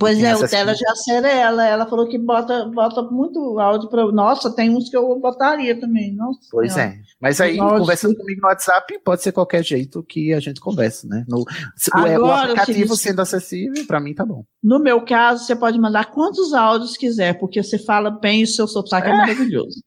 [0.00, 0.48] Pois é, o.
[0.48, 1.64] Tela já era ela.
[1.66, 4.04] Ela falou que bota, bota muito áudio para.
[4.10, 6.12] Nossa, tem uns que eu botaria também.
[6.14, 6.92] Nossa Pois Senhora.
[6.94, 6.98] é.
[7.20, 7.78] Mas aí, Nossa.
[7.78, 11.24] conversando comigo no WhatsApp, pode ser qualquer jeito que a gente converse, né?
[11.28, 11.44] No, o-
[11.92, 14.44] Agora, o aplicativo sendo acessível, pra mim tá bom.
[14.62, 18.66] No meu caso, você pode mandar quantos áudios quiser, porque você fala bem o seu
[18.66, 19.80] sotaque é maravilhoso.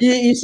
[0.00, 0.34] e,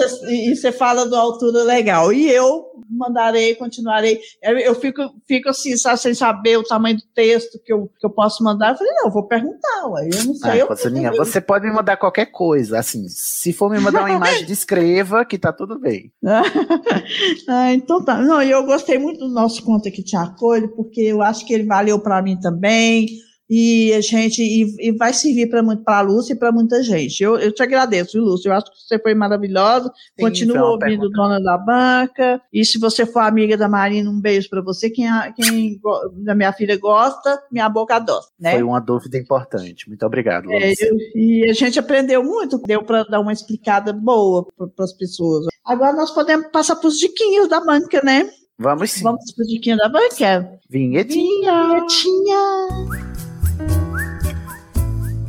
[0.54, 2.12] você, fala uma altura legal.
[2.12, 4.18] E eu mandarei, continuarei.
[4.42, 8.06] Eu, eu fico, fico assim, sabe, sem saber o tamanho do texto que eu, que
[8.06, 8.70] eu posso mandar.
[8.70, 10.08] Eu falei, não, eu vou perguntar, ué.
[10.12, 10.50] Eu não sei.
[10.50, 12.78] Ah, eu, você pode me mandar qualquer coisa.
[12.78, 16.12] Assim, se for me mandar uma imagem, descreva que tá tudo bem.
[17.48, 18.20] ah, então tá.
[18.20, 21.52] Não, e eu gostei muito do nosso conto aqui, Te Acolho, porque eu acho que
[21.52, 23.08] ele valeu para mim também.
[23.50, 26.82] E a gente e, e vai servir para muito para a Lúcia e para muita
[26.82, 27.22] gente.
[27.22, 28.50] Eu, eu te agradeço, Lúcia.
[28.50, 29.90] Eu acho que você foi maravilhosa.
[30.20, 31.16] Continua foi uma ouvindo pergunta.
[31.16, 32.42] Dona da Banca.
[32.52, 34.90] E se você for amiga da Marina, um beijo para você.
[34.90, 35.80] Quem, a- quem
[36.24, 38.52] da minha filha gosta, minha boca adoça, né?
[38.52, 39.88] Foi uma dúvida importante.
[39.88, 40.86] Muito obrigado, É, Lúcia.
[40.86, 44.46] eu- e a gente aprendeu muito, deu para dar uma explicada boa
[44.76, 45.46] para as pessoas.
[45.64, 48.28] Agora nós podemos passar para os diquinhos da banca, né?
[48.58, 49.02] Vamos sim.
[49.04, 50.50] Vamos para os diquinhos da banca?
[50.68, 51.64] Vinhetinha.
[51.68, 53.17] Vinhetinha.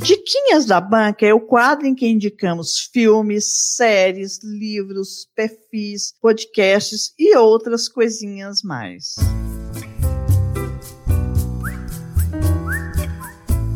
[0.02, 7.36] Diquinhas da banca é o quadro em que indicamos filmes, séries, livros, perfis, podcasts e
[7.36, 9.16] outras coisinhas mais.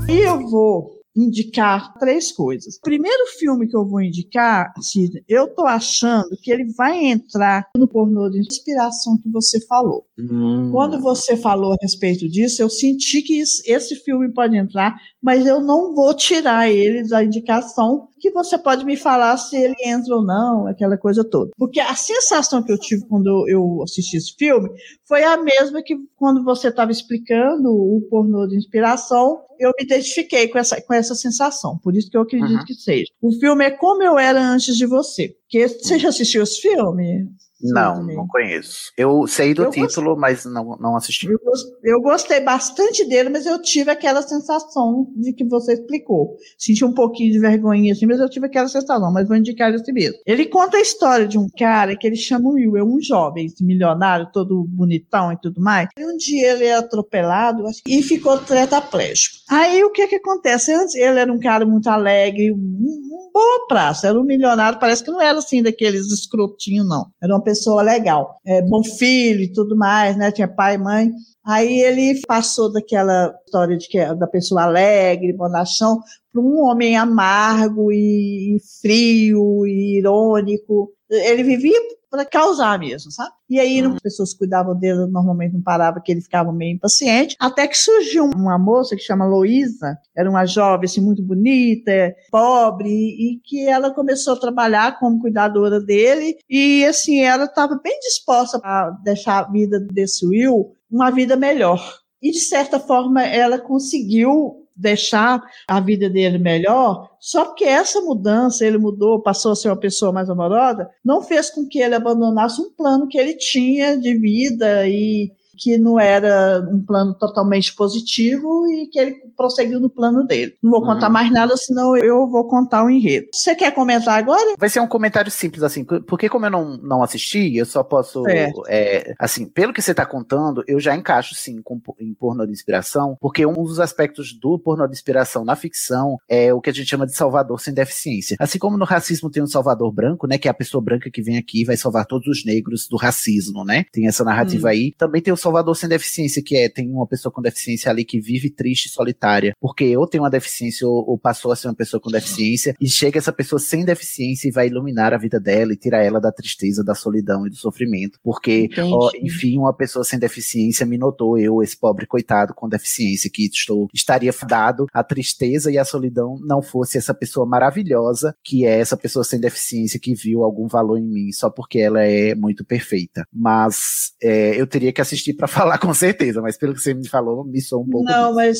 [0.08, 2.78] E eu vou indicar três coisas.
[2.78, 7.68] O primeiro filme que eu vou indicar, Cid, eu tô achando que ele vai entrar
[7.78, 10.06] no pornô de inspiração que você falou.
[10.18, 14.96] Hum, Quando você falou a respeito disso, eu senti que isso- esse filme pode entrar,
[15.22, 19.76] mas eu não vou tirar ele da indicação, que você pode me falar se ele
[19.84, 21.52] entra ou não, aquela coisa toda.
[21.58, 24.70] Porque a sensação que eu tive quando eu assisti esse filme
[25.06, 30.48] foi a mesma que quando você estava explicando o pornô de inspiração, eu me identifiquei
[30.48, 31.78] com essa, com essa sensação.
[31.84, 32.66] Por isso que eu acredito Uhum.
[32.66, 33.12] que seja.
[33.22, 35.36] O filme é Como Eu Era Antes de Você.
[35.50, 37.28] Que você já assistiu esse filme?
[37.64, 38.16] Não, Sidney?
[38.16, 38.92] não conheço.
[38.98, 41.28] Eu sei do Eu título, mas não, não assisti.
[41.28, 46.36] Eu, gos- eu gostei bastante dele, mas eu tive aquela sensação de que você explicou.
[46.58, 49.92] Senti um pouquinho de vergonha assim, mas eu tive aquela sensação, mas vou indicar esse
[49.92, 50.18] mesmo.
[50.26, 53.64] Ele conta a história de um cara que ele chama Will, é um jovem, esse
[53.64, 55.88] milionário, todo bonitão e tudo mais.
[55.98, 59.38] E um dia ele é atropelado e ficou tetraplégico.
[59.50, 60.72] Aí o que que acontece?
[60.96, 65.22] Ele era um cara muito alegre, um, boa praça, era um milionário, parece que não
[65.22, 67.06] era assim daqueles escrotinhos, não.
[67.22, 70.32] Era uma pessoa legal, é, bom filho e tudo mais, né?
[70.32, 71.12] Tinha pai e mãe.
[71.46, 76.00] Aí ele passou daquela história de que é da pessoa alegre, bonachão,
[76.32, 80.92] para um homem amargo e frio e irônico.
[81.16, 81.80] Ele vivia
[82.10, 83.32] para causar mesmo, sabe?
[83.50, 87.36] E aí não- as pessoas cuidavam dele, normalmente não parava, que ele ficava meio impaciente.
[87.40, 92.88] Até que surgiu uma moça que chama Loísa, era uma jovem assim, muito bonita, pobre,
[92.90, 96.38] e que ela começou a trabalhar como cuidadora dele.
[96.48, 101.82] E assim, ela estava bem disposta a deixar a vida desse Will uma vida melhor.
[102.22, 108.66] E de certa forma ela conseguiu deixar a vida dele melhor, só porque essa mudança,
[108.66, 112.62] ele mudou, passou a ser uma pessoa mais amorosa, não fez com que ele abandonasse
[112.62, 118.68] um plano que ele tinha de vida e que não era um plano totalmente positivo
[118.68, 120.56] e que ele prosseguiu no plano dele.
[120.62, 121.14] Não vou contar Uhum.
[121.14, 123.28] mais nada, senão eu vou contar o enredo.
[123.34, 124.54] Você quer comentar agora?
[124.58, 128.24] Vai ser um comentário simples, assim, porque como eu não, não assisti, eu só posso.
[128.68, 132.52] É, assim, pelo que você tá contando, eu já encaixo, sim, com, em pornô de
[132.52, 136.74] inspiração, porque um dos aspectos do pornô de inspiração na ficção é o que a
[136.74, 138.36] gente chama de salvador sem deficiência.
[138.40, 141.22] Assim como no racismo tem um salvador branco, né, que é a pessoa branca que
[141.22, 143.86] vem aqui e vai salvar todos os negros do racismo, né?
[143.92, 144.72] Tem essa narrativa Hum.
[144.72, 144.94] aí.
[144.98, 148.20] Também tem o salvador sem deficiência, que é, tem uma pessoa com deficiência ali que
[148.20, 151.76] vive triste e solitária, porque ou tem uma deficiência ou, ou passou a ser uma
[151.76, 155.74] pessoa com deficiência, e chega essa pessoa sem deficiência e vai iluminar a vida dela
[155.74, 158.20] e tirar ela da tristeza, da solidão e do sofrimento.
[158.24, 163.30] Porque, ó, enfim, uma pessoa sem deficiência me notou, eu, esse pobre coitado com deficiência,
[163.30, 168.66] que estou, estaria dado à tristeza e à solidão não fosse essa pessoa maravilhosa, que
[168.66, 172.36] é essa pessoa sem deficiência que viu algum valor em mim só porque ela é
[172.36, 173.26] muito perfeita.
[173.32, 177.08] Mas é, eu teria que assistir para falar com certeza, mas pelo que você me
[177.08, 178.06] falou, me soa um pouco.
[178.06, 178.36] Não, disso.
[178.36, 178.60] mas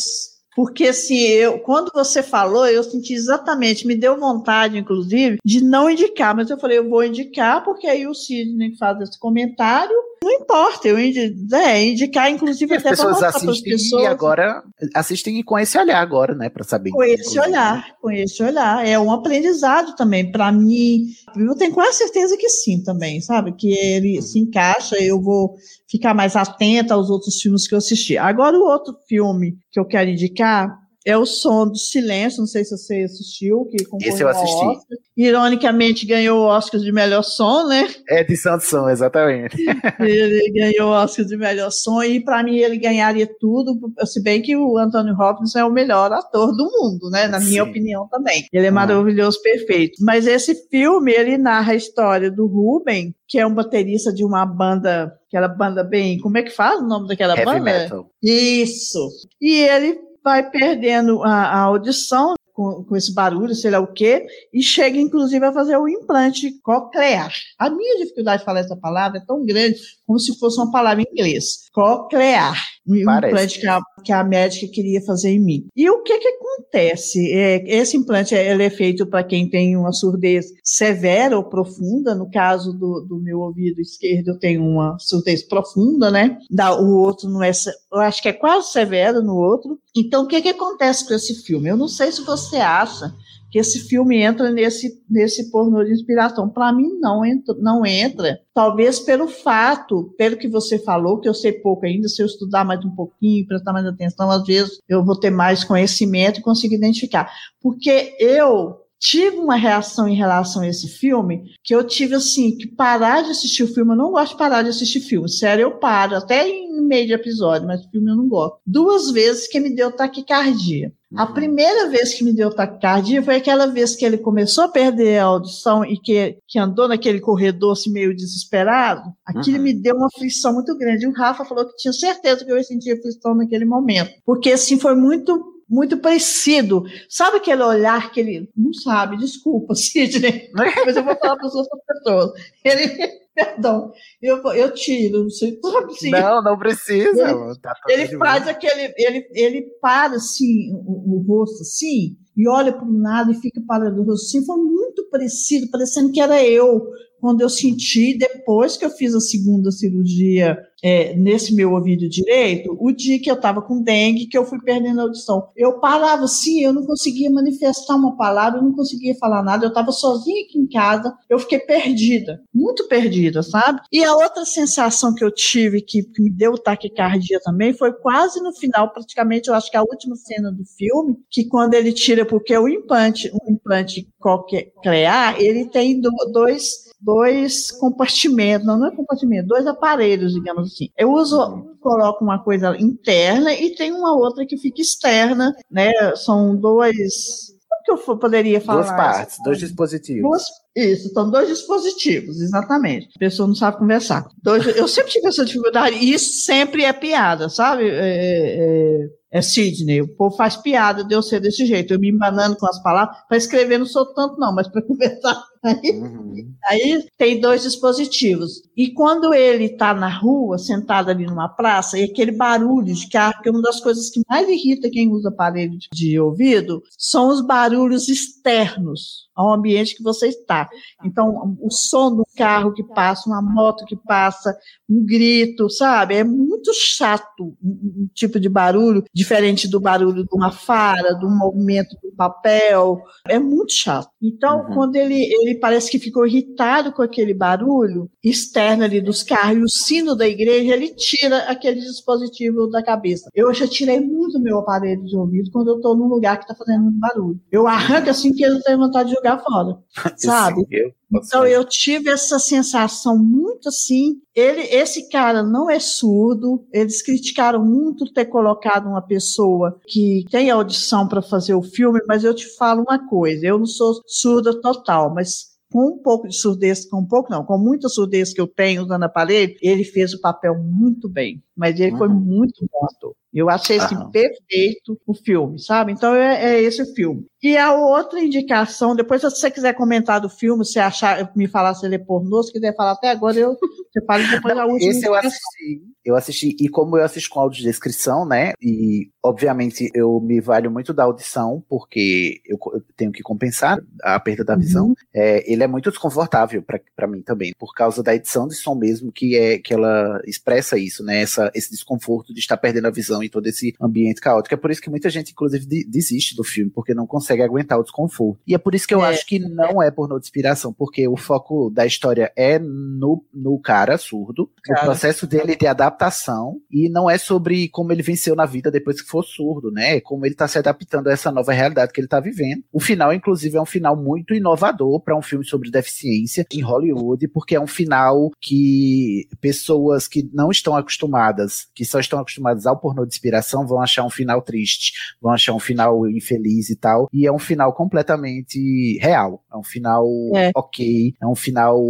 [0.56, 5.90] Porque assim, eu, quando você falou, eu senti exatamente, me deu vontade, inclusive, de não
[5.90, 10.32] indicar, mas eu falei, eu vou indicar, porque aí o Sidney faz esse comentário, não
[10.32, 14.04] importa, eu indi é, indicar, inclusive, as até para pessoas para as assistem pessoas.
[14.04, 14.64] e agora
[14.96, 16.50] assistem com esse olhar agora, né?
[16.50, 16.92] Pra saber.
[16.92, 18.88] Com esse olhar, com esse olhar.
[18.88, 20.32] É um aprendizado também.
[20.32, 23.54] Para mim, eu tenho quase certeza que sim também, sabe?
[23.54, 25.56] Que ele se encaixa, eu vou
[25.94, 28.18] ficar mais atenta aos outros filmes que eu assisti.
[28.18, 30.76] Agora, o outro filme que eu quero indicar
[31.06, 33.78] é O Som do Silêncio, não sei se você assistiu, que
[34.08, 34.66] Esse eu assisti.
[34.66, 34.98] Oscar.
[35.16, 37.88] Ironicamente, ganhou o Oscar de melhor som, né?
[38.10, 39.56] É de Santos, exatamente.
[40.00, 44.42] Ele ganhou o Oscar de melhor som e para mim ele ganharia tudo, se bem
[44.42, 47.28] que o Anthony Hopkins é o melhor ator do mundo, né?
[47.28, 47.70] Na minha Sim.
[47.70, 48.46] opinião também.
[48.52, 48.72] Ele é Ah.
[48.72, 50.04] maravilhoso, perfeito.
[50.04, 54.46] Mas esse filme ele narra a história do Ruben, que é um baterista de uma
[54.46, 57.62] banda, aquela banda bem, como é que fala o nome daquela Heavy banda?
[57.64, 58.10] metal.
[58.22, 59.00] Isso.
[59.42, 64.26] E ele vai perdendo a, a audição com, com esse barulho, sei lá o quê,
[64.54, 67.34] e chega inclusive a fazer o implante coclear.
[67.58, 69.80] A minha dificuldade de falar essa palavra é tão grande
[70.14, 71.70] como se fosse uma palavra em inglês.
[71.74, 72.56] Coclear.
[72.86, 73.34] Um Parece.
[73.34, 75.66] implante que a, que a médica queria fazer em mim.
[75.76, 77.32] E o que que acontece?
[77.32, 82.14] É, esse implante ele é feito para quem tem uma surdez severa ou profunda.
[82.14, 86.38] No caso do, do meu ouvido esquerdo, eu tenho uma surdez profunda, né?
[86.52, 87.52] Da, o outro não é,
[87.92, 89.80] eu acho que é quase severo no outro.
[89.96, 91.70] Então, o que que acontece com esse filme?
[91.70, 93.14] Eu não sei se você acha
[93.54, 96.50] que esse filme entra nesse, nesse pornô de inspiração.
[96.50, 98.40] Para mim, não entra, não entra.
[98.52, 102.66] Talvez pelo fato, pelo que você falou, que eu sei pouco ainda, se eu estudar
[102.66, 106.78] mais um pouquinho, prestar mais atenção, às vezes eu vou ter mais conhecimento e conseguir
[106.78, 107.32] identificar.
[107.62, 112.66] Porque eu tive uma reação em relação a esse filme que eu tive assim que
[112.68, 113.92] parar de assistir o filme.
[113.92, 115.30] Eu não gosto de parar de assistir filme.
[115.30, 118.60] Sério, eu paro até em meio de episódio, mas filme eu não gosto.
[118.66, 120.94] Duas vezes que me deu taquicardia.
[121.16, 125.20] A primeira vez que me deu taquicardia foi aquela vez que ele começou a perder
[125.20, 129.12] a audição e que, que andou naquele corredor assim, meio desesperado.
[129.26, 129.64] Aquilo Uhum.
[129.64, 131.06] me deu uma aflição muito grande.
[131.06, 134.12] E o Rafa falou que tinha certeza que eu ia sentir aflição naquele momento.
[134.26, 136.84] Porque assim foi muito muito parecido.
[137.10, 141.56] Sabe aquele olhar que ele não sabe, desculpa, Sidney, mas eu vou falar para as
[141.56, 142.32] outras pessoas.
[142.64, 143.92] Ele, perdão,
[144.22, 147.30] eu, eu tiro, você sabe assim, Não, não precisa.
[147.30, 152.74] Ele- tá ele faz aquele, ele, ele para assim, o, o rosto assim, e olha
[152.74, 156.44] para um lado e fica parado o rosto assim, foi muito parecido, parecendo que era
[156.44, 156.88] eu,
[157.24, 162.76] quando eu senti, depois que eu fiz a segunda cirurgia é, nesse meu ouvido direito,
[162.78, 165.48] o dia que eu estava com dengue, que eu fui perdendo a audição.
[165.56, 169.70] Eu parava assim, eu não conseguia manifestar uma palavra, eu não conseguia falar nada, eu
[169.70, 173.80] estava sozinha aqui em casa, eu fiquei perdida, muito perdida, sabe?
[173.90, 178.42] E a outra sensação que eu tive, que, que me deu taquicardia também, foi quase
[178.42, 182.26] no final, praticamente, eu acho que a última cena do filme, que quando ele tira,
[182.26, 188.96] porque o implante, um implante coclear, ele tem do- dois dois compartimentos, não, não é
[188.96, 190.90] compartimento, dois aparelhos, digamos assim.
[190.98, 195.92] Eu uso, coloco uma coisa interna e tem uma outra que fica externa, né?
[196.16, 197.52] São dois.
[197.70, 198.84] Como que eu poderia falar?
[198.84, 200.22] Duas partes, dois dispositivos.
[200.22, 200.44] Duas,
[200.76, 203.10] isso, são dois dispositivos, exatamente.
[203.16, 204.26] A pessoa não sabe conversar.
[204.42, 207.90] Dois, eu sempre tive essa dificuldade, e isso sempre é piada, sabe?
[207.90, 212.10] É, é, é Sidney, o povo faz piada de eu ser desse jeito, eu me
[212.10, 216.54] embanando com as palavras, para escrever não sou tanto não, mas para conversar aí Uhum.
[216.70, 218.62] Aí tem dois dispositivos.
[218.76, 223.42] E quando ele está na rua, sentado ali numa praça, e aquele barulho de carro,
[223.42, 227.28] que é uma das coisas que mais irrita quem usa aparelho de, de ouvido, são
[227.30, 230.70] os barulhos externos ao ambiente que você está.
[231.04, 234.56] Então, o som do carro que passa, uma moto que passa,
[234.90, 236.16] um grito, sabe?
[236.16, 241.28] É muito chato um, um tipo de barulho, diferente do barulho de uma fara, do
[241.30, 243.02] movimento do papel.
[243.28, 244.10] É muito chato.
[244.22, 244.74] Então, Uhum.
[244.76, 249.64] quando ele, ele parece que ficou irritado com aquele barulho externo ali dos carros e
[249.64, 253.30] o sino da igreja, ele tira aquele dispositivo da cabeça.
[253.34, 256.56] Eu já tirei muito meu aparelho de ouvido quando eu estou num lugar que está
[256.56, 257.40] fazendo muito barulho.
[257.52, 259.78] Eu arranco assim que eu tenho vontade de jogar fora,
[260.18, 260.66] sabe?
[260.72, 264.22] Eu Então eu tive essa sensação muito assim.
[264.36, 266.66] Ele, esse cara não é surdo.
[266.72, 272.24] Eles criticaram muito ter colocado uma pessoa que tem audição para fazer o filme, mas
[272.24, 276.36] eu te falo uma coisa: eu não sou surda total, mas com um pouco de
[276.36, 280.14] surdez, com um pouco não, com muita surdez que eu tenho usando aparelho, ele fez
[280.14, 281.42] o papel muito bem.
[281.56, 282.16] Mas ele foi Uhum.
[282.16, 283.14] muito bom ator.
[283.34, 284.12] Eu achei assim, Aham.
[284.12, 285.92] perfeito o filme, sabe?
[285.92, 287.26] Então é, é esse o filme.
[287.42, 291.74] E a outra indicação, depois se você quiser comentar do filme, se achar, me falar
[291.74, 293.58] se ele é pornô, se quiser falar até agora, eu
[293.92, 294.92] você fala depois a última.
[294.92, 295.82] Esse eu assisti.
[296.06, 298.54] Eu assisti, e como eu assisto com audiodescrição, né?
[298.62, 304.20] E obviamente eu me valho muito da audição, porque eu, eu tenho que compensar a
[304.20, 304.88] perda da visão.
[304.90, 304.96] Uhum.
[305.14, 306.64] É, ele é muito desconfortável
[306.96, 310.78] pra mim também, por causa da edição de som mesmo, que é que ela expressa
[310.78, 311.22] isso, né?
[311.22, 314.54] Essa, esse desconforto de estar perdendo a visão em todo esse ambiente caótico.
[314.54, 317.80] É por isso que muita gente, inclusive, de- desiste do filme, porque não consegue aguentar
[317.80, 318.40] o desconforto.
[318.48, 319.10] E é por isso que eu É.
[319.10, 323.60] acho que não é pornô de inspiração, porque o foco da história é no, no
[323.60, 324.82] cara surdo, Cara.
[324.86, 329.08] processo dele de adaptação, e não é sobre como ele venceu na vida depois que
[329.08, 329.98] for surdo, né?
[329.98, 332.64] É como ele tá se adaptando a essa nova realidade que ele tá vivendo.
[332.72, 337.28] O final, inclusive, é um final muito inovador para um filme sobre deficiência em Hollywood,
[337.30, 341.33] porque é um final que pessoas que não estão acostumadas,
[341.74, 345.54] que só estão acostumadas ao pornô de inspiração, vão achar um final triste, vão achar
[345.54, 347.08] um final infeliz e tal.
[347.12, 349.44] E é um final completamente real.
[349.52, 350.06] É um final
[350.36, 350.52] É.
[350.56, 351.82] ok, é um final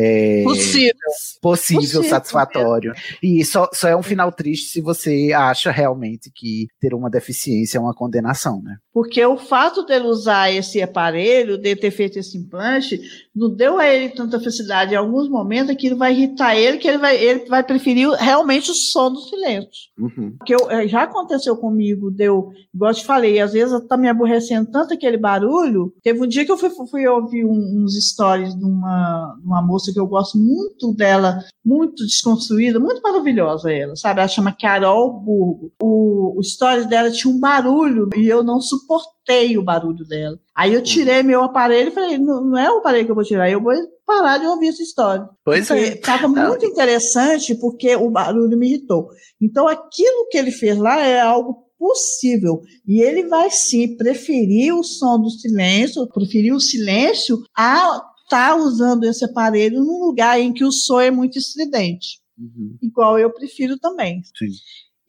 [0.00, 0.94] é, Possível.
[1.42, 2.92] possível, Possível, satisfatório.
[3.22, 7.78] E só, só é um final triste se você acha realmente que ter uma deficiência
[7.78, 8.76] é uma condenação, né?
[8.92, 13.00] Porque o fato dele usar esse aparelho, de ter feito esse implante,
[13.34, 14.92] não deu a ele tanta felicidade.
[14.92, 18.74] Em alguns momentos aquilo vai irritar ele, que ele vai, ele vai preferir realmente o
[18.74, 19.70] som do silêncio.
[19.98, 20.34] Uhum.
[20.38, 24.08] Porque eu, eh, já aconteceu comigo, deu, igual eu te falei, às vezes tá me
[24.08, 25.92] aborrecendo tanto aquele barulho.
[26.02, 29.62] Teve um dia que eu fui, fui ouvir um- uns stories de uma, de uma
[29.62, 34.20] moça que eu gosto muito dela, muito desconstruída, muito maravilhosa ela, sabe?
[34.20, 35.72] Ela chama Carol Burgo.
[35.82, 40.38] O, o stories dela tinha um barulho e eu não suportei o barulho dela.
[40.54, 43.24] Aí eu tirei meu aparelho e falei, não, não é o aparelho que eu vou
[43.24, 43.74] tirar, eu vou
[44.06, 45.28] parar de ouvir essa história.
[45.44, 45.94] Pois Porque é.
[45.94, 49.08] Estava muito interessante porque o barulho me irritou.
[49.40, 52.60] Então, aquilo que ele fez lá é algo possível.
[52.86, 59.04] E ele vai sim preferir o som do silêncio, preferir o silêncio a estar usando
[59.04, 62.20] esse aparelho num lugar em que o som é muito estridente.
[62.38, 62.76] Uhum.
[62.82, 64.22] Igual eu prefiro também.
[64.36, 64.46] Sim.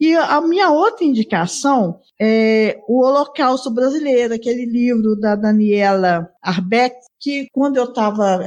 [0.00, 7.46] E a minha outra indicação é o Holocausto Brasileiro, aquele livro da Daniela Arbeck, que
[7.52, 8.40] quando eu estava,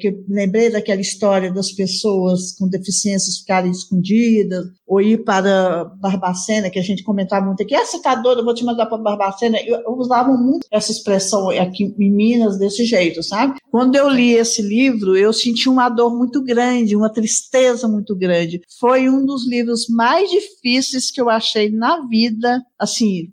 [0.00, 6.68] que eu lembrei daquela história das pessoas com deficiências ficarem escondidas, ou ir para Barbacena,
[6.68, 9.56] que a gente comentava muito aqui, essa tá doida, vou te mandar para Barbacena.
[9.64, 13.58] Eu, eu usava muito essa expressão aqui em Minas desse jeito, sabe?
[13.70, 18.60] Quando eu li esse livro, eu senti uma dor muito grande, uma tristeza muito grande.
[18.80, 22.60] Foi um dos livros mais difíceis que eu achei na vida.
[22.76, 23.28] Assim,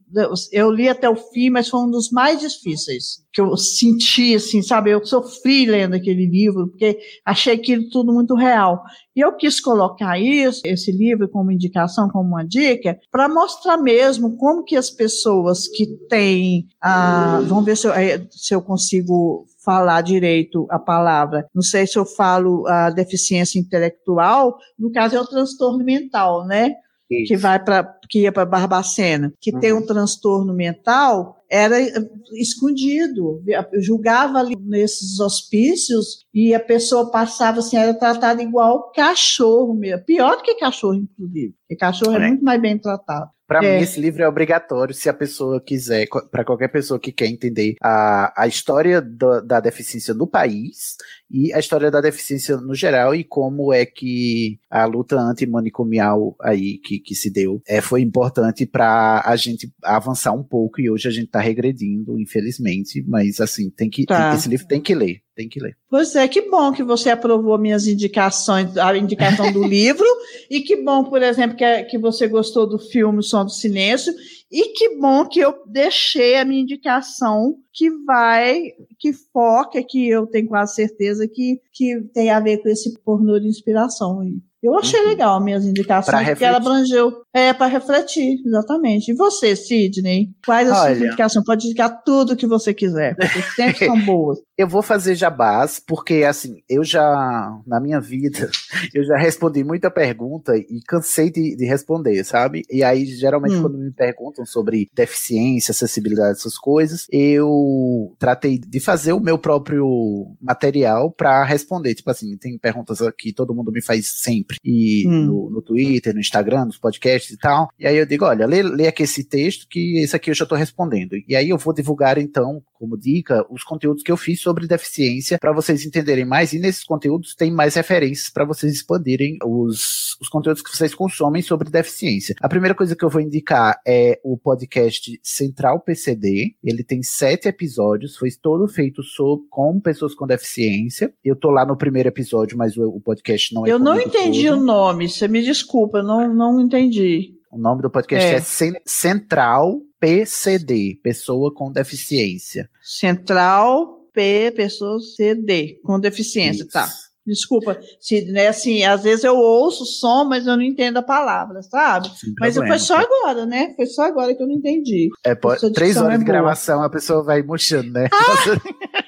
[0.52, 4.64] eu li até o fim, mas foi um dos mais difíceis que eu senti, assim,
[4.64, 4.77] sabe?
[4.86, 8.84] Eu sofri lendo aquele livro, porque achei aquilo tudo muito real.
[9.16, 14.38] E eu quis colocar isso, esse livro, como indicação, como uma dica, para mostrar mesmo
[14.38, 19.46] como que as pessoas que têm, ah, vamos ver se eu, eh, se eu consigo
[19.66, 21.46] falar direito a palavra.
[21.54, 26.76] Não sei se eu falo a deficiência intelectual, no caso é o transtorno mental, né?
[27.08, 27.38] Que Isso.
[27.42, 31.92] vai para que ia para Barbacena, que tem um transtorno mental, era eh,
[32.34, 33.42] escondido.
[33.80, 40.06] Julgava ali nesses hospícios e a pessoa passava assim, era tratada igual cachorro mesmo.
[40.06, 41.54] Pior do que cachorro, inclusive.
[41.68, 42.28] Porque cachorro é, É.
[42.28, 43.30] muito mais bem tratado.
[43.48, 43.78] Pra É.
[43.78, 47.76] mim, esse livro é obrigatório se a pessoa quiser, para qualquer pessoa que quer entender
[47.82, 50.98] a, a história da, da deficiência no país
[51.30, 56.78] e a história da deficiência no geral e como é que a luta antimanicomial aí
[56.78, 61.08] que, que se deu é, foi importante para a gente avançar um pouco e hoje
[61.08, 64.34] a gente tá regredindo, infelizmente, mas assim, tem que, Tá.
[64.36, 65.76] esse livro tem que ler, tem que ler.
[65.90, 70.06] Pois é, que bom que você aprovou minhas indicações, a indicação do livro,
[70.50, 74.14] e que bom, por exemplo, que, que você gostou do filme O Som do Silêncio,
[74.52, 80.26] e que bom que eu deixei a minha indicação que vai, que foca, que eu
[80.26, 84.24] tenho quase certeza que, que tem a ver com esse pornô de inspiração.
[84.64, 85.08] Eu achei Uhum.
[85.08, 87.12] legal minhas indicações, porque ela abrangeu.
[87.34, 89.12] É, para refletir, exatamente.
[89.12, 90.30] E você, Sidney?
[90.44, 91.46] Quais as suas indicações?
[91.46, 94.40] Pode indicar tudo que você quiser, porque sempre são boas.
[94.58, 98.50] Eu vou fazer jabás, porque assim, eu já, na minha vida,
[98.96, 102.64] eu já respondi muita pergunta e cansei de, de responder, sabe?
[102.72, 103.62] E aí, geralmente, Hum.
[103.62, 110.36] quando me perguntam sobre deficiência, acessibilidade, essas coisas, eu tratei de fazer o meu próprio
[110.42, 111.94] material para responder.
[111.94, 114.47] Tipo assim, tem perguntas que todo mundo me faz sempre.
[114.48, 114.58] Sempre.
[114.64, 115.26] E Hum.
[115.26, 117.70] no, no Twitter, no Instagram, nos podcasts e tal.
[117.78, 120.44] E aí eu digo, olha, lê, lê aqui esse texto que esse aqui eu já
[120.44, 121.16] estou respondendo.
[121.28, 125.38] E aí eu vou divulgar, então, como dica, os conteúdos que eu fiz sobre deficiência
[125.40, 126.54] para vocês entenderem mais.
[126.54, 131.42] E nesses conteúdos tem mais referências para vocês expandirem os, os conteúdos que vocês consomem
[131.42, 132.36] sobre deficiência.
[132.42, 136.56] A primeira coisa que eu vou indicar é o podcast Central PCD.
[136.64, 141.14] Ele tem sete episódios, foi todo feito sobre, com pessoas com deficiência.
[141.24, 144.12] Eu tô lá no primeiro episódio, mas o, o podcast não é Eu não comigo
[144.40, 144.60] entendi todo.
[144.62, 147.34] o nome, você me desculpa, não, não entendi.
[147.52, 148.42] O nome do podcast é, É.
[148.42, 152.70] Cen- Central PCD, Pessoa com Deficiência.
[152.82, 156.72] Central P, pessoas CD, com deficiência, Isso.
[156.72, 156.88] tá.
[157.26, 161.02] Desculpa, se, né, assim, às vezes eu ouço o som, mas eu não entendo a
[161.04, 162.08] palavra, sabe?
[162.18, 162.78] Sem Mas problema.
[162.78, 163.74] foi só agora, né?
[163.76, 165.10] Foi só agora que eu não entendi.
[165.26, 168.08] É, sua três horas é de gravação, a pessoa vai murchando, né?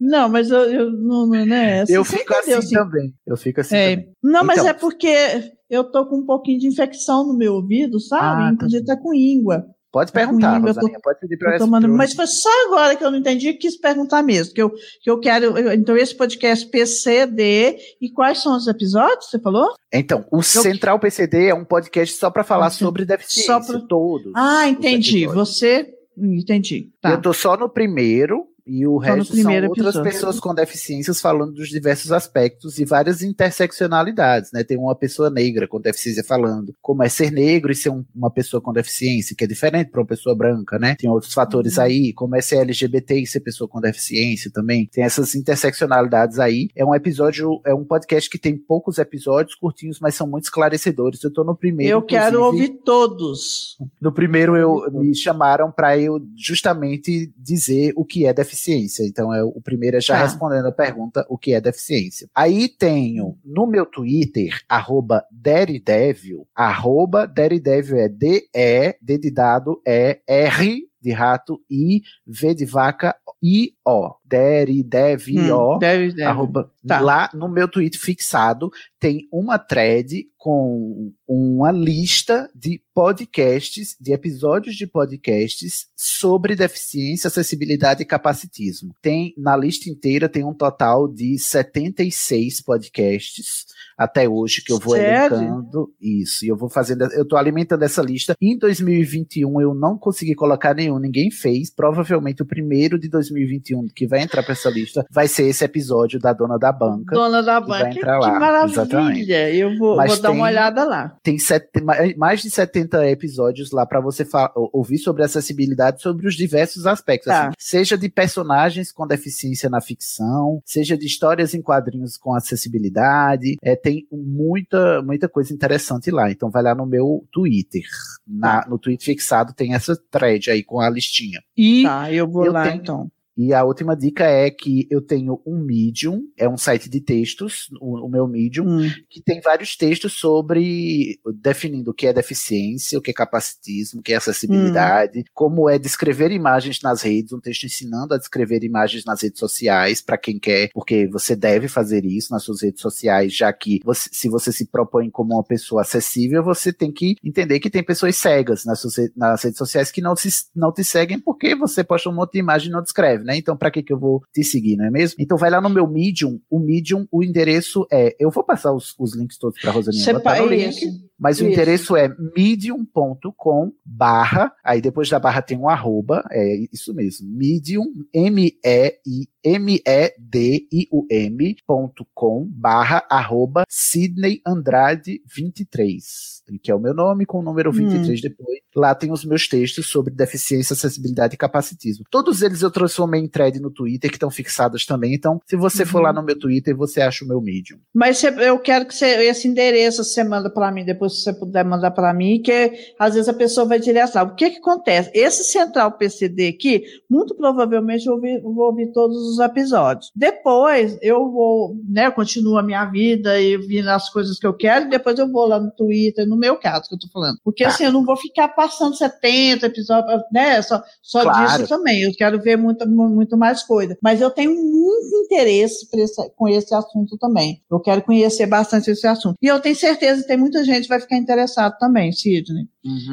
[0.00, 1.82] Não, mas eu, eu não, né?
[1.88, 3.14] eu você fico entendeu, assim também.
[3.26, 3.96] Eu fico assim É.
[3.96, 4.12] também.
[4.22, 4.70] Não, mas Então.
[4.70, 8.42] é porque eu tô com um pouquinho de infecção no meu ouvido, sabe?
[8.42, 9.64] Ah, Inclusive tá com íngua.
[9.92, 13.04] Pode Tá perguntar, eu tô- pode pedir eu tomando, eu- mas foi só agora que
[13.04, 14.54] eu não entendi e quis perguntar mesmo.
[14.54, 15.58] Que eu, que eu quero.
[15.58, 17.76] eu- então, esse podcast PCD.
[18.00, 19.28] E quais são os episódios?
[19.28, 19.74] Você falou?
[19.92, 24.32] Então, o Central PCD é um podcast só para falar sobre deficiência, Só pra- todos.
[24.36, 25.26] Ah, entendi.
[25.26, 25.88] Você.
[26.16, 26.90] Entendi.
[27.00, 27.10] Tá.
[27.12, 30.02] Eu tô só no primeiro e o Só resto são outras episódio.
[30.02, 34.64] pessoas com deficiências falando dos diversos aspectos e várias interseccionalidades, né?
[34.64, 38.30] Tem uma pessoa negra com deficiência falando como é ser negro e ser um- uma
[38.30, 40.96] pessoa com deficiência, que é diferente para uma pessoa branca, né?
[40.98, 41.82] Tem outros fatores Uhum.
[41.84, 44.86] aí, como é ser LGBT e ser pessoa com deficiência também.
[44.86, 46.68] Tem essas interseccionalidades aí.
[46.74, 51.22] É um episódio, é um podcast que tem poucos episódios curtinhos, mas são muito esclarecedores.
[51.22, 51.92] Eu tô no primeiro.
[51.92, 53.76] eu quero ouvir todos.
[54.00, 58.59] No primeiro eu me chamaram para eu justamente dizer o que é deficiência.
[59.06, 60.24] Então é, o primeiro é já Tá.
[60.24, 62.28] respondendo a pergunta o que é deficiência.
[62.34, 69.80] Aí tenho no meu Twitter arroba Daredevil, arroba Daredevil é D E D de dado
[69.86, 74.14] é R de rato I V de vaca I O.
[74.30, 76.22] Daredevil Hum, deve, deve.
[76.22, 76.98] arroba- Tá.
[76.98, 84.74] Lá no meu tweet fixado tem uma thread com uma lista de podcasts, de episódios
[84.76, 88.94] de podcasts sobre deficiência, acessibilidade e capacitismo.
[89.02, 93.66] Tem na lista inteira tem um total de 76 podcasts
[93.98, 95.36] até hoje que eu vou Sério?
[95.36, 96.44] elencando isso.
[96.44, 98.34] E eu vou fazendo, eu tô alimentando essa lista.
[98.40, 101.70] Em 2021 eu não consegui colocar nenhum, ninguém fez.
[101.70, 106.18] Provavelmente o primeiro de 2021 que vai entrar para essa lista vai ser esse episódio
[106.18, 107.14] da dona da banca.
[107.14, 107.90] Dona da que vai banca.
[107.92, 108.72] Que entrar lá, maravilha.
[108.72, 109.30] exatamente.
[109.32, 111.16] Eu vou, vou dar tem- uma olhada lá.
[111.22, 114.26] Tem sete- ma- mais de 70 episódios lá para você
[114.72, 117.26] ouvir sobre acessibilidade, sobre os diversos aspectos.
[117.30, 117.46] Tá.
[117.48, 123.56] assim, seja de personagens com deficiência na ficção, seja de histórias em quadrinhos com acessibilidade.
[123.62, 126.30] É, tem muita, muita coisa interessante lá.
[126.30, 127.82] Então vai lá no meu Twitter.
[128.26, 131.40] Na- no tweet fixado tem essa thread aí com a listinha.
[131.56, 133.10] E Tá, eu vou eu lá tenho- então.
[133.48, 137.68] E a última dica é que eu tenho um Medium, é um site de textos,
[137.80, 138.90] o, o meu Medium, Hum.
[139.08, 144.02] que tem vários textos sobre definindo o que é deficiência, o que é capacitismo, o
[144.02, 149.04] que é acessibilidade, como é descrever imagens nas redes, um texto ensinando a descrever imagens
[149.04, 153.34] nas redes sociais, para quem quer, porque você deve fazer isso nas suas redes sociais,
[153.34, 157.60] já que você- se você se propõe como uma pessoa acessível, você tem que entender
[157.60, 161.18] que tem pessoas cegas nas, suas nas redes sociais que não, se, não te seguem
[161.18, 163.29] porque você posta um monte de imagem e não descreve, né?
[163.36, 165.16] Então, para que, que eu vou te seguir, não é mesmo?
[165.20, 168.14] Então, vai lá no meu Medium, o Medium, o endereço é.
[168.18, 170.68] Eu vou passar os, os links todos para Rosaninha Você botar no link.
[170.68, 171.10] isso.
[171.20, 171.52] Mas o Isso.
[171.52, 177.84] endereço é medium.com barra, aí depois da barra tem um arroba, é isso mesmo, medium,
[178.14, 187.38] M-E-I, M-E-D-I-U-M ponto com barra arroba Sidney Andrade 23, que é o meu nome com
[187.38, 188.58] o número 23 depois.
[188.74, 192.04] Lá tem os meus textos sobre deficiência, acessibilidade e capacitismo.
[192.10, 195.84] Todos eles eu transformei em thread no Twitter, que estão fixados também, então se você
[195.84, 196.04] for Uhum.
[196.04, 197.78] lá no meu Twitter, você acha o meu Medium.
[197.94, 201.64] Mas eu quero que você, esse endereço você manda para mim, depois se você puder
[201.64, 204.22] mandar para mim, que às vezes a pessoa vai direto lá.
[204.22, 205.10] O que que acontece?
[205.14, 210.10] Esse central PCD aqui, muito provavelmente eu ouvi- vou ouvir todos os episódios.
[210.16, 214.54] Depois eu vou, né, eu continuo a minha vida e vi as coisas que eu
[214.54, 217.38] quero, e depois eu vou lá no Twitter, no meu caso que eu tô falando.
[217.44, 217.70] Porque Tá.
[217.70, 221.62] assim, eu não vou ficar passando 70 episódios, né, só, só Claro.
[221.62, 222.02] disso também.
[222.02, 223.96] Eu quero ver muito, muito mais coisa.
[224.02, 227.60] Mas eu tenho muito interesse esse- com esse assunto também.
[227.70, 229.36] Eu quero conhecer bastante esse assunto.
[229.40, 232.64] E eu tenho certeza que tem muita gente que vai ficar interessado também, Sidney.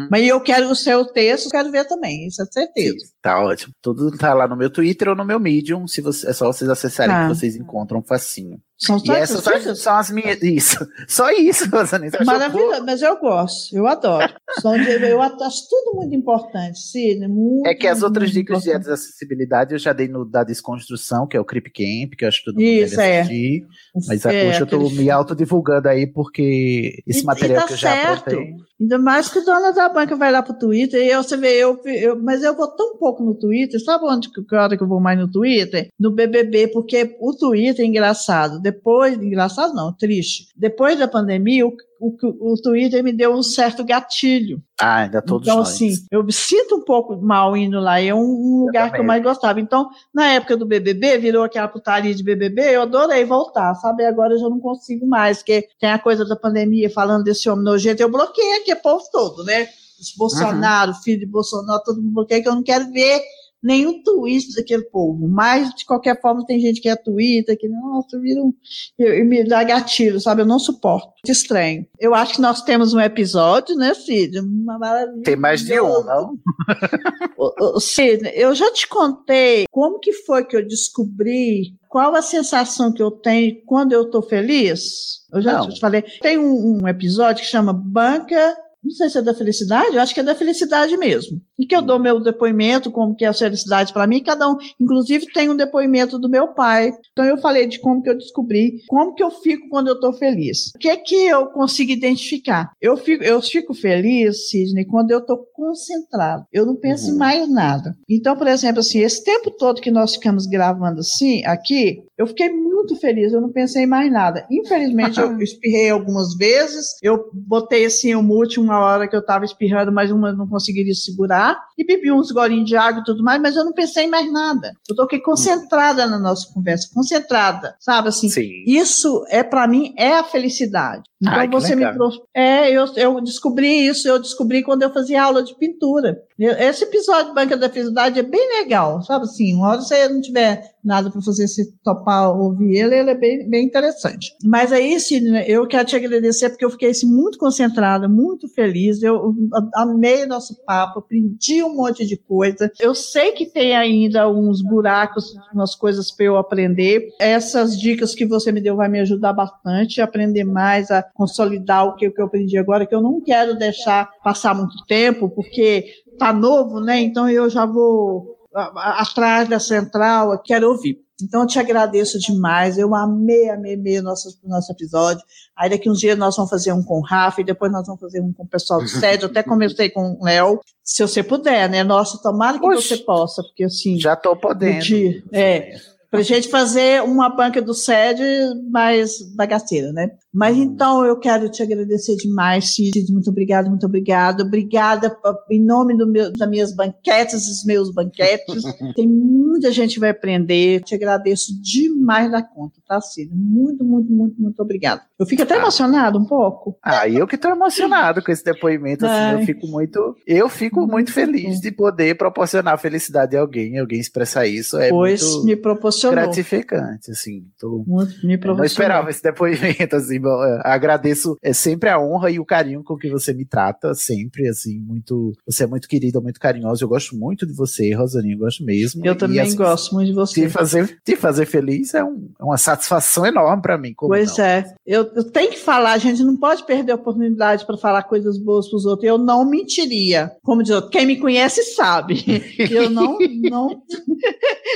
[0.09, 3.05] Mas eu quero o seu texto, eu quero ver também, isso é certeza.
[3.27, 3.73] Tá ótimo.
[3.81, 5.85] Tudo tá lá no meu Twitter ou no meu Medium.
[5.85, 7.23] Se você, é só vocês acessarem Tá.
[7.27, 8.57] que vocês encontram facinho.
[8.79, 10.41] São E só essas essas são as minhas.
[10.41, 10.87] Isso.
[11.07, 14.31] Só isso, achou Maravilhoso, mas eu gosto, eu adoro.
[14.61, 17.27] São de- eu acho tudo muito importante, Sidney.
[17.27, 18.91] Muito, É que as outras dicas de importante.
[18.93, 22.39] acessibilidade eu já dei no da desconstrução, que é o Creep Camp, que eu acho
[22.39, 23.19] que todo mundo Isso, deve é.
[23.21, 23.65] assistir.
[24.07, 27.73] Mas É, hoje eu aquele me autodivulgando aí porque esse E- e material tá que
[27.73, 28.17] eu já certo.
[28.29, 28.53] aprontei.
[28.79, 31.55] Ainda mais que o dono da banca vai lá pro Twitter e eu, você vê,
[31.57, 34.83] eu, eu- mas eu vou tão pouco no Twitter, sabe onde que que hora que
[34.83, 35.87] eu vou mais no Twitter?
[35.99, 38.61] No BBB, porque o Twitter é engraçado.
[38.71, 40.49] Depois, engraçado não, triste.
[40.53, 44.61] Depois da pandemia, o, o, o Twitter me deu um certo gatilho.
[44.81, 45.69] Ah, ainda todos então, nós.
[45.69, 48.01] assim, eu me sinto um pouco mal indo lá.
[48.01, 49.61] É um, um lugar que eu mais gostava.
[49.61, 54.03] Então, na época do BBB, virou aquela putaria de BBB, eu adorei voltar, sabe?
[54.03, 57.63] Agora eu já não consigo mais, porque tem a coisa da pandemia falando desse homem
[57.63, 58.01] nojento.
[58.01, 59.69] Eu bloqueei aqui o povo todo, né?
[59.97, 63.21] Os Bolsonaro, filho de Bolsonaro, todo mundo bloqueia, que eu não quero ver
[63.63, 65.27] nenhum tweet daquele povo.
[65.27, 68.53] Mas, de qualquer forma, tem gente que é Twitter, que, nossa, vira um.
[68.97, 70.41] eu- me dá gatilho, sabe?
[70.41, 71.07] Eu não suporto.
[71.07, 71.85] Muito estranho.
[71.99, 74.39] Eu acho que nós temos um episódio, né, Cid?
[74.39, 75.23] Uma maravilha.
[75.23, 76.37] Tem mais de um, não?
[77.79, 83.01] Sidney, eu já te contei como que foi que eu descobri qual a sensação que
[83.01, 85.17] eu tenho quando eu tô feliz.
[85.31, 85.69] Eu já Não.
[85.69, 86.01] te falei.
[86.21, 88.55] Tem um, um episódio que chama Banca.
[88.87, 91.41] Não sei se é da felicidade, eu acho que é da felicidade mesmo.
[91.59, 94.55] E que eu dou meu depoimento, como que é a felicidade para mim, cada um,
[94.79, 96.91] inclusive tem um depoimento do meu pai.
[97.11, 100.13] Então eu falei de como que eu descobri, como que eu fico quando eu estou
[100.13, 100.71] feliz.
[100.75, 102.71] O que é que eu consigo identificar?
[102.81, 106.45] Eu fico, eu fico feliz, Sidney, quando eu estou concentrado.
[106.53, 107.17] Eu não penso em Uhum.
[107.17, 107.95] mais nada.
[108.09, 112.49] Então, por exemplo, assim, esse tempo todo que nós ficamos gravando assim, aqui, eu fiquei
[112.49, 114.45] muito feliz, eu não pensei em mais nada.
[114.49, 119.45] Infelizmente, eu espirrei algumas vezes, eu botei assim o mute uma hora que eu estava
[119.45, 123.41] espirrando, mas uma não conseguiria segurar, e bebi uns golinhos de água e tudo mais,
[123.41, 124.73] mas eu não pensei em mais nada.
[124.89, 128.29] Eu tô aqui concentrada na nossa conversa, concentrada, sabe assim?
[128.29, 128.63] Sim.
[128.65, 131.03] Isso é para mim é a felicidade.
[131.21, 132.21] Então Ai, você me trouxe.
[132.33, 136.21] É, eu, eu descobri isso, eu descobri quando eu fazia aula de pintura.
[136.39, 139.55] Esse episódio de Banca da Felicidade é bem legal, sabe assim?
[139.55, 143.49] Uma hora você não tiver nada para fazer, se topar ouvir ele, ele é bem,
[143.49, 144.33] bem interessante.
[144.43, 149.03] Mas aí, Sidney, eu quero te agradecer porque eu fiquei assim, muito concentrada, muito feliz.
[149.03, 149.35] Eu
[149.75, 152.71] amei o nosso papo, aprendi um monte de coisa.
[152.79, 157.09] Eu sei que tem ainda uns buracos, umas coisas para eu aprender.
[157.19, 161.85] Essas dicas que você me deu vai me ajudar bastante a aprender mais, a consolidar
[161.85, 165.29] o que, o que eu aprendi agora, que eu não quero deixar passar muito tempo,
[165.29, 165.85] porque
[166.17, 166.99] tá novo, né?
[167.01, 168.35] Então eu já vou
[168.75, 170.97] atrás da central, eu quero ouvir.
[171.21, 172.77] Então eu te agradeço demais.
[172.77, 175.23] Eu amei, amei, amei o nosso, nosso episódio.
[175.57, 177.99] Aí daqui uns dias nós vamos fazer um com o Rafa e depois nós vamos
[177.99, 179.23] fazer um com o pessoal do SED.
[179.23, 180.59] Eu até conversei com o Léo.
[180.83, 181.83] Se você puder, né?
[181.83, 183.99] Nossa, tomara que você possa, porque assim.
[183.99, 184.79] Já tô podendo.
[184.83, 185.75] de- é,
[186.11, 188.21] pra gente fazer uma banca do SED
[188.69, 190.11] mais bagaceira, né?
[190.37, 190.61] Mas Hum.
[190.61, 193.11] então eu quero te agradecer demais, Cid.
[193.11, 194.43] Muito obrigada, muito obrigada.
[194.43, 195.17] Obrigada
[195.49, 198.45] em nome do meu, das minhas banquetes, dos meus banquetes.
[198.95, 200.81] Tem muita gente que vai aprender.
[200.83, 203.31] Te agradeço demais da conta, tá, Cid?
[203.33, 205.01] Muito, muito, muito, muito obrigada.
[205.17, 205.57] Eu fico até Ah.
[205.57, 206.77] emocionada um pouco.
[206.83, 210.91] Ah, eu que tô emocionado com esse depoimento, assim, eu fico muito, eu fico muito,
[210.91, 211.61] Muito feliz bom.
[211.61, 216.15] de poder proporcionar felicidade a alguém, alguém expressar isso, é pois muito me proporcionou.
[216.15, 218.57] gratificante, assim, tô, Muito, me eu proporcionou.
[218.57, 222.83] não esperava esse depoimento, assim, bom, eu agradeço é sempre a honra e o carinho
[222.83, 226.89] com que você me trata, sempre, assim, muito, você é muito querida, muito carinhosa, eu
[226.89, 229.05] gosto muito de você, Rosaninha, eu gosto mesmo.
[229.05, 230.41] Eu E, também assim, gosto muito de você.
[230.41, 233.93] Te fazer, te fazer feliz é, um- é uma satisfação enorme pra mim.
[233.97, 234.45] Pois não?
[234.45, 238.03] é, eu, eu tenho que falar, a gente não pode perder a oportunidade para falar
[238.03, 239.07] coisas boas para os outros.
[239.07, 240.31] Eu não mentiria.
[240.43, 242.23] Como diz outro, quem me conhece sabe.
[242.71, 243.17] Eu não.
[243.49, 243.81] não...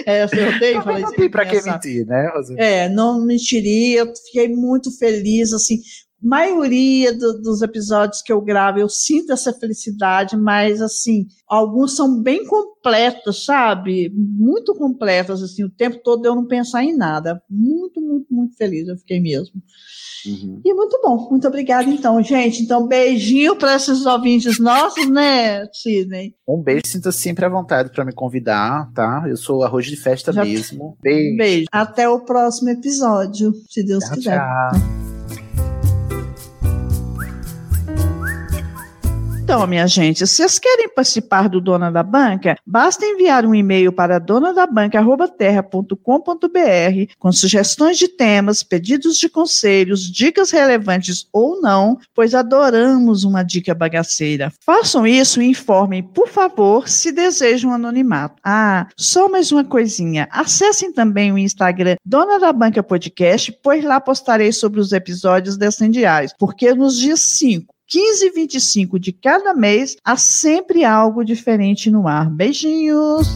[0.06, 1.15] É, eu odeio falar Não isso.
[1.18, 2.64] tem pra que mentir, né, Rosaninha?
[2.65, 5.78] É, não mentiria, eu fiquei muito feliz, assim,
[6.24, 12.22] maioria do- dos episódios que eu gravo, eu sinto essa felicidade, mas, assim, alguns são
[12.22, 14.12] bem completos, sabe?
[14.16, 17.42] Muito completos, assim, o tempo todo eu não pensar em nada.
[17.50, 19.62] Muito, muito, muito feliz eu fiquei mesmo.
[20.28, 20.62] Uhum.
[20.64, 22.62] E muito bom, muito obrigada, então, gente.
[22.62, 26.36] Então, beijinho para esses ouvintes nossos, né, Sidney?
[26.48, 29.26] Um beijo, sinta sempre à vontade pra me convidar, tá?
[29.28, 30.96] Eu sou arroz de festa Já- mesmo.
[31.02, 31.38] Beijo.
[31.38, 31.66] Beijo.
[31.72, 34.38] Até o próximo episódio, se Deus Tchau, quiser.
[34.38, 35.11] tchau.
[39.52, 43.91] Então, minha gente, se vocês querem participar do Dona da Banca, basta enviar um e-mail
[43.91, 53.26] para donadabanca.terra.com.br com sugestões de temas, pedidos de conselhos, dicas relevantes ou não, pois adoramos
[53.26, 54.53] uma dica bagaceira.
[54.65, 58.40] Façam isso e informem, por favor, se desejam anonimato.
[58.45, 60.30] Ah, só mais uma coisinha.
[60.32, 66.34] Acessem também o Instagram Dona da Banca Podcast, pois lá postarei sobre os episódios descendiais,
[66.40, 72.08] porque nos dias 5, 15 e 25 de cada mês, há sempre algo diferente no
[72.08, 72.30] ar.
[72.30, 73.28] Beijinhos!